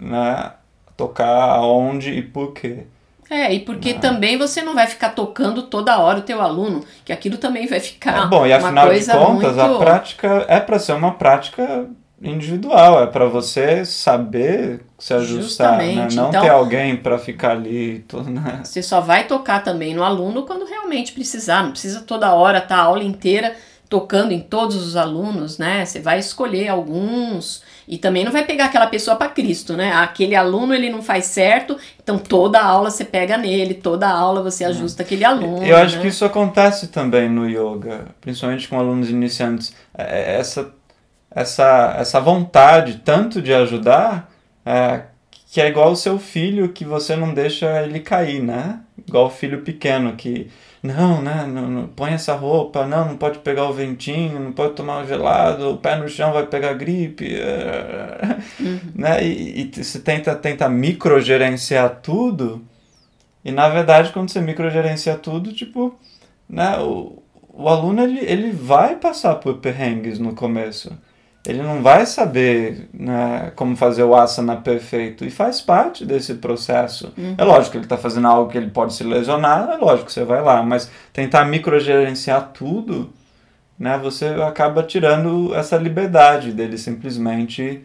né? 0.00 0.52
Tocar, 0.96 1.50
aonde 1.50 2.10
e 2.10 2.22
por 2.22 2.52
quê. 2.52 2.84
É, 3.28 3.52
e 3.52 3.60
porque 3.60 3.94
né? 3.94 3.98
também 3.98 4.38
você 4.38 4.62
não 4.62 4.74
vai 4.74 4.86
ficar 4.86 5.10
tocando 5.10 5.62
toda 5.64 5.98
hora 5.98 6.18
o 6.18 6.22
teu 6.22 6.40
aluno, 6.40 6.84
que 7.04 7.12
aquilo 7.12 7.38
também 7.38 7.66
vai 7.66 7.80
ficar. 7.80 8.24
É 8.24 8.26
bom, 8.26 8.46
e 8.46 8.52
afinal 8.52 8.92
de 8.92 9.06
contas, 9.06 9.56
muito... 9.56 9.60
a 9.60 9.78
prática 9.78 10.44
é 10.48 10.60
para 10.60 10.78
ser 10.78 10.92
uma 10.92 11.12
prática 11.12 11.88
individual, 12.24 13.02
é 13.02 13.06
para 13.06 13.26
você 13.26 13.84
saber 13.84 14.80
se 14.98 15.12
ajustar, 15.12 15.78
né? 15.78 16.08
não 16.12 16.28
então, 16.28 16.42
ter 16.42 16.48
alguém 16.48 16.96
para 16.96 17.18
ficar 17.18 17.52
ali. 17.52 18.04
Tudo, 18.08 18.30
né? 18.30 18.60
Você 18.64 18.82
só 18.82 19.00
vai 19.00 19.26
tocar 19.26 19.62
também 19.62 19.94
no 19.94 20.02
aluno 20.02 20.44
quando 20.44 20.64
realmente 20.64 21.12
precisar, 21.12 21.62
não 21.62 21.70
precisa 21.70 22.00
toda 22.00 22.32
hora 22.34 22.58
estar 22.58 22.76
tá 22.76 22.80
a 22.82 22.84
aula 22.84 23.04
inteira 23.04 23.54
tocando 23.88 24.32
em 24.32 24.40
todos 24.40 24.76
os 24.76 24.96
alunos, 24.96 25.58
né? 25.58 25.84
Você 25.84 26.00
vai 26.00 26.18
escolher 26.18 26.68
alguns 26.68 27.62
e 27.86 27.98
também 27.98 28.24
não 28.24 28.32
vai 28.32 28.44
pegar 28.44 28.64
aquela 28.64 28.86
pessoa 28.86 29.16
para 29.16 29.28
Cristo, 29.28 29.76
né? 29.76 29.92
Aquele 29.92 30.34
aluno 30.34 30.74
ele 30.74 30.90
não 30.90 31.02
faz 31.02 31.26
certo, 31.26 31.76
então 32.02 32.18
toda 32.18 32.60
aula 32.60 32.90
você 32.90 33.04
pega 33.04 33.36
nele, 33.36 33.74
toda 33.74 34.08
aula 34.08 34.42
você 34.42 34.64
ajusta 34.64 35.02
aquele 35.02 35.24
aluno. 35.24 35.64
Eu 35.64 35.76
acho 35.76 35.96
né? 35.96 36.02
que 36.02 36.08
isso 36.08 36.24
acontece 36.24 36.88
também 36.88 37.28
no 37.28 37.48
yoga, 37.48 38.06
principalmente 38.20 38.66
com 38.68 38.78
alunos 38.78 39.10
iniciantes. 39.10 39.74
É, 39.96 40.38
essa 40.38 40.72
essa 41.34 41.96
essa 41.98 42.20
vontade 42.20 43.02
tanto 43.04 43.42
de 43.42 43.52
ajudar 43.52 44.30
é, 44.64 45.02
que 45.50 45.60
é 45.60 45.68
igual 45.68 45.92
o 45.92 45.96
seu 45.96 46.18
filho 46.18 46.70
que 46.70 46.84
você 46.84 47.14
não 47.14 47.32
deixa 47.32 47.82
ele 47.82 48.00
cair, 48.00 48.42
né? 48.42 48.80
Igual 49.06 49.26
o 49.26 49.30
filho 49.30 49.62
pequeno 49.62 50.14
que 50.16 50.50
não, 50.82 51.22
né? 51.22 51.46
Não, 51.46 51.70
não, 51.70 51.86
põe 51.86 52.12
essa 52.12 52.34
roupa, 52.34 52.86
não, 52.86 53.10
não 53.10 53.16
pode 53.16 53.38
pegar 53.38 53.64
o 53.68 53.72
ventinho, 53.72 54.40
não 54.40 54.52
pode 54.52 54.74
tomar 54.74 54.98
um 55.02 55.06
gelado, 55.06 55.70
o 55.70 55.78
pé 55.78 55.96
no 55.96 56.08
chão 56.08 56.32
vai 56.32 56.46
pegar 56.46 56.74
gripe, 56.74 57.36
uhum. 58.60 58.80
né? 58.94 59.24
E, 59.24 59.70
e 59.72 59.84
você 59.84 60.00
tenta, 60.00 60.34
tenta 60.34 60.68
microgerenciar 60.68 62.00
tudo, 62.02 62.64
e 63.44 63.52
na 63.52 63.68
verdade 63.68 64.12
quando 64.12 64.30
você 64.30 64.40
microgerencia 64.40 65.16
tudo, 65.16 65.52
tipo, 65.52 65.94
né? 66.48 66.78
O, 66.80 67.22
o 67.52 67.68
aluno 67.68 68.02
ele, 68.02 68.18
ele 68.20 68.50
vai 68.50 68.96
passar 68.96 69.36
por 69.36 69.58
perrengues 69.58 70.18
no 70.18 70.34
começo 70.34 70.92
ele 71.46 71.62
não 71.62 71.82
vai 71.82 72.06
saber 72.06 72.88
né, 72.92 73.52
como 73.54 73.76
fazer 73.76 74.02
o 74.02 74.14
asana 74.14 74.56
perfeito 74.56 75.24
e 75.24 75.30
faz 75.30 75.60
parte 75.60 76.04
desse 76.04 76.34
processo. 76.34 77.12
Uhum. 77.16 77.34
É 77.36 77.44
lógico 77.44 77.72
que 77.72 77.76
ele 77.78 77.84
está 77.84 77.98
fazendo 77.98 78.26
algo 78.26 78.50
que 78.50 78.56
ele 78.56 78.70
pode 78.70 78.94
se 78.94 79.04
lesionar, 79.04 79.68
é 79.70 79.76
lógico 79.76 80.06
que 80.06 80.12
você 80.12 80.24
vai 80.24 80.42
lá, 80.42 80.62
mas 80.62 80.90
tentar 81.12 81.44
microgerenciar 81.44 82.50
tudo, 82.54 83.12
né, 83.78 83.98
você 83.98 84.26
acaba 84.26 84.82
tirando 84.82 85.54
essa 85.54 85.76
liberdade 85.76 86.50
dele 86.50 86.78
simplesmente 86.78 87.82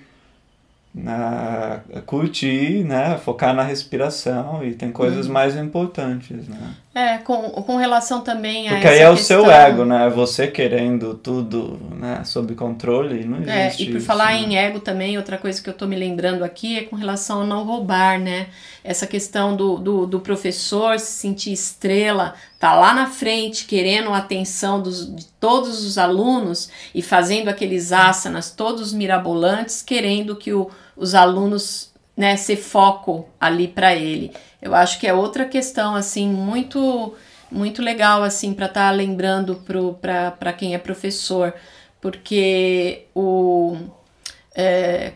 né, 0.95 1.81
curtir, 2.05 2.83
né, 2.85 3.17
focar 3.17 3.53
na 3.53 3.63
respiração 3.63 4.63
e 4.63 4.73
tem 4.73 4.91
coisas 4.91 5.27
uhum. 5.27 5.33
mais 5.33 5.55
importantes, 5.57 6.47
né? 6.47 6.75
É, 6.93 7.19
com, 7.19 7.49
com 7.51 7.77
relação 7.77 8.21
também 8.21 8.67
a 8.67 8.71
Porque 8.71 8.87
aí 8.87 8.99
é 8.99 9.09
o 9.09 9.15
questão... 9.15 9.43
seu 9.43 9.51
ego, 9.51 9.85
né? 9.85 10.09
Você 10.09 10.47
querendo 10.47 11.13
tudo, 11.13 11.79
né, 11.91 12.23
sob 12.25 12.55
controle, 12.55 13.25
não 13.25 13.37
existe 13.37 13.83
É, 13.83 13.85
e 13.85 13.91
por 13.91 13.97
isso, 13.97 14.05
falar 14.07 14.31
né? 14.31 14.39
em 14.39 14.57
ego 14.57 14.79
também, 14.79 15.15
outra 15.15 15.37
coisa 15.37 15.61
que 15.61 15.69
eu 15.69 15.73
tô 15.73 15.85
me 15.85 15.95
lembrando 15.95 16.43
aqui 16.43 16.79
é 16.79 16.83
com 16.83 16.95
relação 16.95 17.41
a 17.41 17.45
não 17.45 17.63
roubar, 17.63 18.19
né? 18.19 18.47
Essa 18.83 19.05
questão 19.05 19.55
do, 19.55 19.77
do, 19.77 20.07
do 20.07 20.19
professor 20.19 20.99
se 20.99 21.11
sentir 21.11 21.53
estrela, 21.53 22.33
tá 22.59 22.73
lá 22.73 22.91
na 22.91 23.05
frente 23.05 23.65
querendo 23.65 24.09
a 24.09 24.17
atenção 24.17 24.81
dos, 24.81 25.15
de 25.15 25.25
todos 25.39 25.85
os 25.85 25.95
alunos 25.99 26.71
e 26.95 27.03
fazendo 27.03 27.49
aqueles 27.49 27.91
asanas 27.91 28.49
todos 28.49 28.93
mirabolantes, 28.93 29.83
querendo 29.83 30.35
que 30.35 30.53
o, 30.53 30.71
os 30.97 31.13
alunos 31.13 31.89
né, 32.17 32.35
ser 32.35 32.57
foco 32.57 33.29
ali 33.39 33.67
para 33.67 33.95
ele. 33.95 34.31
Eu 34.61 34.75
acho 34.75 34.99
que 34.99 35.07
é 35.07 35.13
outra 35.13 35.45
questão 35.45 35.95
assim 35.95 36.29
muito 36.29 37.15
muito 37.51 37.81
legal 37.81 38.21
assim 38.21 38.53
para 38.53 38.67
estar 38.67 38.89
tá 38.89 38.91
lembrando 38.91 39.63
para 40.01 40.53
quem 40.53 40.75
é 40.75 40.77
professor, 40.77 41.53
porque 42.01 43.05
o 43.15 43.77
é, 44.55 45.13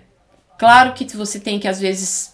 claro 0.57 0.93
que 0.93 1.05
você 1.15 1.39
tem 1.39 1.59
que 1.59 1.67
às 1.67 1.79
vezes 1.79 2.33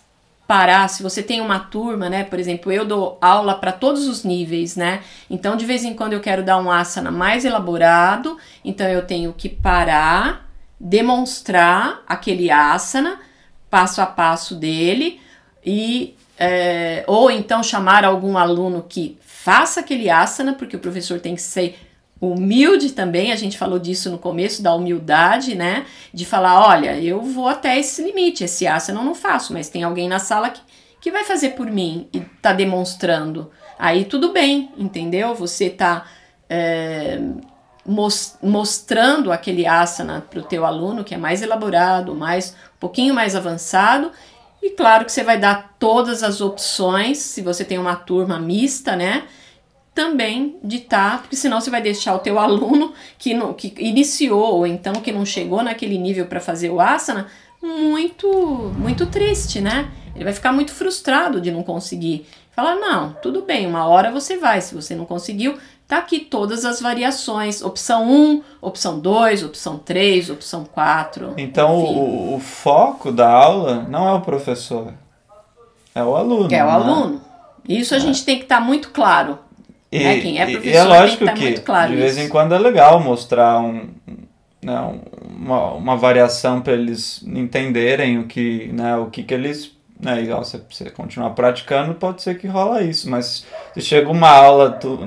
parar, 0.49 0.87
se 0.87 1.03
você 1.03 1.21
tem 1.21 1.41
uma 1.41 1.59
turma, 1.59 2.09
né? 2.09 2.23
Por 2.23 2.39
exemplo, 2.39 2.71
eu 2.71 2.83
dou 2.83 3.19
aula 3.21 3.53
para 3.53 3.71
todos 3.71 4.07
os 4.07 4.23
níveis, 4.23 4.75
né? 4.75 5.03
Então, 5.29 5.55
de 5.55 5.63
vez 5.63 5.83
em 5.83 5.93
quando 5.93 6.13
eu 6.13 6.19
quero 6.19 6.43
dar 6.43 6.57
um 6.57 6.71
asana 6.71 7.11
mais 7.11 7.45
elaborado, 7.45 8.35
então 8.65 8.87
eu 8.87 9.05
tenho 9.05 9.31
que 9.31 9.47
parar, 9.47 10.49
demonstrar 10.79 12.01
aquele 12.07 12.49
asana, 12.49 13.19
passo 13.69 14.01
a 14.01 14.07
passo 14.07 14.55
dele, 14.55 15.21
e 15.63 16.17
é, 16.39 17.03
ou 17.05 17.29
então 17.29 17.61
chamar 17.61 18.05
algum 18.05 18.37
aluno 18.37 18.85
que 18.87 19.17
faça 19.19 19.81
aquele 19.81 20.09
asana, 20.09 20.53
porque 20.53 20.77
o 20.77 20.79
professor 20.79 21.19
tem 21.19 21.35
que 21.35 21.41
ser 21.41 21.77
humilde 22.21 22.93
também, 22.93 23.31
a 23.31 23.35
gente 23.35 23.57
falou 23.57 23.77
disso 23.77 24.09
no 24.09 24.17
começo, 24.17 24.63
da 24.63 24.73
humildade, 24.73 25.53
né? 25.53 25.85
De 26.13 26.25
falar, 26.25 26.65
olha, 26.65 26.97
eu 26.99 27.21
vou 27.21 27.49
até 27.49 27.77
esse 27.77 28.01
limite, 28.01 28.45
esse 28.45 28.65
asana 28.65 29.01
eu 29.01 29.05
não 29.05 29.15
faço, 29.15 29.51
mas 29.51 29.69
tem 29.69 29.83
alguém 29.83 30.07
na 30.07 30.19
sala 30.19 30.49
que, 30.49 30.61
que 31.01 31.11
vai 31.11 31.25
fazer 31.25 31.51
por 31.51 31.69
mim 31.69 32.07
e 32.13 32.21
tá 32.41 32.53
demonstrando. 32.53 33.51
Aí 33.77 34.05
tudo 34.05 34.31
bem, 34.31 34.71
entendeu? 34.77 35.35
Você 35.35 35.69
tá 35.69 36.05
é, 36.49 37.19
mostrando 38.41 39.31
aquele 39.31 39.65
asana 39.65 40.25
para 40.29 40.39
o 40.39 40.43
teu 40.43 40.65
aluno 40.65 41.03
que 41.03 41.15
é 41.15 41.17
mais 41.17 41.41
elaborado, 41.41 42.15
mais 42.15 42.51
um 42.75 42.79
pouquinho 42.79 43.13
mais 43.13 43.35
avançado, 43.35 44.11
e 44.61 44.71
claro 44.71 45.05
que 45.05 45.11
você 45.11 45.23
vai 45.23 45.39
dar 45.39 45.75
todas 45.79 46.21
as 46.21 46.41
opções, 46.41 47.17
se 47.17 47.41
você 47.41 47.63
tem 47.63 47.77
uma 47.77 47.95
turma 47.95 48.39
mista, 48.39 48.95
né? 48.95 49.23
Também 49.95 50.57
de 50.63 50.77
estar, 50.77 51.11
tá, 51.11 51.17
porque 51.19 51.35
senão 51.35 51.61
você 51.61 51.69
vai 51.69 51.81
deixar 51.81 52.13
o 52.15 52.19
teu 52.19 52.37
aluno 52.39 52.93
que, 53.17 53.33
não, 53.33 53.53
que 53.53 53.73
iniciou 53.77 54.55
ou 54.55 54.67
então 54.67 54.93
que 54.93 55.11
não 55.11 55.25
chegou 55.25 55.63
naquele 55.63 55.97
nível 55.97 56.25
para 56.25 56.39
fazer 56.39 56.69
o 56.69 56.79
asana 56.79 57.27
muito, 57.61 58.27
muito 58.77 59.05
triste, 59.05 59.61
né? 59.61 59.91
Ele 60.15 60.23
vai 60.23 60.33
ficar 60.33 60.51
muito 60.51 60.71
frustrado 60.73 61.39
de 61.39 61.51
não 61.51 61.63
conseguir. 61.63 62.25
Falar, 62.51 62.75
não, 62.75 63.13
tudo 63.21 63.43
bem, 63.43 63.65
uma 63.65 63.87
hora 63.87 64.11
você 64.11 64.37
vai, 64.37 64.59
se 64.59 64.75
você 64.75 64.93
não 64.93 65.05
conseguiu, 65.05 65.57
Tá 65.89 65.97
aqui 65.97 66.19
todas 66.19 66.65
as 66.65 66.79
variações, 66.79 67.63
opção 67.63 68.07
1, 68.07 68.43
opção 68.61 68.99
2, 68.99 69.43
opção 69.43 69.79
3, 69.79 70.29
opção 70.29 70.63
4. 70.63 71.33
Então 71.35 71.77
o, 71.77 72.35
o, 72.35 72.39
foco 72.39 73.11
da 73.11 73.27
aula 73.27 73.87
não 73.89 74.07
é 74.07 74.13
o 74.13 74.21
professor, 74.21 74.93
é 75.95 76.03
o 76.03 76.15
aluno. 76.15 76.53
É 76.53 76.63
o 76.63 76.67
né? 76.67 76.71
aluno. 76.71 77.21
Isso 77.67 77.95
a 77.95 77.97
é. 77.97 78.01
gente 78.01 78.23
tem 78.23 78.37
que 78.37 78.43
estar 78.43 78.59
tá 78.59 78.61
muito 78.61 78.91
claro. 78.91 79.39
E, 79.91 79.97
né? 79.97 80.19
Quem 80.19 80.39
é 80.39 80.45
professor 80.45 80.69
e 80.69 80.77
é 80.77 80.83
lógico 80.83 81.25
tem 81.25 81.33
que, 81.33 81.33
estar 81.33 81.33
tá 81.33 81.41
muito 81.41 81.61
claro. 81.63 81.89
De 81.89 81.97
vez 81.97 82.17
isso. 82.17 82.25
em 82.27 82.29
quando 82.29 82.53
é 82.53 82.59
legal 82.59 82.99
mostrar 82.99 83.59
um, 83.59 83.89
né, 84.61 84.93
uma, 85.27 85.71
uma 85.71 85.97
variação 85.97 86.61
para 86.61 86.73
eles 86.73 87.23
entenderem 87.25 88.19
o 88.19 88.27
que, 88.27 88.67
né, 88.73 88.95
o 88.95 89.07
que, 89.07 89.23
que 89.23 89.33
eles 89.33 89.75
né, 89.99 90.25
ó, 90.33 90.43
se 90.43 90.61
você 90.69 90.89
continuar 90.89 91.31
praticando, 91.31 91.93
pode 91.93 92.21
ser 92.21 92.37
que 92.37 92.47
rola 92.47 92.81
isso, 92.81 93.09
mas 93.09 93.45
se 93.73 93.81
chega 93.81 94.09
uma 94.09 94.29
aula 94.29 94.71
tu, 94.71 94.97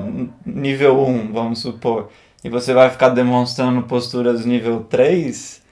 nível 0.45 1.01
1, 1.01 1.33
vamos 1.33 1.61
supor, 1.61 2.11
e 2.45 2.51
você 2.51 2.75
vai 2.75 2.91
ficar 2.91 3.09
demonstrando 3.09 3.83
posturas 3.83 4.45
nível 4.45 4.85
3, 4.85 5.63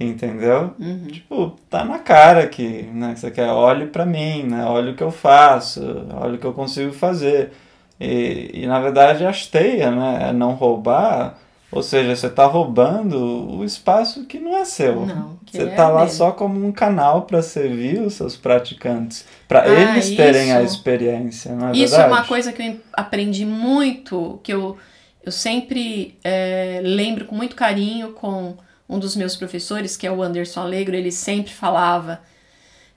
entendeu? 0.00 0.74
Uhum. 0.78 1.06
Tipo, 1.06 1.56
tá 1.70 1.84
na 1.84 1.98
cara 1.98 2.48
que, 2.48 2.82
né, 2.92 3.14
você 3.14 3.30
quer, 3.30 3.48
olhe 3.50 3.86
para 3.86 4.04
mim, 4.04 4.42
né, 4.42 4.64
olhe 4.64 4.90
o 4.90 4.96
que 4.96 5.02
eu 5.04 5.12
faço, 5.12 5.80
olhe 6.20 6.36
o 6.36 6.38
que 6.38 6.46
eu 6.46 6.52
consigo 6.52 6.92
fazer. 6.92 7.52
E, 8.00 8.50
e 8.54 8.66
na 8.66 8.80
verdade 8.80 9.24
a 9.24 9.30
esteia, 9.30 9.90
né, 9.90 10.30
é 10.30 10.32
não 10.32 10.54
roubar, 10.54 11.38
ou 11.74 11.82
seja, 11.82 12.14
você 12.14 12.26
está 12.28 12.46
roubando 12.46 13.18
o 13.56 13.64
espaço 13.64 14.24
que 14.24 14.38
não 14.38 14.56
é 14.56 14.64
seu. 14.64 15.06
Não, 15.06 15.38
você 15.44 15.64
está 15.64 15.84
é 15.84 15.88
lá 15.88 16.00
dele. 16.04 16.12
só 16.12 16.32
como 16.32 16.64
um 16.64 16.72
canal 16.72 17.22
para 17.22 17.42
servir 17.42 18.00
os 18.00 18.14
seus 18.14 18.36
praticantes, 18.36 19.24
para 19.48 19.62
ah, 19.62 19.68
eles 19.68 20.14
terem 20.14 20.48
isso, 20.48 20.58
a 20.58 20.62
experiência, 20.62 21.54
não 21.54 21.68
é 21.68 21.72
Isso 21.72 21.96
verdade? 21.96 22.02
é 22.02 22.06
uma 22.16 22.24
coisa 22.24 22.52
que 22.52 22.62
eu 22.62 22.76
aprendi 22.92 23.44
muito, 23.44 24.40
que 24.42 24.52
eu, 24.52 24.76
eu 25.24 25.32
sempre 25.32 26.18
é, 26.22 26.80
lembro 26.82 27.24
com 27.24 27.34
muito 27.34 27.56
carinho 27.56 28.12
com 28.12 28.56
um 28.88 28.98
dos 28.98 29.16
meus 29.16 29.34
professores, 29.34 29.96
que 29.96 30.06
é 30.06 30.12
o 30.12 30.22
Anderson 30.22 30.60
Alegro, 30.60 30.94
ele 30.94 31.10
sempre 31.10 31.52
falava. 31.52 32.20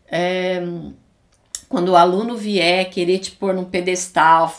É, 0.09 0.61
quando 1.69 1.89
o 1.89 1.95
aluno 1.95 2.35
vier 2.37 2.89
querer 2.89 3.19
te 3.19 3.31
pôr 3.31 3.53
num 3.53 3.65
pedestal, 3.65 4.53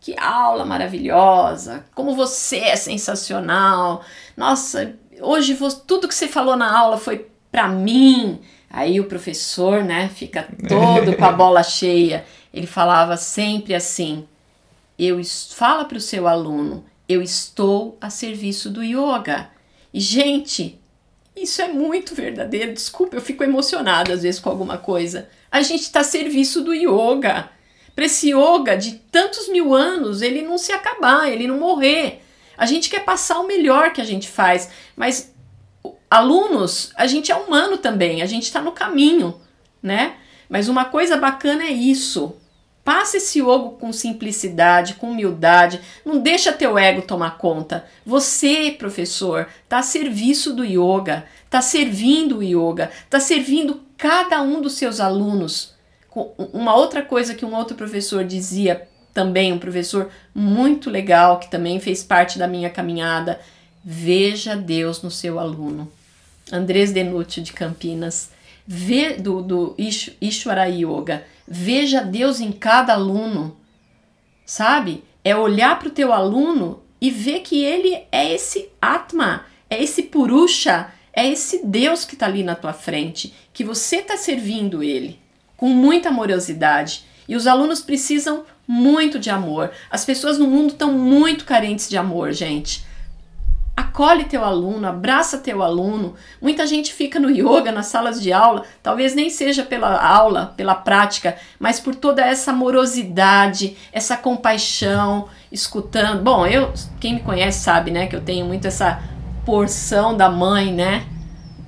que 0.00 0.18
aula 0.18 0.64
maravilhosa! 0.64 1.84
Como 1.94 2.16
você 2.16 2.58
é 2.58 2.76
sensacional! 2.76 4.02
Nossa, 4.36 4.96
hoje 5.20 5.56
tudo 5.86 6.08
que 6.08 6.14
você 6.14 6.26
falou 6.26 6.56
na 6.56 6.76
aula 6.76 6.96
foi 6.96 7.28
para 7.52 7.68
mim. 7.68 8.40
Aí 8.70 8.98
o 8.98 9.04
professor, 9.04 9.84
né, 9.84 10.08
fica 10.08 10.48
todo 10.68 11.16
com 11.16 11.24
a 11.24 11.32
bola 11.32 11.62
cheia. 11.62 12.24
Ele 12.52 12.66
falava 12.66 13.16
sempre 13.16 13.74
assim: 13.74 14.26
"Eu 14.98 15.20
fala 15.50 15.84
para 15.84 15.98
o 15.98 16.00
seu 16.00 16.26
aluno, 16.26 16.84
eu 17.08 17.20
estou 17.20 17.98
a 18.00 18.08
serviço 18.08 18.70
do 18.70 18.82
yoga". 18.82 19.50
E 19.92 20.00
gente, 20.00 20.80
isso 21.36 21.60
é 21.60 21.68
muito 21.68 22.14
verdadeiro. 22.14 22.72
Desculpa, 22.72 23.16
eu 23.16 23.20
fico 23.20 23.44
emocionada 23.44 24.14
às 24.14 24.22
vezes 24.22 24.40
com 24.40 24.48
alguma 24.48 24.78
coisa. 24.78 25.28
A 25.50 25.60
gente 25.62 25.82
está 25.82 26.00
a 26.00 26.04
serviço 26.04 26.62
do 26.62 26.72
yoga 26.72 27.50
para 28.00 28.06
esse 28.06 28.30
yoga 28.30 28.78
de 28.78 28.92
tantos 29.12 29.46
mil 29.50 29.74
anos 29.74 30.22
ele 30.22 30.40
não 30.40 30.56
se 30.56 30.72
acabar, 30.72 31.30
ele 31.30 31.46
não 31.46 31.58
morrer. 31.58 32.22
A 32.56 32.64
gente 32.64 32.88
quer 32.88 33.04
passar 33.04 33.38
o 33.40 33.46
melhor 33.46 33.92
que 33.92 34.00
a 34.00 34.04
gente 34.04 34.26
faz, 34.26 34.70
mas 34.96 35.34
alunos, 36.10 36.92
a 36.96 37.06
gente 37.06 37.30
é 37.30 37.36
humano 37.36 37.76
também, 37.76 38.22
a 38.22 38.26
gente 38.26 38.44
está 38.44 38.58
no 38.62 38.72
caminho, 38.72 39.38
né? 39.82 40.14
Mas 40.48 40.66
uma 40.66 40.86
coisa 40.86 41.18
bacana 41.18 41.64
é 41.64 41.70
isso. 41.70 42.34
Passa 42.82 43.18
esse 43.18 43.38
yoga 43.38 43.76
com 43.78 43.92
simplicidade, 43.92 44.94
com 44.94 45.10
humildade. 45.10 45.78
Não 46.02 46.20
deixa 46.20 46.54
teu 46.54 46.78
ego 46.78 47.02
tomar 47.02 47.36
conta. 47.36 47.84
Você, 48.06 48.74
professor, 48.78 49.46
está 49.62 49.80
a 49.80 49.82
serviço 49.82 50.54
do 50.54 50.64
yoga, 50.64 51.26
está 51.44 51.60
servindo 51.60 52.38
o 52.38 52.42
yoga, 52.42 52.90
está 53.04 53.20
servindo 53.20 53.82
cada 53.98 54.40
um 54.40 54.62
dos 54.62 54.72
seus 54.72 55.00
alunos. 55.00 55.78
Uma 56.52 56.74
outra 56.74 57.02
coisa 57.02 57.34
que 57.34 57.44
um 57.44 57.54
outro 57.54 57.76
professor 57.76 58.24
dizia 58.24 58.88
também, 59.14 59.52
um 59.52 59.58
professor 59.58 60.10
muito 60.34 60.90
legal, 60.90 61.38
que 61.38 61.50
também 61.50 61.78
fez 61.78 62.02
parte 62.02 62.38
da 62.38 62.48
minha 62.48 62.70
caminhada, 62.70 63.40
veja 63.84 64.56
Deus 64.56 65.02
no 65.02 65.10
seu 65.10 65.38
aluno. 65.38 65.90
Andrés 66.52 66.92
Denúcio 66.92 67.42
de 67.42 67.52
Campinas, 67.52 68.30
vê, 68.66 69.14
do, 69.14 69.40
do 69.40 69.76
Ishwara 70.20 70.66
Yoga, 70.68 71.24
veja 71.46 72.00
Deus 72.00 72.40
em 72.40 72.50
cada 72.50 72.94
aluno, 72.94 73.56
sabe? 74.44 75.04
É 75.24 75.36
olhar 75.36 75.78
para 75.78 75.88
o 75.88 75.92
teu 75.92 76.12
aluno 76.12 76.82
e 77.00 77.10
ver 77.10 77.40
que 77.40 77.62
ele 77.62 78.02
é 78.10 78.34
esse 78.34 78.68
Atma, 78.82 79.44
é 79.68 79.82
esse 79.82 80.04
Purusha, 80.04 80.92
é 81.12 81.28
esse 81.28 81.64
Deus 81.64 82.04
que 82.04 82.14
está 82.14 82.26
ali 82.26 82.42
na 82.42 82.56
tua 82.56 82.72
frente, 82.72 83.32
que 83.52 83.62
você 83.62 83.96
está 83.96 84.16
servindo 84.16 84.82
ele 84.82 85.20
com 85.60 85.68
muita 85.68 86.08
amorosidade. 86.08 87.04
E 87.28 87.36
os 87.36 87.46
alunos 87.46 87.82
precisam 87.82 88.44
muito 88.66 89.18
de 89.18 89.28
amor. 89.28 89.70
As 89.90 90.06
pessoas 90.06 90.38
no 90.38 90.46
mundo 90.46 90.70
estão 90.70 90.90
muito 90.90 91.44
carentes 91.44 91.86
de 91.86 91.98
amor, 91.98 92.32
gente. 92.32 92.82
Acolhe 93.76 94.24
teu 94.24 94.42
aluno, 94.42 94.88
abraça 94.88 95.36
teu 95.36 95.62
aluno. 95.62 96.14
Muita 96.40 96.66
gente 96.66 96.94
fica 96.94 97.20
no 97.20 97.30
yoga, 97.30 97.70
nas 97.70 97.86
salas 97.86 98.22
de 98.22 98.32
aula, 98.32 98.64
talvez 98.82 99.14
nem 99.14 99.28
seja 99.28 99.62
pela 99.62 100.02
aula, 100.02 100.54
pela 100.56 100.74
prática, 100.74 101.36
mas 101.58 101.78
por 101.78 101.94
toda 101.94 102.22
essa 102.22 102.52
amorosidade, 102.52 103.76
essa 103.92 104.16
compaixão, 104.16 105.28
escutando. 105.52 106.22
Bom, 106.22 106.46
eu, 106.46 106.72
quem 106.98 107.16
me 107.16 107.20
conhece 107.20 107.62
sabe, 107.62 107.90
né, 107.90 108.06
que 108.06 108.16
eu 108.16 108.22
tenho 108.22 108.46
muito 108.46 108.66
essa 108.66 109.02
porção 109.44 110.16
da 110.16 110.30
mãe, 110.30 110.72
né? 110.72 111.04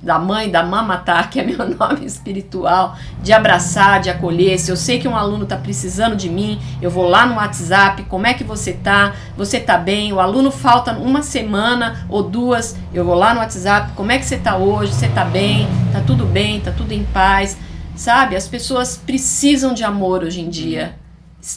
Da 0.03 0.19
mãe, 0.19 0.51
da 0.51 0.61
Mamatá, 0.61 1.23
que 1.23 1.39
é 1.39 1.43
meu 1.43 1.65
nome 1.79 2.05
espiritual, 2.05 2.97
de 3.21 3.31
abraçar, 3.31 4.01
de 4.01 4.09
acolher. 4.09 4.59
Se 4.59 4.69
eu 4.69 4.75
sei 4.75 4.99
que 4.99 5.07
um 5.07 5.15
aluno 5.15 5.43
está 5.43 5.55
precisando 5.55 6.15
de 6.15 6.29
mim, 6.29 6.59
eu 6.81 6.91
vou 6.91 7.07
lá 7.07 7.25
no 7.25 7.35
WhatsApp, 7.35 8.03
como 8.03 8.27
é 8.27 8.33
que 8.33 8.43
você 8.43 8.73
tá? 8.73 9.13
Você 9.37 9.59
tá 9.59 9.77
bem? 9.77 10.11
O 10.11 10.19
aluno 10.19 10.51
falta 10.51 10.91
uma 10.91 11.23
semana 11.23 12.05
ou 12.09 12.21
duas, 12.21 12.75
eu 12.93 13.05
vou 13.05 13.15
lá 13.15 13.33
no 13.33 13.39
WhatsApp, 13.39 13.93
como 13.95 14.11
é 14.11 14.19
que 14.19 14.25
você 14.25 14.37
tá 14.37 14.57
hoje? 14.57 14.93
Você 14.93 15.07
tá 15.07 15.23
bem? 15.23 15.67
Tá 15.93 16.01
tudo 16.01 16.25
bem? 16.25 16.59
Tá 16.59 16.71
tudo 16.71 16.91
em 16.91 17.05
paz? 17.05 17.57
Sabe? 17.95 18.35
As 18.35 18.47
pessoas 18.47 18.97
precisam 18.97 19.73
de 19.73 19.83
amor 19.83 20.23
hoje 20.23 20.41
em 20.41 20.49
dia. 20.49 20.95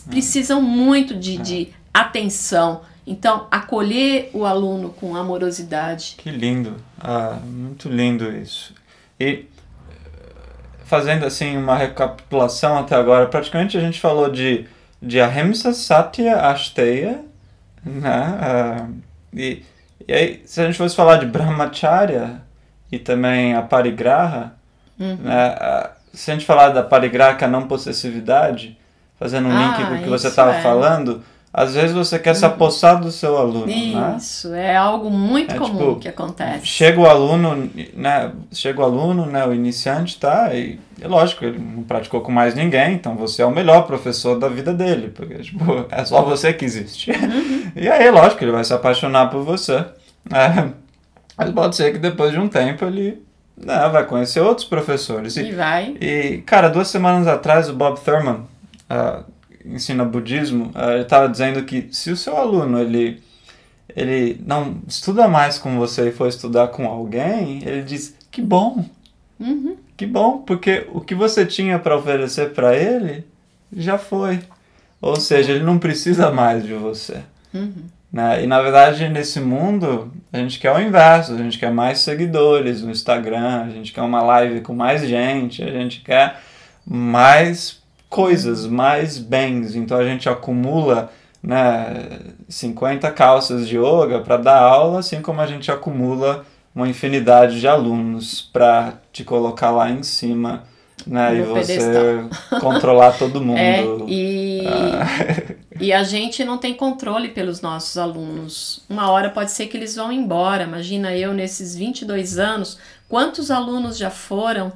Precisam 0.08 0.62
muito 0.62 1.14
de, 1.14 1.36
de 1.38 1.68
atenção 1.92 2.82
então, 3.06 3.46
acolher 3.50 4.30
o 4.34 4.44
aluno 4.44 4.90
com 4.90 5.14
amorosidade. 5.14 6.16
Que 6.18 6.30
lindo, 6.30 6.76
ah, 7.00 7.38
muito 7.44 7.88
lindo 7.88 8.30
isso. 8.36 8.74
E 9.18 9.44
fazendo 10.84 11.24
assim 11.24 11.56
uma 11.56 11.76
recapitulação 11.76 12.78
até 12.78 12.96
agora, 12.96 13.26
praticamente 13.26 13.78
a 13.78 13.80
gente 13.80 14.00
falou 14.00 14.30
de, 14.30 14.66
de 15.00 15.20
Ahimsa 15.20 15.72
Satya 15.72 16.36
Asteya, 16.50 17.20
né? 17.84 18.38
Ah, 18.40 18.88
e, 19.32 19.62
e 20.06 20.12
aí, 20.12 20.42
se 20.44 20.60
a 20.60 20.66
gente 20.66 20.78
fosse 20.78 20.96
falar 20.96 21.18
de 21.18 21.26
Brahmacharya 21.26 22.42
e 22.90 22.98
também 22.98 23.54
a 23.54 23.62
Parigraha, 23.62 24.52
uhum. 24.98 25.16
né? 25.16 25.56
Ah, 25.60 25.90
se 26.12 26.30
a 26.30 26.34
gente 26.34 26.46
falar 26.46 26.70
da 26.70 26.82
Parigraha, 26.82 27.36
que 27.36 27.44
é 27.44 27.46
a 27.46 27.50
não 27.50 27.68
possessividade, 27.68 28.76
fazendo 29.18 29.48
um 29.48 29.56
ah, 29.56 29.76
link 29.76 29.88
com 29.88 29.94
o 29.94 30.02
que 30.02 30.08
você 30.08 30.28
estava 30.28 30.56
é. 30.56 30.62
falando, 30.62 31.22
às 31.52 31.74
vezes 31.74 31.92
você 31.92 32.18
quer 32.18 32.34
se 32.34 32.44
uhum. 32.44 32.50
apossar 32.50 33.00
do 33.00 33.10
seu 33.10 33.38
aluno. 33.38 33.66
Né? 33.66 34.16
Isso, 34.18 34.50
né? 34.50 34.72
é 34.72 34.76
algo 34.76 35.10
muito 35.10 35.54
é, 35.54 35.58
comum 35.58 35.88
tipo, 35.88 36.00
que 36.00 36.08
acontece. 36.08 36.66
Chega 36.66 37.00
o 37.00 37.06
aluno, 37.06 37.70
né? 37.94 38.32
Chega 38.52 38.80
o 38.80 38.84
aluno, 38.84 39.24
né? 39.24 39.46
O 39.46 39.54
iniciante, 39.54 40.18
tá? 40.18 40.52
E 40.54 40.78
é 41.00 41.08
lógico, 41.08 41.44
ele 41.44 41.58
não 41.58 41.82
praticou 41.82 42.20
com 42.20 42.30
mais 42.30 42.54
ninguém, 42.54 42.94
então 42.94 43.16
você 43.16 43.42
é 43.42 43.46
o 43.46 43.50
melhor 43.50 43.86
professor 43.86 44.38
da 44.38 44.48
vida 44.48 44.74
dele, 44.74 45.08
porque 45.08 45.34
tipo, 45.36 45.86
é 45.90 46.04
só 46.04 46.22
você 46.22 46.52
que 46.52 46.64
existe. 46.64 47.10
Uhum. 47.10 47.56
E 47.76 47.88
aí, 47.90 48.10
lógico, 48.10 48.42
ele 48.42 48.52
vai 48.52 48.64
se 48.64 48.72
apaixonar 48.72 49.28
por 49.28 49.42
você. 49.42 49.84
É, 50.32 50.70
mas 51.36 51.50
pode 51.50 51.76
ser 51.76 51.92
que 51.92 51.98
depois 51.98 52.32
de 52.32 52.38
um 52.38 52.48
tempo 52.48 52.86
ele 52.86 53.22
né, 53.56 53.88
vai 53.90 54.04
conhecer 54.06 54.40
outros 54.40 54.66
professores. 54.66 55.36
E, 55.36 55.48
e 55.48 55.52
vai. 55.52 55.96
E, 56.00 56.38
cara, 56.46 56.68
duas 56.68 56.88
semanas 56.88 57.26
atrás 57.26 57.68
o 57.68 57.74
Bob 57.74 58.00
Thurman. 58.00 58.46
Uh, 58.90 59.24
ensina 59.66 60.04
budismo, 60.04 60.70
eh, 60.74 60.94
ele 60.94 61.02
estava 61.02 61.28
dizendo 61.28 61.62
que 61.64 61.88
se 61.90 62.10
o 62.10 62.16
seu 62.16 62.36
aluno 62.36 62.80
ele 62.80 63.22
ele 63.94 64.38
não 64.44 64.82
estuda 64.86 65.26
mais 65.26 65.58
com 65.58 65.78
você 65.78 66.08
e 66.08 66.12
for 66.12 66.28
estudar 66.28 66.68
com 66.68 66.86
alguém, 66.86 67.62
ele 67.64 67.82
diz 67.82 68.14
que 68.30 68.42
bom, 68.42 68.84
uhum. 69.40 69.76
que 69.96 70.04
bom, 70.04 70.38
porque 70.38 70.86
o 70.92 71.00
que 71.00 71.14
você 71.14 71.46
tinha 71.46 71.78
para 71.78 71.96
oferecer 71.96 72.52
para 72.52 72.76
ele 72.76 73.24
já 73.74 73.96
foi, 73.96 74.40
ou 75.00 75.16
seja, 75.16 75.52
ele 75.52 75.64
não 75.64 75.78
precisa 75.78 76.30
mais 76.30 76.62
de 76.62 76.74
você. 76.74 77.22
Uhum. 77.54 77.84
Né? 78.12 78.44
E 78.44 78.46
na 78.46 78.60
verdade, 78.60 79.08
nesse 79.08 79.40
mundo, 79.40 80.12
a 80.32 80.38
gente 80.38 80.58
quer 80.58 80.72
o 80.72 80.80
inverso: 80.80 81.34
a 81.34 81.38
gente 81.38 81.58
quer 81.58 81.70
mais 81.70 81.98
seguidores 82.00 82.82
no 82.82 82.90
Instagram, 82.90 83.62
a 83.64 83.70
gente 83.70 83.92
quer 83.92 84.02
uma 84.02 84.22
live 84.22 84.60
com 84.60 84.74
mais 84.74 85.06
gente, 85.06 85.62
a 85.62 85.70
gente 85.70 86.00
quer 86.00 86.40
mais 86.86 87.82
coisas, 88.16 88.66
mais 88.66 89.18
bens. 89.18 89.76
Então 89.76 89.98
a 89.98 90.04
gente 90.04 90.26
acumula 90.26 91.12
né, 91.42 92.18
50 92.48 93.10
calças 93.10 93.68
de 93.68 93.76
yoga 93.76 94.20
para 94.20 94.38
dar 94.38 94.58
aula, 94.58 95.00
assim 95.00 95.20
como 95.20 95.42
a 95.42 95.46
gente 95.46 95.70
acumula 95.70 96.46
uma 96.74 96.88
infinidade 96.88 97.60
de 97.60 97.68
alunos 97.68 98.40
para 98.40 98.94
te 99.12 99.22
colocar 99.22 99.70
lá 99.70 99.90
em 99.90 100.02
cima. 100.02 100.64
Né, 101.06 101.36
e 101.36 101.42
você 101.42 101.76
pedestal. 101.76 102.30
controlar 102.58 103.12
todo 103.18 103.38
mundo. 103.44 103.58
É, 103.58 103.84
e, 104.08 104.66
ah. 104.66 105.54
e 105.78 105.92
a 105.92 106.02
gente 106.02 106.42
não 106.42 106.56
tem 106.56 106.72
controle 106.72 107.28
pelos 107.28 107.60
nossos 107.60 107.98
alunos. 107.98 108.82
Uma 108.88 109.10
hora 109.10 109.28
pode 109.28 109.50
ser 109.50 109.66
que 109.66 109.76
eles 109.76 109.94
vão 109.94 110.10
embora. 110.10 110.64
Imagina 110.64 111.14
eu 111.14 111.34
nesses 111.34 111.76
22 111.76 112.38
anos, 112.38 112.78
quantos 113.10 113.50
alunos 113.50 113.98
já 113.98 114.10
foram 114.10 114.72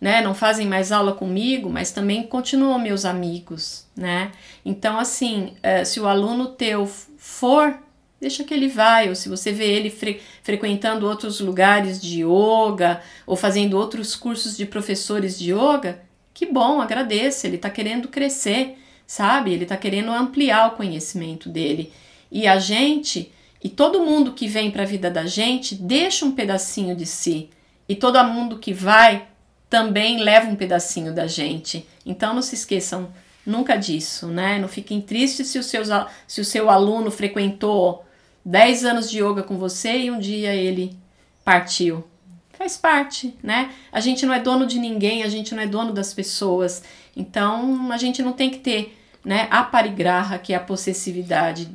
né? 0.00 0.20
Não 0.20 0.34
fazem 0.34 0.66
mais 0.66 0.92
aula 0.92 1.12
comigo, 1.12 1.70
mas 1.70 1.90
também 1.90 2.22
continuam 2.22 2.78
meus 2.78 3.04
amigos, 3.04 3.86
né? 3.96 4.32
Então, 4.64 4.98
assim, 4.98 5.54
eh, 5.62 5.84
se 5.84 5.98
o 6.00 6.06
aluno 6.06 6.48
teu 6.48 6.86
for, 7.16 7.78
deixa 8.20 8.44
que 8.44 8.52
ele 8.52 8.68
vai, 8.68 9.08
ou 9.08 9.14
se 9.14 9.28
você 9.28 9.52
vê 9.52 9.66
ele 9.66 9.90
fre 9.90 10.20
frequentando 10.42 11.06
outros 11.06 11.40
lugares 11.40 12.00
de 12.00 12.22
yoga, 12.22 13.02
ou 13.26 13.36
fazendo 13.36 13.76
outros 13.76 14.14
cursos 14.14 14.56
de 14.56 14.66
professores 14.66 15.38
de 15.38 15.52
yoga, 15.52 16.02
que 16.32 16.46
bom, 16.46 16.80
agradeça, 16.80 17.46
ele 17.46 17.56
está 17.56 17.70
querendo 17.70 18.08
crescer, 18.08 18.78
sabe? 19.06 19.52
Ele 19.52 19.62
está 19.62 19.76
querendo 19.76 20.10
ampliar 20.10 20.68
o 20.68 20.76
conhecimento 20.76 21.48
dele. 21.48 21.92
E 22.30 22.46
a 22.46 22.58
gente, 22.58 23.32
e 23.64 23.68
todo 23.68 24.02
mundo 24.02 24.32
que 24.32 24.46
vem 24.46 24.70
para 24.70 24.82
a 24.82 24.86
vida 24.86 25.10
da 25.10 25.26
gente, 25.26 25.74
deixa 25.74 26.26
um 26.26 26.32
pedacinho 26.32 26.94
de 26.94 27.06
si. 27.06 27.48
E 27.88 27.94
todo 27.94 28.22
mundo 28.24 28.58
que 28.58 28.72
vai 28.72 29.26
também 29.68 30.22
leva 30.22 30.48
um 30.48 30.56
pedacinho 30.56 31.12
da 31.12 31.26
gente. 31.26 31.86
Então 32.04 32.34
não 32.34 32.42
se 32.42 32.54
esqueçam 32.54 33.08
nunca 33.44 33.76
disso, 33.76 34.26
né? 34.28 34.58
Não 34.58 34.68
fiquem 34.68 35.00
tristes 35.00 35.48
se 35.48 35.58
o, 35.58 35.62
seu, 35.62 35.82
se 36.26 36.40
o 36.40 36.44
seu 36.44 36.70
aluno 36.70 37.10
frequentou 37.10 38.04
10 38.44 38.84
anos 38.84 39.10
de 39.10 39.18
yoga 39.22 39.42
com 39.42 39.58
você 39.58 39.98
e 39.98 40.10
um 40.10 40.18
dia 40.18 40.54
ele 40.54 40.96
partiu. 41.44 42.04
Faz 42.52 42.76
parte, 42.76 43.34
né? 43.42 43.70
A 43.92 44.00
gente 44.00 44.24
não 44.24 44.32
é 44.32 44.40
dono 44.40 44.66
de 44.66 44.78
ninguém, 44.78 45.22
a 45.22 45.28
gente 45.28 45.54
não 45.54 45.62
é 45.62 45.66
dono 45.66 45.92
das 45.92 46.14
pessoas. 46.14 46.82
Então 47.14 47.92
a 47.92 47.96
gente 47.98 48.22
não 48.22 48.32
tem 48.32 48.50
que 48.50 48.58
ter 48.58 48.96
né, 49.24 49.48
a 49.50 49.62
parigraha, 49.62 50.38
que 50.38 50.52
é 50.52 50.56
a 50.56 50.60
possessividade. 50.60 51.68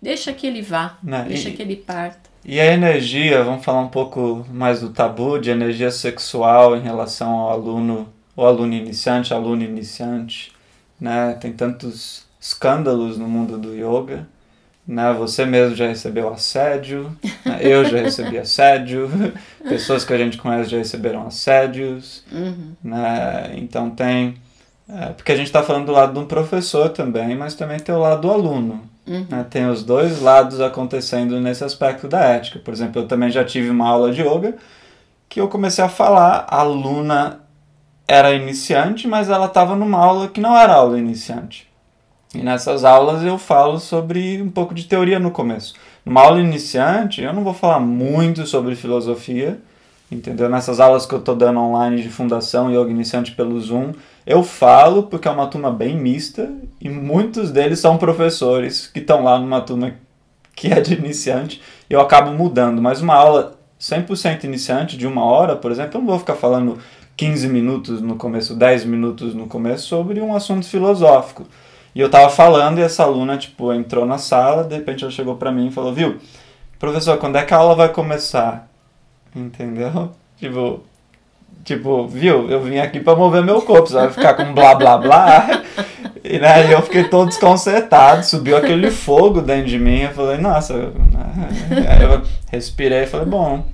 Deixa 0.00 0.32
que 0.32 0.46
ele 0.46 0.62
vá, 0.62 0.98
não, 1.02 1.24
deixa 1.24 1.50
e... 1.50 1.52
que 1.52 1.60
ele 1.60 1.76
parta. 1.76 2.29
E 2.44 2.58
a 2.58 2.72
energia, 2.72 3.44
vamos 3.44 3.64
falar 3.64 3.80
um 3.80 3.88
pouco 3.88 4.46
mais 4.50 4.80
do 4.80 4.88
tabu 4.90 5.38
de 5.38 5.50
energia 5.50 5.90
sexual 5.90 6.74
em 6.74 6.80
relação 6.80 7.30
ao 7.32 7.50
aluno, 7.50 8.08
o 8.34 8.44
aluno 8.44 8.72
iniciante, 8.72 9.34
aluno 9.34 9.62
iniciante, 9.62 10.50
né? 10.98 11.36
Tem 11.38 11.52
tantos 11.52 12.24
escândalos 12.40 13.18
no 13.18 13.28
mundo 13.28 13.58
do 13.58 13.74
yoga, 13.74 14.26
né? 14.88 15.12
Você 15.12 15.44
mesmo 15.44 15.76
já 15.76 15.86
recebeu 15.86 16.32
assédio, 16.32 17.14
né? 17.44 17.58
eu 17.60 17.84
já 17.84 17.98
recebi 17.98 18.38
assédio, 18.38 19.10
pessoas 19.68 20.02
que 20.02 20.12
a 20.14 20.18
gente 20.18 20.38
conhece 20.38 20.70
já 20.70 20.78
receberam 20.78 21.26
assédios, 21.26 22.24
uhum. 22.32 22.72
né? 22.82 23.52
Então 23.56 23.90
tem, 23.90 24.36
é, 24.88 25.06
porque 25.10 25.32
a 25.32 25.36
gente 25.36 25.46
está 25.46 25.62
falando 25.62 25.86
do 25.86 25.92
lado 25.92 26.14
de 26.14 26.18
um 26.18 26.26
professor 26.26 26.88
também, 26.88 27.36
mas 27.36 27.54
também 27.54 27.78
tem 27.78 27.94
o 27.94 28.00
lado 28.00 28.22
do 28.22 28.30
aluno, 28.30 28.82
Uhum. 29.10 29.26
Né? 29.28 29.44
Tem 29.50 29.68
os 29.68 29.82
dois 29.82 30.22
lados 30.22 30.60
acontecendo 30.60 31.40
nesse 31.40 31.64
aspecto 31.64 32.06
da 32.06 32.20
ética. 32.20 32.60
Por 32.60 32.72
exemplo, 32.72 33.02
eu 33.02 33.08
também 33.08 33.28
já 33.28 33.44
tive 33.44 33.68
uma 33.68 33.88
aula 33.88 34.12
de 34.12 34.22
yoga 34.22 34.54
que 35.28 35.40
eu 35.40 35.48
comecei 35.48 35.84
a 35.84 35.88
falar, 35.88 36.46
a 36.48 36.60
aluna 36.60 37.40
era 38.06 38.32
iniciante, 38.32 39.06
mas 39.06 39.28
ela 39.28 39.46
estava 39.46 39.76
numa 39.76 39.98
aula 39.98 40.28
que 40.28 40.40
não 40.40 40.56
era 40.56 40.74
aula 40.74 40.98
iniciante. 40.98 41.68
E 42.34 42.38
nessas 42.38 42.84
aulas 42.84 43.22
eu 43.22 43.38
falo 43.38 43.78
sobre 43.78 44.40
um 44.42 44.50
pouco 44.50 44.74
de 44.74 44.86
teoria 44.86 45.18
no 45.18 45.30
começo. 45.30 45.74
Numa 46.04 46.22
aula 46.22 46.40
iniciante, 46.40 47.22
eu 47.22 47.32
não 47.32 47.44
vou 47.44 47.54
falar 47.54 47.78
muito 47.78 48.46
sobre 48.46 48.74
filosofia, 48.74 49.60
entendeu? 50.10 50.48
Nessas 50.48 50.80
aulas 50.80 51.06
que 51.06 51.14
eu 51.14 51.18
estou 51.18 51.36
dando 51.36 51.60
online 51.60 52.02
de 52.02 52.08
fundação 52.08 52.70
e 52.70 52.76
yoga 52.76 52.90
iniciante 52.90 53.32
pelo 53.32 53.60
Zoom, 53.60 53.92
eu 54.26 54.42
falo 54.42 55.04
porque 55.04 55.28
é 55.28 55.30
uma 55.30 55.46
turma 55.46 55.70
bem 55.70 55.96
mista 55.96 56.50
e 56.80 56.88
muitos 56.88 57.50
deles 57.50 57.78
são 57.78 57.96
professores 57.96 58.86
que 58.86 58.98
estão 58.98 59.22
lá 59.22 59.38
numa 59.38 59.60
turma 59.60 59.94
que 60.54 60.68
é 60.68 60.80
de 60.80 60.94
iniciante 60.94 61.62
e 61.88 61.94
eu 61.94 62.00
acabo 62.00 62.32
mudando. 62.32 62.82
Mas 62.82 63.00
uma 63.00 63.14
aula 63.14 63.58
100% 63.80 64.44
iniciante 64.44 64.96
de 64.96 65.06
uma 65.06 65.24
hora, 65.24 65.56
por 65.56 65.70
exemplo, 65.70 65.96
eu 65.96 66.00
não 66.00 66.08
vou 66.08 66.18
ficar 66.18 66.34
falando 66.34 66.78
15 67.16 67.48
minutos 67.48 68.00
no 68.00 68.16
começo, 68.16 68.54
10 68.54 68.84
minutos 68.84 69.34
no 69.34 69.46
começo 69.46 69.86
sobre 69.86 70.20
um 70.20 70.34
assunto 70.34 70.66
filosófico. 70.66 71.46
E 71.94 72.00
eu 72.00 72.10
tava 72.10 72.30
falando 72.30 72.78
e 72.78 72.82
essa 72.82 73.02
aluna, 73.02 73.36
tipo, 73.36 73.72
entrou 73.72 74.06
na 74.06 74.16
sala, 74.16 74.64
de 74.64 74.76
repente 74.76 75.02
ela 75.02 75.12
chegou 75.12 75.36
para 75.36 75.50
mim 75.50 75.68
e 75.68 75.70
falou, 75.72 75.92
viu, 75.92 76.18
professor, 76.78 77.18
quando 77.18 77.36
é 77.36 77.42
que 77.42 77.52
a 77.52 77.56
aula 77.56 77.74
vai 77.74 77.88
começar? 77.88 78.69
Entendeu? 79.34 80.10
Tipo, 80.36 80.82
tipo, 81.64 82.06
viu, 82.08 82.50
eu 82.50 82.62
vim 82.62 82.78
aqui 82.78 83.00
para 83.00 83.16
mover 83.16 83.42
meu 83.42 83.62
corpo, 83.62 83.88
você 83.88 83.94
vai 83.94 84.10
ficar 84.10 84.34
com 84.34 84.52
blá 84.54 84.74
blá 84.74 84.98
blá. 84.98 85.62
E 86.22 86.38
né, 86.38 86.72
eu 86.72 86.82
fiquei 86.82 87.04
todo 87.04 87.28
desconcertado, 87.28 88.24
subiu 88.24 88.56
aquele 88.56 88.90
fogo 88.90 89.40
dentro 89.40 89.68
de 89.68 89.78
mim, 89.78 90.00
eu 90.02 90.10
falei, 90.10 90.36
nossa, 90.36 90.74
né? 90.74 91.86
aí 91.88 92.02
eu 92.02 92.22
respirei 92.52 93.04
e 93.04 93.06
falei, 93.06 93.26
bom, 93.26 93.64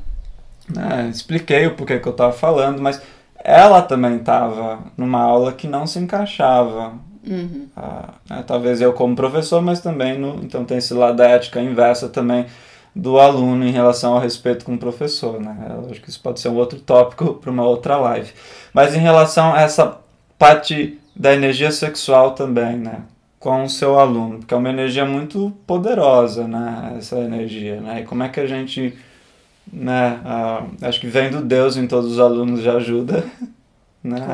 né, 0.72 1.09
expliquei 1.11 1.66
o 1.66 1.74
porquê 1.74 1.98
que 1.98 2.07
eu 2.07 2.12
tava 2.12 2.32
falando, 2.32 2.80
mas 2.80 3.02
ela 3.42 3.82
também 3.82 4.20
tava 4.20 4.78
numa 4.96 5.20
aula 5.20 5.52
que 5.52 5.66
não 5.66 5.86
se 5.88 5.98
encaixava 5.98 6.92
Uhum. 7.26 7.66
Ah, 7.76 8.14
né, 8.30 8.44
talvez 8.46 8.80
eu 8.80 8.92
como 8.92 9.16
professor, 9.16 9.61
mas 9.61 9.80
também 9.80 10.16
no, 10.18 10.36
então 10.44 10.64
tem 10.64 10.78
esse 10.78 10.94
lado 10.94 11.16
da 11.16 11.26
ética 11.26 11.61
inversa 11.61 12.09
também 12.09 12.46
do 12.97 13.20
aluno 13.20 13.66
em 13.66 13.70
relação 13.70 14.14
ao 14.14 14.20
respeito 14.20 14.64
com 14.64 14.74
o 14.74 14.78
professor, 14.78 15.38
né? 15.38 15.55
Eu 15.68 15.90
acho 15.90 16.01
que 16.01 16.09
isso 16.09 16.18
pode 16.18 16.40
ser 16.40 16.49
um 16.49 16.55
outro 16.55 16.80
tópico 16.80 17.34
para 17.34 17.51
uma 17.51 17.62
outra 17.62 17.99
live. 17.99 18.32
Mas 18.72 18.94
em 18.94 19.01
relação 19.01 19.53
a 19.53 19.61
essa 19.61 19.99
parte 20.38 20.99
da 21.14 21.34
energia 21.34 21.70
sexual 21.70 22.30
também, 22.30 22.78
né? 22.78 23.03
Com 23.38 23.64
o 23.64 23.68
seu 23.68 23.99
aluno, 23.99 24.38
porque 24.38 24.55
é 24.55 24.57
uma 24.57 24.70
energia 24.70 25.05
muito 25.05 25.53
poderosa, 25.66 26.49
né? 26.49 26.94
Essa 26.97 27.18
energia, 27.18 27.82
né? 27.82 28.01
E 28.01 28.05
como 28.05 28.22
é 28.22 28.30
que 28.30 28.40
a 28.40 28.47
gente, 28.47 28.97
né? 29.70 30.18
Ah, 30.24 30.64
acho 30.80 30.99
que 30.99 31.07
vendo 31.07 31.42
Deus 31.42 31.76
em 31.76 31.86
todos 31.86 32.12
os 32.12 32.18
alunos 32.18 32.62
já 32.62 32.76
ajuda, 32.76 33.26
né? 34.03 34.26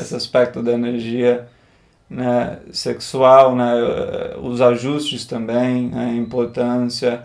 Esse 0.00 0.14
aspecto 0.14 0.62
da 0.62 0.72
energia 0.72 1.46
né, 2.08 2.60
sexual, 2.72 3.54
né, 3.54 3.72
os 4.42 4.60
ajustes 4.60 5.26
também, 5.26 5.88
né, 5.88 6.06
a 6.06 6.16
importância, 6.16 7.22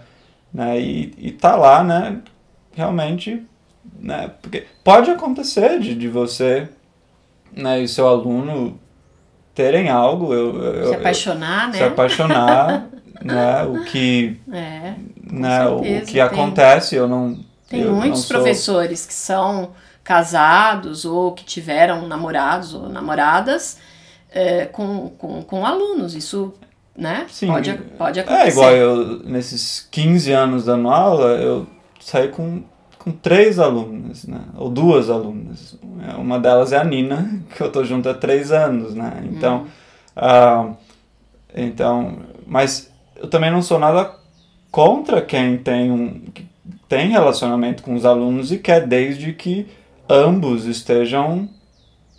né, 0.56 0.80
e, 0.80 1.14
e 1.18 1.32
tá 1.34 1.54
lá, 1.58 1.84
né, 1.84 2.22
realmente, 2.74 3.46
né, 4.00 4.32
porque 4.42 4.66
pode 4.86 5.12
acontecer 5.12 5.80
de, 5.82 5.94
de 5.94 6.08
você 6.08 6.70
né, 7.52 7.82
e 7.82 7.88
seu 7.90 8.08
aluno 8.08 8.80
terem 9.54 9.90
algo, 9.90 10.34
eu, 10.34 10.64
eu, 10.64 10.88
se 10.88 10.96
apaixonar, 10.96 11.64
eu, 11.64 11.72
né? 11.72 11.78
Se 11.78 11.84
apaixonar, 11.84 12.88
né, 13.22 13.64
o 13.64 13.84
que, 13.84 14.40
é, 14.50 14.94
né, 15.30 15.66
certeza, 15.66 16.04
o 16.04 16.08
que 16.08 16.20
acontece, 16.22 16.96
eu 16.96 17.08
não 17.08 17.38
tem 17.68 17.82
eu 17.82 17.92
muitos 17.92 18.22
não 18.22 18.28
sou... 18.28 18.38
professores 18.38 19.06
que 19.06 19.14
são 19.14 19.72
casados 20.06 21.04
ou 21.04 21.34
que 21.34 21.44
tiveram 21.44 22.08
namorados 22.08 22.74
ou 22.74 22.88
namoradas 22.88 23.78
é, 24.32 24.66
com, 24.66 25.10
com, 25.10 25.42
com 25.42 25.66
alunos. 25.66 26.16
Isso 26.16 26.54
né? 26.98 27.26
Sim, 27.30 27.48
pode, 27.48 27.74
pode 27.98 28.20
acontecer. 28.20 28.44
É 28.44 28.50
igual 28.50 28.72
eu, 28.72 29.20
nesses 29.24 29.88
15 29.92 30.32
anos 30.32 30.66
dando 30.66 30.90
aula, 30.90 31.32
eu 31.38 31.68
saí 32.00 32.30
com, 32.30 32.64
com 32.98 33.12
três 33.12 33.60
alunas, 33.60 34.26
né? 34.26 34.42
Ou 34.58 34.70
duas 34.70 35.10
alunas. 35.10 35.78
Uma 36.18 36.40
delas 36.40 36.72
é 36.72 36.78
a 36.78 36.84
Nina, 36.84 37.42
que 37.56 37.62
eu 37.62 37.72
tô 37.72 37.84
junto 37.84 38.08
há 38.10 38.14
três 38.14 38.52
anos, 38.52 38.94
né? 38.94 39.24
Então, 39.26 39.62
Uhum. 39.62 39.68
ah, 40.16 40.70
então, 41.56 42.18
mas 42.46 42.90
eu 43.16 43.28
também 43.30 43.52
não 43.52 43.62
sou 43.62 43.80
nada 43.80 44.14
contra 44.72 45.22
quem 45.22 45.58
tem 45.58 45.92
um 45.92 46.20
que 46.34 46.46
tem 46.88 47.10
relacionamento 47.10 47.82
com 47.82 47.96
os 47.96 48.06
alunos 48.06 48.52
e 48.52 48.58
quer 48.58 48.86
desde 48.86 49.34
que 49.34 49.68
ambos 50.10 50.66
estejam 50.66 51.50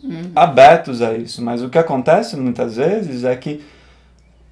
Uhum. 0.02 0.30
abertos 0.36 1.00
a 1.02 1.14
isso. 1.16 1.42
Mas 1.42 1.62
o 1.62 1.68
que 1.68 1.78
acontece 1.78 2.36
muitas 2.36 2.76
vezes 2.76 3.24
é 3.24 3.34
que 3.34 3.62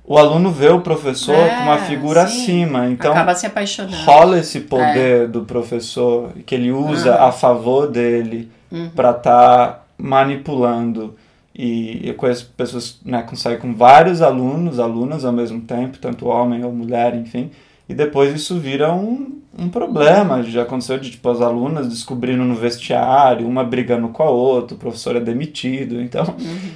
o 0.07 0.19
aluno 0.19 0.51
vê 0.51 0.69
o 0.69 0.81
professor 0.81 1.35
É, 1.35 1.57
com 1.57 1.63
uma 1.63 1.79
figura 1.79 2.27
sim. 2.27 2.43
acima, 2.65 2.87
então 2.89 3.13
Acaba 3.13 3.35
se 3.35 3.47
apaixonando. 3.47 3.97
rola 4.05 4.39
esse 4.39 4.61
poder 4.61 5.29
do 5.29 5.43
professor 5.45 6.31
que 6.45 6.55
ele 6.55 6.71
usa 6.71 7.15
Ah. 7.15 7.29
a 7.29 7.33
favor 7.33 7.87
dele 7.91 8.51
Uhum. 8.71 8.91
para 8.91 9.11
estar 9.13 9.87
manipulando. 9.97 11.15
E 11.57 12.01
eu 12.09 12.15
conheço 12.15 12.53
pessoas 12.57 12.99
né, 13.05 13.23
que 13.23 13.37
saem 13.37 13.59
com 13.59 13.73
vários 13.75 14.21
alunos, 14.21 14.81
alunas 14.81 15.25
ao 15.25 15.33
mesmo 15.33 15.61
tempo, 15.61 15.99
tanto 15.99 16.27
homem 16.27 16.65
ou 16.65 16.73
mulher, 16.73 17.15
enfim. 17.15 17.51
E 17.89 17.95
depois 17.95 18.35
isso 18.35 18.59
vira 18.59 18.93
um, 18.93 19.39
um 19.57 19.69
problema. 19.69 20.43
Já 20.43 20.63
aconteceu 20.63 20.99
de 20.99 21.13
tipo, 21.13 21.29
as 21.31 21.41
alunas 21.41 21.87
descobrindo 21.89 22.43
no 22.43 22.55
vestiário, 22.57 23.47
uma 23.47 23.63
brigando 23.63 24.09
com 24.09 24.23
a 24.25 24.31
outra, 24.31 24.75
o 24.75 24.79
professor 24.81 25.15
é 25.15 25.21
demitido. 25.21 26.01
Então, 26.01 26.25
Uhum. 26.39 26.71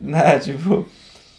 né, 0.00 0.38
tipo. 0.38 0.86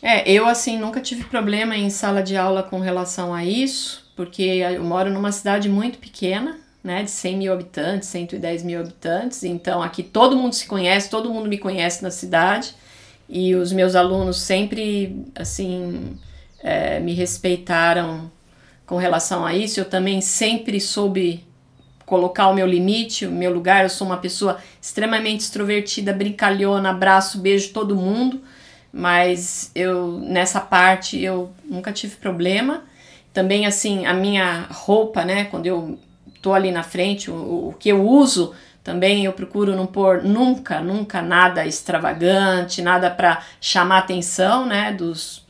É, 0.08 0.32
eu 0.32 0.46
assim 0.46 0.78
nunca 0.78 1.02
tive 1.02 1.24
problema 1.24 1.76
em 1.76 1.90
sala 1.90 2.22
de 2.22 2.38
aula 2.38 2.62
com 2.62 2.80
relação 2.80 3.34
a 3.34 3.44
isso, 3.44 4.08
porque 4.16 4.44
eu 4.44 4.84
moro 4.84 5.10
numa 5.10 5.32
cidade 5.32 5.68
muito 5.68 5.98
pequena, 5.98 6.60
né, 6.84 7.02
de 7.02 7.10
100 7.10 7.38
mil 7.38 7.52
habitantes, 7.52 8.08
110 8.10 8.62
mil 8.62 8.80
habitantes, 8.82 9.44
então 9.44 9.82
aqui 9.82 10.04
todo 10.04 10.38
mundo 10.38 10.54
se 10.54 10.68
conhece, 10.68 11.10
todo 11.10 11.34
mundo 11.34 11.50
me 11.50 11.58
conhece 11.58 12.04
na 12.04 12.12
cidade, 12.12 12.76
e 13.28 13.56
os 13.56 13.72
meus 13.72 13.96
alunos 13.96 14.40
sempre, 14.42 15.26
assim, 15.34 16.16
é, 16.62 17.00
me 17.00 17.16
respeitaram 17.16 18.32
com 18.86 18.98
relação 18.98 19.44
a 19.44 19.56
isso, 19.56 19.80
eu 19.80 19.86
também 19.86 20.22
sempre 20.22 20.80
soube 20.80 21.44
colocar 22.06 22.50
o 22.50 22.54
meu 22.54 22.68
limite, 22.68 23.26
o 23.26 23.32
meu 23.32 23.52
lugar, 23.52 23.82
eu 23.82 23.90
sou 23.90 24.06
uma 24.06 24.18
pessoa 24.18 24.60
extremamente 24.80 25.40
extrovertida, 25.40 26.14
brincalhona, 26.14 26.92
abraço, 26.92 27.40
beijo 27.40 27.74
todo 27.74 27.96
mundo, 27.96 28.40
mas 28.98 29.70
eu 29.76 30.20
nessa 30.22 30.62
parte 30.62 31.22
eu 31.22 31.52
nunca 31.66 31.92
tive 31.92 32.16
problema. 32.16 32.84
Também 33.34 33.66
assim, 33.66 34.06
a 34.06 34.14
minha 34.14 34.68
roupa, 34.72 35.26
né, 35.26 35.44
quando 35.46 35.66
eu 35.66 36.00
tô 36.42 36.54
ali 36.54 36.72
na 36.72 36.82
frente, 36.82 37.30
o, 37.30 37.34
o 37.70 37.76
que 37.78 37.90
eu 37.90 38.08
uso, 38.08 38.56
também 38.82 39.26
eu 39.26 39.34
procuro 39.34 39.76
não 39.76 39.86
pôr 39.86 40.24
nunca, 40.24 40.80
nunca 40.80 41.22
nada 41.22 41.66
extravagante, 41.66 42.82
nada 42.82 43.12
para 43.12 43.42
chamar 43.60 43.96
a 43.98 44.00
atenção, 44.00 44.66
né, 44.66 44.94
dos 44.94 45.44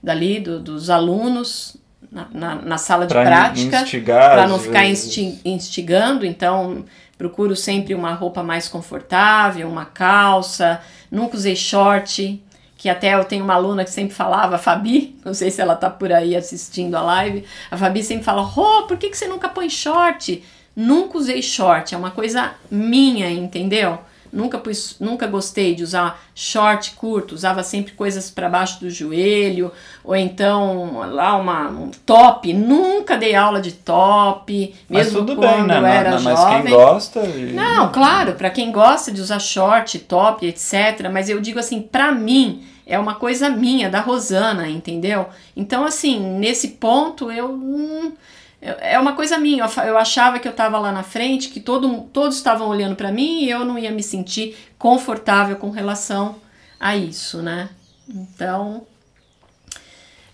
dali 0.00 0.38
do, 0.38 0.60
dos 0.60 0.88
alunos 0.88 1.76
na, 2.10 2.28
na, 2.32 2.54
na 2.54 2.78
sala 2.78 3.04
de 3.06 3.14
Pra 3.14 3.24
prática, 3.24 3.80
instigar, 3.80 4.30
para 4.30 4.46
não 4.46 4.60
ficar 4.60 4.86
insti- 4.86 5.40
instigando. 5.44 6.24
Então 6.24 6.84
procuro 7.18 7.56
sempre 7.56 7.94
uma 7.94 8.12
roupa 8.14 8.44
mais 8.44 8.68
confortável, 8.68 9.68
uma 9.68 9.86
calça. 9.86 10.80
Nunca 11.10 11.36
usei 11.36 11.56
short, 11.56 12.40
que 12.82 12.88
até 12.88 13.14
eu 13.14 13.24
tenho 13.24 13.44
uma 13.44 13.54
aluna 13.54 13.84
que 13.84 13.92
sempre 13.92 14.12
falava, 14.12 14.56
a 14.56 14.58
Fabi, 14.58 15.14
não 15.24 15.32
sei 15.32 15.52
se 15.52 15.60
ela 15.60 15.76
tá 15.76 15.88
por 15.88 16.12
aí 16.12 16.34
assistindo 16.34 16.96
a 16.96 17.00
live, 17.00 17.44
a 17.70 17.76
Fabi 17.76 18.02
sempre 18.02 18.24
fala, 18.24 18.42
Rô, 18.42 18.88
por 18.88 18.96
que, 18.96 19.08
que 19.08 19.16
você 19.16 19.28
nunca 19.28 19.48
põe 19.48 19.70
short? 19.70 20.42
Nunca 20.74 21.16
usei 21.16 21.40
short, 21.40 21.94
é 21.94 21.96
uma 21.98 22.10
coisa 22.10 22.50
minha, 22.68 23.30
entendeu? 23.30 24.00
Nunca, 24.32 24.58
pus, 24.58 24.96
nunca 24.98 25.28
gostei 25.28 25.76
de 25.76 25.84
usar 25.84 26.20
short 26.34 26.92
curto, 26.96 27.34
usava 27.36 27.62
sempre 27.62 27.92
coisas 27.92 28.30
para 28.30 28.48
baixo 28.48 28.80
do 28.80 28.90
joelho, 28.90 29.70
ou 30.02 30.16
então 30.16 31.02
lá 31.12 31.36
uma, 31.36 31.68
um 31.68 31.90
top. 32.04 32.52
Nunca 32.52 33.16
dei 33.16 33.34
aula 33.36 33.60
de 33.60 33.72
top, 33.72 34.74
Mas 34.88 35.04
mesmo 35.06 35.18
tudo 35.20 35.36
quando 35.36 35.56
bem, 35.58 35.66
né? 35.66 35.78
eu 35.78 35.86
era 35.86 36.12
mas, 36.12 36.22
mas 36.24 36.40
jovem. 36.40 36.62
quem 36.62 36.72
gosta. 36.72 37.20
e- 37.20 37.52
Não, 37.52 37.92
claro, 37.92 38.32
para 38.32 38.50
quem 38.50 38.72
gosta 38.72 39.12
de 39.12 39.20
usar 39.20 39.38
short, 39.38 39.98
top, 40.00 40.46
etc. 40.46 41.08
Mas 41.12 41.28
eu 41.28 41.38
digo 41.40 41.58
assim, 41.60 41.80
pra 41.82 42.10
mim 42.10 42.64
é 42.86 42.98
uma 42.98 43.14
coisa 43.14 43.48
minha, 43.48 43.88
da 43.88 44.00
Rosana, 44.00 44.68
entendeu? 44.68 45.28
Então, 45.56 45.84
assim, 45.84 46.20
nesse 46.38 46.68
ponto 46.68 47.30
eu. 47.30 47.50
hum, 47.50 48.12
é 48.60 48.98
uma 48.98 49.14
coisa 49.14 49.38
minha. 49.38 49.64
Eu 49.84 49.98
achava 49.98 50.38
que 50.38 50.46
eu 50.46 50.52
tava 50.52 50.78
lá 50.78 50.92
na 50.92 51.02
frente, 51.02 51.48
que 51.48 51.60
todo, 51.60 52.02
todos 52.12 52.36
estavam 52.36 52.68
olhando 52.68 52.94
para 52.94 53.10
mim 53.10 53.42
e 53.42 53.50
eu 53.50 53.64
não 53.64 53.78
ia 53.78 53.90
me 53.90 54.02
sentir 54.02 54.56
confortável 54.78 55.56
com 55.56 55.70
relação 55.70 56.36
a 56.78 56.96
isso, 56.96 57.42
né? 57.42 57.70
Então, 58.08 58.86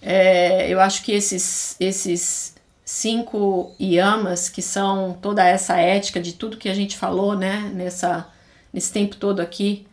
é, 0.01 0.68
eu 0.68 0.80
acho 0.80 1.03
que 1.03 1.12
esses, 1.12 1.76
esses 1.80 2.55
cinco 2.84 3.74
yamas, 3.80 4.49
que 4.49 4.62
são 4.62 5.16
toda 5.20 5.44
essa 5.44 5.76
ética 5.76 6.20
de 6.20 6.32
tudo 6.32 6.57
que 6.57 6.68
a 6.68 6.74
gente 6.74 6.96
falou, 6.96 7.36
né, 7.36 7.70
nessa, 7.74 8.26
nesse 8.72 8.92
tempo 8.92 9.16
todo 9.16 9.40
aqui, 9.40 9.86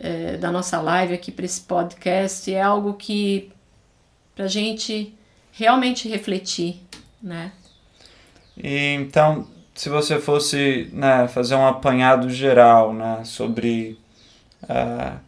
é, 0.00 0.36
da 0.36 0.50
nossa 0.50 0.80
live 0.80 1.14
aqui 1.14 1.32
para 1.32 1.44
esse 1.44 1.60
podcast, 1.60 2.52
é 2.52 2.60
algo 2.60 2.94
que 2.94 3.50
para 4.34 4.44
a 4.44 4.48
gente 4.48 5.14
realmente 5.52 6.08
refletir, 6.08 6.80
né? 7.22 7.52
E 8.56 8.94
então, 8.94 9.46
se 9.74 9.88
você 9.88 10.18
fosse 10.18 10.90
né, 10.92 11.28
fazer 11.28 11.54
um 11.54 11.66
apanhado 11.66 12.28
geral 12.30 12.92
né, 12.92 13.20
sobre, 13.24 13.98
uh, 14.64 15.18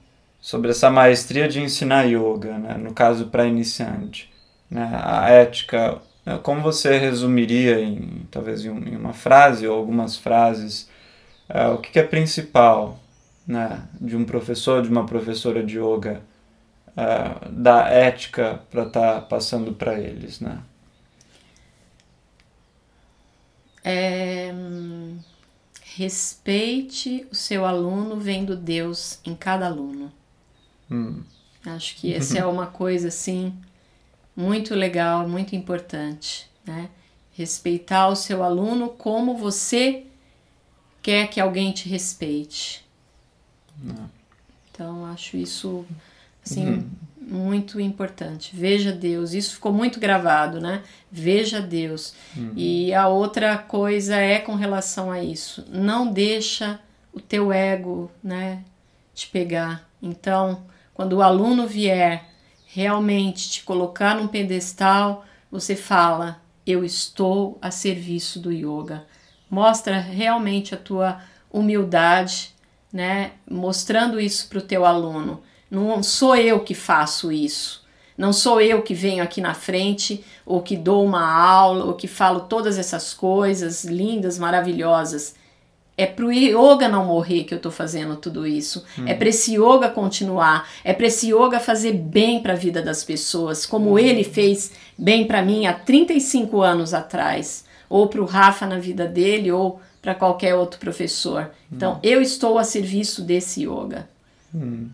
sobre 0.40 0.70
essa 0.70 0.90
maestria 0.90 1.48
de 1.48 1.60
ensinar 1.60 2.04
yoga, 2.04 2.58
né, 2.58 2.74
no 2.74 2.92
caso 2.92 3.26
para 3.26 3.46
iniciante, 3.46 4.28
né, 4.68 4.90
a 5.04 5.30
ética, 5.30 6.00
né, 6.26 6.38
como 6.42 6.60
você 6.62 6.98
resumiria 6.98 7.80
em 7.80 8.26
talvez 8.30 8.64
em, 8.64 8.70
uma 8.70 9.12
frase 9.12 9.68
ou 9.68 9.76
algumas 9.76 10.16
frases 10.16 10.88
uh, 11.48 11.74
o 11.74 11.78
que, 11.78 11.90
que, 11.92 11.98
é 11.98 12.04
principal 12.04 12.98
né, 13.46 13.82
de 14.00 14.16
um 14.16 14.24
professor, 14.24 14.82
de 14.82 14.88
uma 14.88 15.06
professora 15.06 15.64
de 15.64 15.78
yoga, 15.78 16.22
uh, 16.90 17.48
da 17.50 17.88
ética 17.88 18.60
para 18.70 18.84
estar 18.84 19.14
tá 19.14 19.20
passando 19.20 19.72
para 19.72 19.98
eles, 19.98 20.40
né? 20.40 20.60
É, 23.82 24.52
respeite 25.96 27.26
o 27.30 27.34
seu 27.34 27.64
aluno 27.64 28.16
vendo 28.16 28.54
Deus 28.54 29.18
em 29.24 29.34
cada 29.34 29.66
aluno. 29.66 30.12
Hum. 30.90 31.22
Acho 31.64 31.96
que 31.96 32.12
essa 32.14 32.38
é 32.38 32.44
uma 32.44 32.66
coisa 32.66 33.08
assim 33.08 33.54
muito 34.36 34.74
legal, 34.74 35.28
muito 35.28 35.54
importante, 35.54 36.48
né? 36.64 36.88
Respeitar 37.32 38.08
o 38.08 38.16
seu 38.16 38.42
aluno 38.42 38.90
como 38.90 39.36
você 39.36 40.04
quer 41.02 41.28
que 41.28 41.40
alguém 41.40 41.72
te 41.72 41.88
respeite. 41.88 42.84
Não. 43.82 44.10
Então 44.70 45.06
acho 45.06 45.36
isso 45.36 45.84
assim 46.44 46.66
uhum. 46.66 46.90
muito 47.20 47.80
importante. 47.80 48.54
Veja 48.54 48.92
Deus, 48.92 49.32
isso 49.32 49.54
ficou 49.54 49.72
muito 49.72 50.00
gravado, 50.00 50.60
né? 50.60 50.82
Veja 51.10 51.60
Deus. 51.60 52.14
Uhum. 52.36 52.52
E 52.56 52.94
a 52.94 53.08
outra 53.08 53.58
coisa 53.58 54.16
é 54.16 54.38
com 54.38 54.54
relação 54.54 55.10
a 55.10 55.22
isso, 55.22 55.64
não 55.68 56.12
deixa 56.12 56.80
o 57.12 57.20
teu 57.20 57.52
ego, 57.52 58.10
né, 58.22 58.64
te 59.14 59.26
pegar. 59.26 59.88
Então, 60.00 60.62
quando 60.94 61.14
o 61.14 61.22
aluno 61.22 61.66
vier 61.66 62.24
realmente 62.66 63.50
te 63.50 63.64
colocar 63.64 64.14
num 64.14 64.28
pedestal, 64.28 65.24
você 65.50 65.74
fala: 65.74 66.40
"Eu 66.66 66.84
estou 66.84 67.58
a 67.60 67.70
serviço 67.70 68.38
do 68.38 68.52
yoga". 68.52 69.04
Mostra 69.50 69.98
realmente 69.98 70.74
a 70.74 70.78
tua 70.78 71.20
humildade, 71.50 72.54
né? 72.92 73.32
Mostrando 73.48 74.20
isso 74.20 74.48
para 74.48 74.58
o 74.58 74.62
teu 74.62 74.84
aluno. 74.84 75.42
Não 75.70 76.02
sou 76.02 76.34
eu 76.34 76.60
que 76.60 76.74
faço 76.74 77.30
isso. 77.30 77.80
Não 78.20 78.34
sou 78.34 78.60
eu 78.60 78.82
que 78.82 78.92
venho 78.92 79.22
aqui 79.22 79.40
na 79.40 79.54
frente, 79.54 80.22
ou 80.44 80.60
que 80.60 80.76
dou 80.76 81.02
uma 81.04 81.26
aula, 81.26 81.86
ou 81.86 81.94
que 81.94 82.06
falo 82.06 82.40
todas 82.40 82.78
essas 82.78 83.14
coisas 83.14 83.84
lindas, 83.84 84.38
maravilhosas. 84.38 85.34
É 85.96 86.04
pro 86.04 86.30
yoga 86.30 86.88
não 86.88 87.06
morrer 87.06 87.44
que 87.44 87.54
eu 87.54 87.58
tô 87.58 87.70
fazendo 87.70 88.16
tudo 88.16 88.46
isso. 88.46 88.84
Hum. 88.98 89.04
É 89.06 89.14
para 89.14 89.28
esse 89.28 89.54
yoga 89.54 89.88
continuar. 89.88 90.68
É 90.84 90.92
para 90.92 91.06
esse 91.06 91.32
yoga 91.32 91.60
fazer 91.60 91.92
bem 91.92 92.42
para 92.42 92.52
a 92.52 92.56
vida 92.56 92.82
das 92.82 93.04
pessoas, 93.04 93.64
como 93.64 93.92
hum. 93.92 93.98
ele 93.98 94.24
fez 94.24 94.72
bem 94.98 95.26
para 95.26 95.40
mim 95.40 95.66
há 95.66 95.72
35 95.72 96.60
anos 96.60 96.92
atrás, 96.92 97.64
ou 97.88 98.06
para 98.08 98.20
o 98.20 98.26
Rafa 98.26 98.66
na 98.66 98.78
vida 98.78 99.06
dele, 99.06 99.50
ou 99.50 99.80
para 100.00 100.14
qualquer 100.14 100.54
outro 100.54 100.80
professor. 100.80 101.50
Então, 101.70 101.94
hum. 101.94 102.00
eu 102.02 102.20
estou 102.20 102.58
a 102.58 102.64
serviço 102.64 103.22
desse 103.22 103.62
yoga. 103.64 104.08
Hum. 104.54 104.88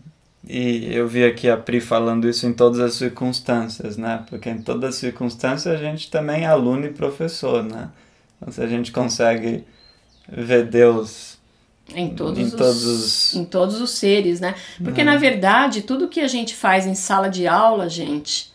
E 0.47 0.93
eu 0.93 1.07
vi 1.07 1.25
aqui 1.25 1.49
a 1.49 1.57
Pri 1.57 1.81
falando 1.81 2.27
isso 2.27 2.47
em 2.47 2.53
todas 2.53 2.79
as 2.79 2.93
circunstâncias, 2.93 3.97
né? 3.97 4.23
Porque 4.29 4.49
em 4.49 4.61
todas 4.61 4.91
as 4.91 4.95
circunstâncias 4.95 5.73
a 5.73 5.77
gente 5.77 6.09
também 6.09 6.43
é 6.43 6.47
aluno 6.47 6.85
e 6.85 6.89
professor, 6.89 7.63
né? 7.63 7.89
Então, 8.37 8.53
se 8.53 8.61
a 8.61 8.67
gente 8.67 8.91
consegue 8.91 9.65
ver 10.29 10.65
Deus 10.65 11.37
em 11.93 12.13
todos, 12.13 12.39
em 12.39 12.43
os, 12.43 12.53
todos 12.53 12.85
os... 12.85 13.33
em 13.35 13.45
todos 13.45 13.81
os 13.81 13.91
seres, 13.91 14.39
né? 14.39 14.55
Porque, 14.83 15.03
na 15.03 15.17
verdade, 15.17 15.81
tudo 15.81 16.07
que 16.07 16.19
a 16.19 16.27
gente 16.27 16.55
faz 16.55 16.85
em 16.85 16.95
sala 16.95 17.29
de 17.29 17.47
aula, 17.47 17.89
gente, 17.89 18.51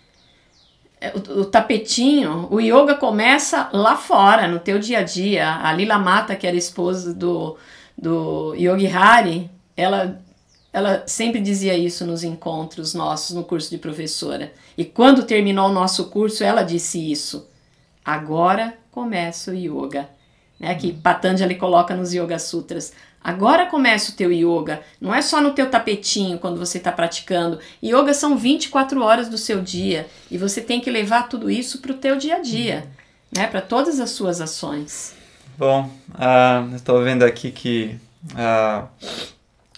o, 1.14 1.40
o, 1.40 1.44
tapetinho, 1.44 2.48
o 2.50 2.61
yoga 2.61 2.94
começa 2.94 3.68
lá 3.72 3.96
fora, 3.96 4.46
no 4.46 4.59
teu 4.59 4.78
dia 4.78 5.00
a 5.00 5.03
dia. 5.03 5.61
A 5.62 5.72
Lila 5.72 5.98
Mata, 5.98 6.36
que 6.36 6.46
era 6.46 6.57
esposa 6.57 7.12
do, 7.12 7.57
do 7.96 8.55
Yogi 8.55 8.86
Hari, 8.86 9.50
ela 9.76 10.20
ela 10.72 11.05
sempre 11.07 11.40
dizia 11.40 11.76
isso 11.76 12.07
nos 12.07 12.24
encontros 12.24 12.94
nossos 12.94 13.36
no 13.36 13.44
curso 13.44 13.68
de 13.68 13.76
professora. 13.76 14.53
E 14.76 14.84
quando 14.84 15.24
terminou 15.24 15.68
o 15.68 15.72
nosso 15.72 16.07
curso, 16.07 16.42
ela 16.42 16.62
disse 16.62 17.12
isso. 17.12 17.46
Agora 18.03 18.74
começa 18.90 19.50
o 19.50 19.55
yoga. 19.55 20.09
Né, 20.63 20.77
que 20.77 20.93
Patanjali 20.93 21.57
coloca 21.57 21.97
nos 21.97 22.15
Yoga 22.15 22.39
Sutras. 22.39 22.93
Agora 23.23 23.67
começa 23.67 24.13
o 24.13 24.15
teu 24.15 24.33
yoga. 24.33 24.81
Não 25.01 25.13
é 25.13 25.21
só 25.21 25.41
no 25.41 25.53
teu 25.53 25.69
tapetinho 25.69 26.39
quando 26.39 26.59
você 26.59 26.79
está 26.79 26.93
praticando. 26.93 27.59
Yoga 27.83 28.15
são 28.15 28.37
24 28.37 29.03
horas 29.03 29.29
do 29.29 29.37
seu 29.37 29.61
dia. 29.61 30.07
E 30.31 30.39
você 30.39 30.61
tem 30.61 30.81
que 30.81 30.91
levar 30.91 31.29
tudo 31.29 31.51
isso 31.51 31.81
para 31.81 31.91
o 31.91 31.97
teu 31.97 32.17
dia 32.17 32.37
a 32.37 32.41
dia. 32.41 32.87
Né, 33.37 33.49
para 33.49 33.61
todas 33.61 33.99
as 33.99 34.11
suas 34.11 34.41
ações. 34.41 35.15
Bom, 35.59 35.91
uh, 36.11 36.75
estou 36.77 37.03
vendo 37.03 37.25
aqui 37.25 37.51
que 37.51 37.99
uh, 38.35 38.87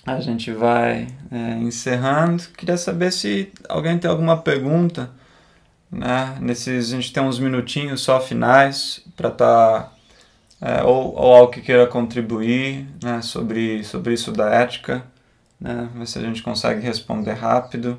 a 0.07 0.21
gente 0.21 0.53
vai 0.53 1.07
é, 1.31 1.55
encerrando. 1.61 2.43
Queria 2.57 2.77
saber 2.77 3.11
se 3.11 3.51
alguém 3.69 3.97
tem 3.99 4.11
alguma 4.11 4.37
pergunta. 4.37 5.11
Né? 5.91 6.37
Nesses, 6.41 6.93
a 6.93 6.97
gente 6.97 7.13
tem 7.13 7.23
uns 7.23 7.39
minutinhos 7.39 8.03
só 8.03 8.21
finais 8.21 9.01
para 9.17 9.29
estar. 9.29 9.83
Tá, 9.83 9.94
é, 10.65 10.83
ou, 10.83 11.15
ou 11.15 11.35
algo 11.35 11.53
que 11.53 11.61
queira 11.61 11.87
contribuir 11.87 12.89
né? 13.03 13.21
sobre, 13.21 13.85
sobre 13.85 14.15
isso 14.15 14.33
da 14.33 14.49
ética. 14.49 15.05
Né? 15.61 15.91
Ver 15.95 16.07
se 16.07 16.19
a 16.19 16.23
gente 16.23 16.43
consegue 16.43 16.81
responder 16.81 17.35
rápido. 17.35 17.99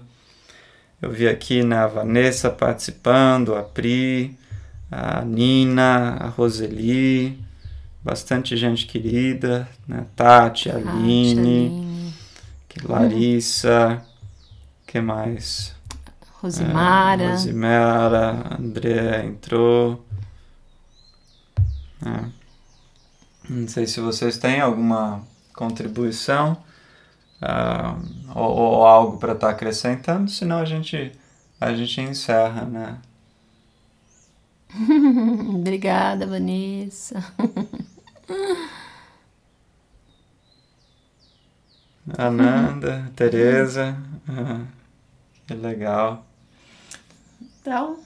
Eu 1.00 1.12
vi 1.12 1.28
aqui 1.28 1.64
né, 1.64 1.78
a 1.78 1.86
Vanessa 1.86 2.50
participando, 2.50 3.54
a 3.54 3.62
Pri, 3.62 4.36
a 4.92 5.22
Nina, 5.22 6.18
a 6.20 6.28
Roseli, 6.30 7.40
bastante 8.04 8.58
gente 8.58 8.88
querida, 8.88 9.68
né? 9.88 10.06
Tati, 10.16 10.72
a 10.72 10.76
Aline. 10.78 12.14
Larissa, 12.84 14.02
que 14.88 15.00
mais? 15.00 15.76
Rosimara. 16.42 17.24
É, 17.24 17.32
Rosimara, 17.32 18.58
André 18.60 19.26
entrou. 19.26 20.06
É. 22.06 22.35
Não 23.50 23.68
sei 23.68 23.86
se 23.86 24.00
vocês 24.00 24.38
têm 24.38 24.60
alguma 24.60 25.24
contribuição 25.54 26.58
uh, 27.42 28.00
ou, 28.36 28.56
ou, 28.56 28.86
algo 28.86 29.18
para 29.18 29.34
estar 29.34 29.48
tá 29.48 29.54
acrescentando, 29.54 30.30
senão 30.30 30.60
a 30.60 30.66
gente, 30.66 31.12
a 31.60 31.74
gente 31.74 32.02
encerra, 32.02 32.66
né? 32.66 32.98
Obrigada, 35.56 36.26
Vanessa. 36.28 37.24
Ananda, 42.18 43.12
Tereza, 43.16 43.98
que 45.48 45.54
legal. 45.56 46.26
Então, 47.42 48.00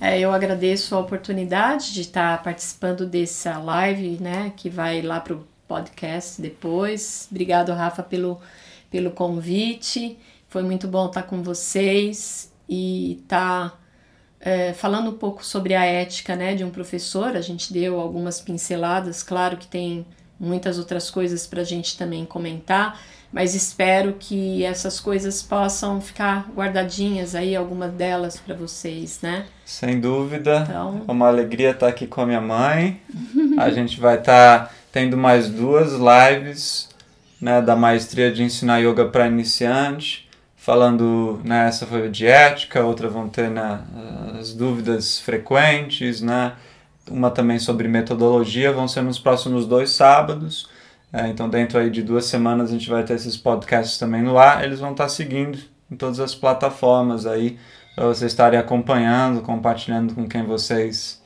é, 0.00 0.18
eu 0.18 0.32
agradeço 0.32 0.94
a 0.94 1.00
oportunidade 1.00 1.92
de 1.92 2.02
estar 2.02 2.42
participando 2.42 3.06
dessa 3.06 3.58
live, 3.58 4.18
né, 4.20 4.52
que 4.56 4.68
vai 4.68 5.00
lá 5.02 5.20
para 5.20 5.34
o 5.34 5.46
podcast 5.66 6.40
depois. 6.40 7.28
Obrigado, 7.30 7.72
Rafa, 7.72 8.02
pelo, 8.02 8.40
pelo 8.90 9.10
convite. 9.10 10.18
Foi 10.48 10.62
muito 10.62 10.86
bom 10.86 11.06
estar 11.06 11.22
com 11.22 11.42
vocês 11.42 12.52
e 12.68 13.20
estar 13.22 13.80
é, 14.40 14.72
falando 14.72 15.10
um 15.10 15.16
pouco 15.16 15.44
sobre 15.44 15.74
a 15.74 15.84
ética, 15.84 16.36
né, 16.36 16.54
de 16.54 16.64
um 16.64 16.70
professor. 16.70 17.36
A 17.36 17.40
gente 17.40 17.72
deu 17.72 17.98
algumas 17.98 18.40
pinceladas, 18.40 19.22
claro 19.22 19.56
que 19.56 19.66
tem 19.66 20.06
muitas 20.38 20.78
outras 20.78 21.10
coisas 21.10 21.46
para 21.46 21.62
a 21.62 21.64
gente 21.64 21.96
também 21.96 22.24
comentar, 22.26 23.00
mas 23.34 23.52
espero 23.52 24.14
que 24.16 24.64
essas 24.64 25.00
coisas 25.00 25.42
possam 25.42 26.00
ficar 26.00 26.48
guardadinhas 26.54 27.34
aí, 27.34 27.56
algumas 27.56 27.92
delas 27.92 28.38
para 28.38 28.54
vocês, 28.54 29.18
né? 29.20 29.46
Sem 29.64 29.98
dúvida. 29.98 30.64
Então... 30.68 31.02
É 31.08 31.10
uma 31.10 31.26
alegria 31.26 31.72
estar 31.72 31.88
aqui 31.88 32.06
com 32.06 32.20
a 32.20 32.26
minha 32.26 32.40
mãe. 32.40 33.00
a 33.58 33.68
gente 33.74 33.98
vai 33.98 34.18
estar 34.18 34.72
tendo 34.92 35.16
mais 35.16 35.48
duas 35.48 35.94
lives 35.94 36.88
né, 37.40 37.60
da 37.60 37.74
maestria 37.74 38.30
de 38.30 38.44
ensinar 38.44 38.78
yoga 38.78 39.06
para 39.06 39.26
iniciante, 39.26 40.30
falando, 40.56 41.40
né, 41.42 41.66
essa 41.66 41.84
foi 41.86 42.08
de 42.08 42.28
ética, 42.28 42.84
outra 42.84 43.08
vão 43.08 43.28
ter 43.28 43.50
né, 43.50 43.80
as 44.38 44.54
dúvidas 44.54 45.18
frequentes, 45.18 46.20
né? 46.20 46.52
uma 47.10 47.30
também 47.30 47.58
sobre 47.58 47.88
metodologia, 47.88 48.72
vão 48.72 48.88
ser 48.88 49.02
nos 49.02 49.18
próximos 49.18 49.66
dois 49.66 49.90
sábados. 49.90 50.68
É, 51.14 51.28
então, 51.28 51.48
dentro 51.48 51.78
aí 51.78 51.90
de 51.90 52.02
duas 52.02 52.24
semanas, 52.24 52.70
a 52.70 52.72
gente 52.72 52.90
vai 52.90 53.04
ter 53.04 53.14
esses 53.14 53.36
podcasts 53.36 53.96
também 53.98 54.20
no 54.20 54.36
ar. 54.36 54.64
Eles 54.64 54.80
vão 54.80 54.90
estar 54.90 55.08
seguindo 55.08 55.56
em 55.88 55.94
todas 55.94 56.18
as 56.18 56.34
plataformas 56.34 57.24
aí 57.24 57.56
para 57.94 58.06
vocês 58.06 58.32
estarem 58.32 58.58
acompanhando, 58.58 59.40
compartilhando 59.40 60.12
com 60.12 60.26
quem 60.26 60.42
vocês 60.42 61.22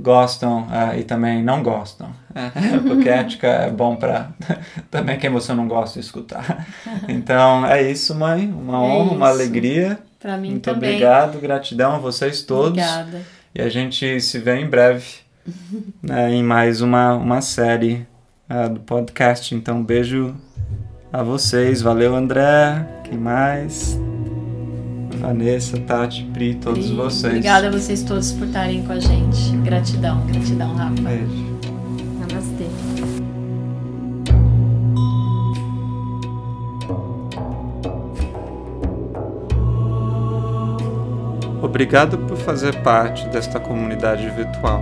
gostam 0.00 0.62
uh, 0.62 0.98
e 0.98 1.04
também 1.04 1.44
não 1.44 1.62
gostam. 1.62 2.10
Porque 2.88 3.08
ética 3.08 3.46
é 3.46 3.70
bom 3.70 3.94
para 3.94 4.30
também 4.90 5.16
quem 5.16 5.30
você 5.30 5.54
não 5.54 5.68
gosta 5.68 6.00
de 6.00 6.06
escutar. 6.06 6.66
Então 7.08 7.64
é 7.64 7.88
isso, 7.88 8.12
mãe. 8.16 8.50
Uma 8.50 8.78
é 8.78 8.80
honra, 8.80 9.12
uma 9.12 9.28
alegria. 9.28 9.96
Para 10.18 10.36
mim 10.36 10.50
Muito 10.50 10.64
também. 10.64 10.90
obrigado, 10.90 11.38
gratidão 11.38 11.94
a 11.94 11.98
vocês 11.98 12.42
todos. 12.42 12.82
Obrigada. 12.82 13.22
E 13.54 13.62
a 13.62 13.68
gente 13.68 14.20
se 14.20 14.40
vê 14.40 14.56
em 14.56 14.68
breve 14.68 15.20
né, 16.02 16.32
em 16.32 16.42
mais 16.42 16.80
uma, 16.80 17.14
uma 17.14 17.40
série 17.40 18.06
do 18.72 18.80
podcast. 18.80 19.54
Então, 19.54 19.82
beijo 19.82 20.34
a 21.12 21.22
vocês. 21.22 21.82
Valeu, 21.82 22.14
André. 22.14 22.86
Quem 23.04 23.18
mais? 23.18 23.98
Vanessa, 25.20 25.78
Tati, 25.78 26.24
Pri, 26.32 26.54
todos 26.54 26.86
Pri, 26.86 26.96
vocês. 26.96 27.34
Obrigada 27.34 27.68
a 27.68 27.70
vocês 27.70 28.02
todos 28.02 28.32
por 28.32 28.46
estarem 28.46 28.82
com 28.84 28.92
a 28.92 28.98
gente. 28.98 29.56
Gratidão, 29.58 30.26
gratidão, 30.26 30.74
Rafa. 30.74 30.94
Beijo. 31.02 31.50
Namastê. 32.18 32.66
Obrigado 41.62 42.18
por 42.18 42.38
fazer 42.38 42.82
parte 42.82 43.28
desta 43.28 43.60
comunidade 43.60 44.28
virtual. 44.30 44.80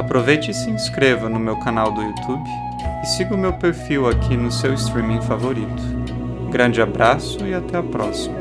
Aproveite 0.00 0.50
e 0.50 0.54
se 0.54 0.70
inscreva 0.70 1.28
no 1.28 1.38
meu 1.38 1.58
canal 1.58 1.92
do 1.92 2.00
YouTube 2.00 2.48
e 3.02 3.06
siga 3.06 3.34
o 3.34 3.38
meu 3.38 3.52
perfil 3.52 4.08
aqui 4.08 4.34
no 4.34 4.50
seu 4.50 4.72
streaming 4.72 5.20
favorito. 5.20 5.82
Grande 6.50 6.80
abraço 6.80 7.46
e 7.46 7.52
até 7.52 7.76
a 7.76 7.82
próxima. 7.82 8.39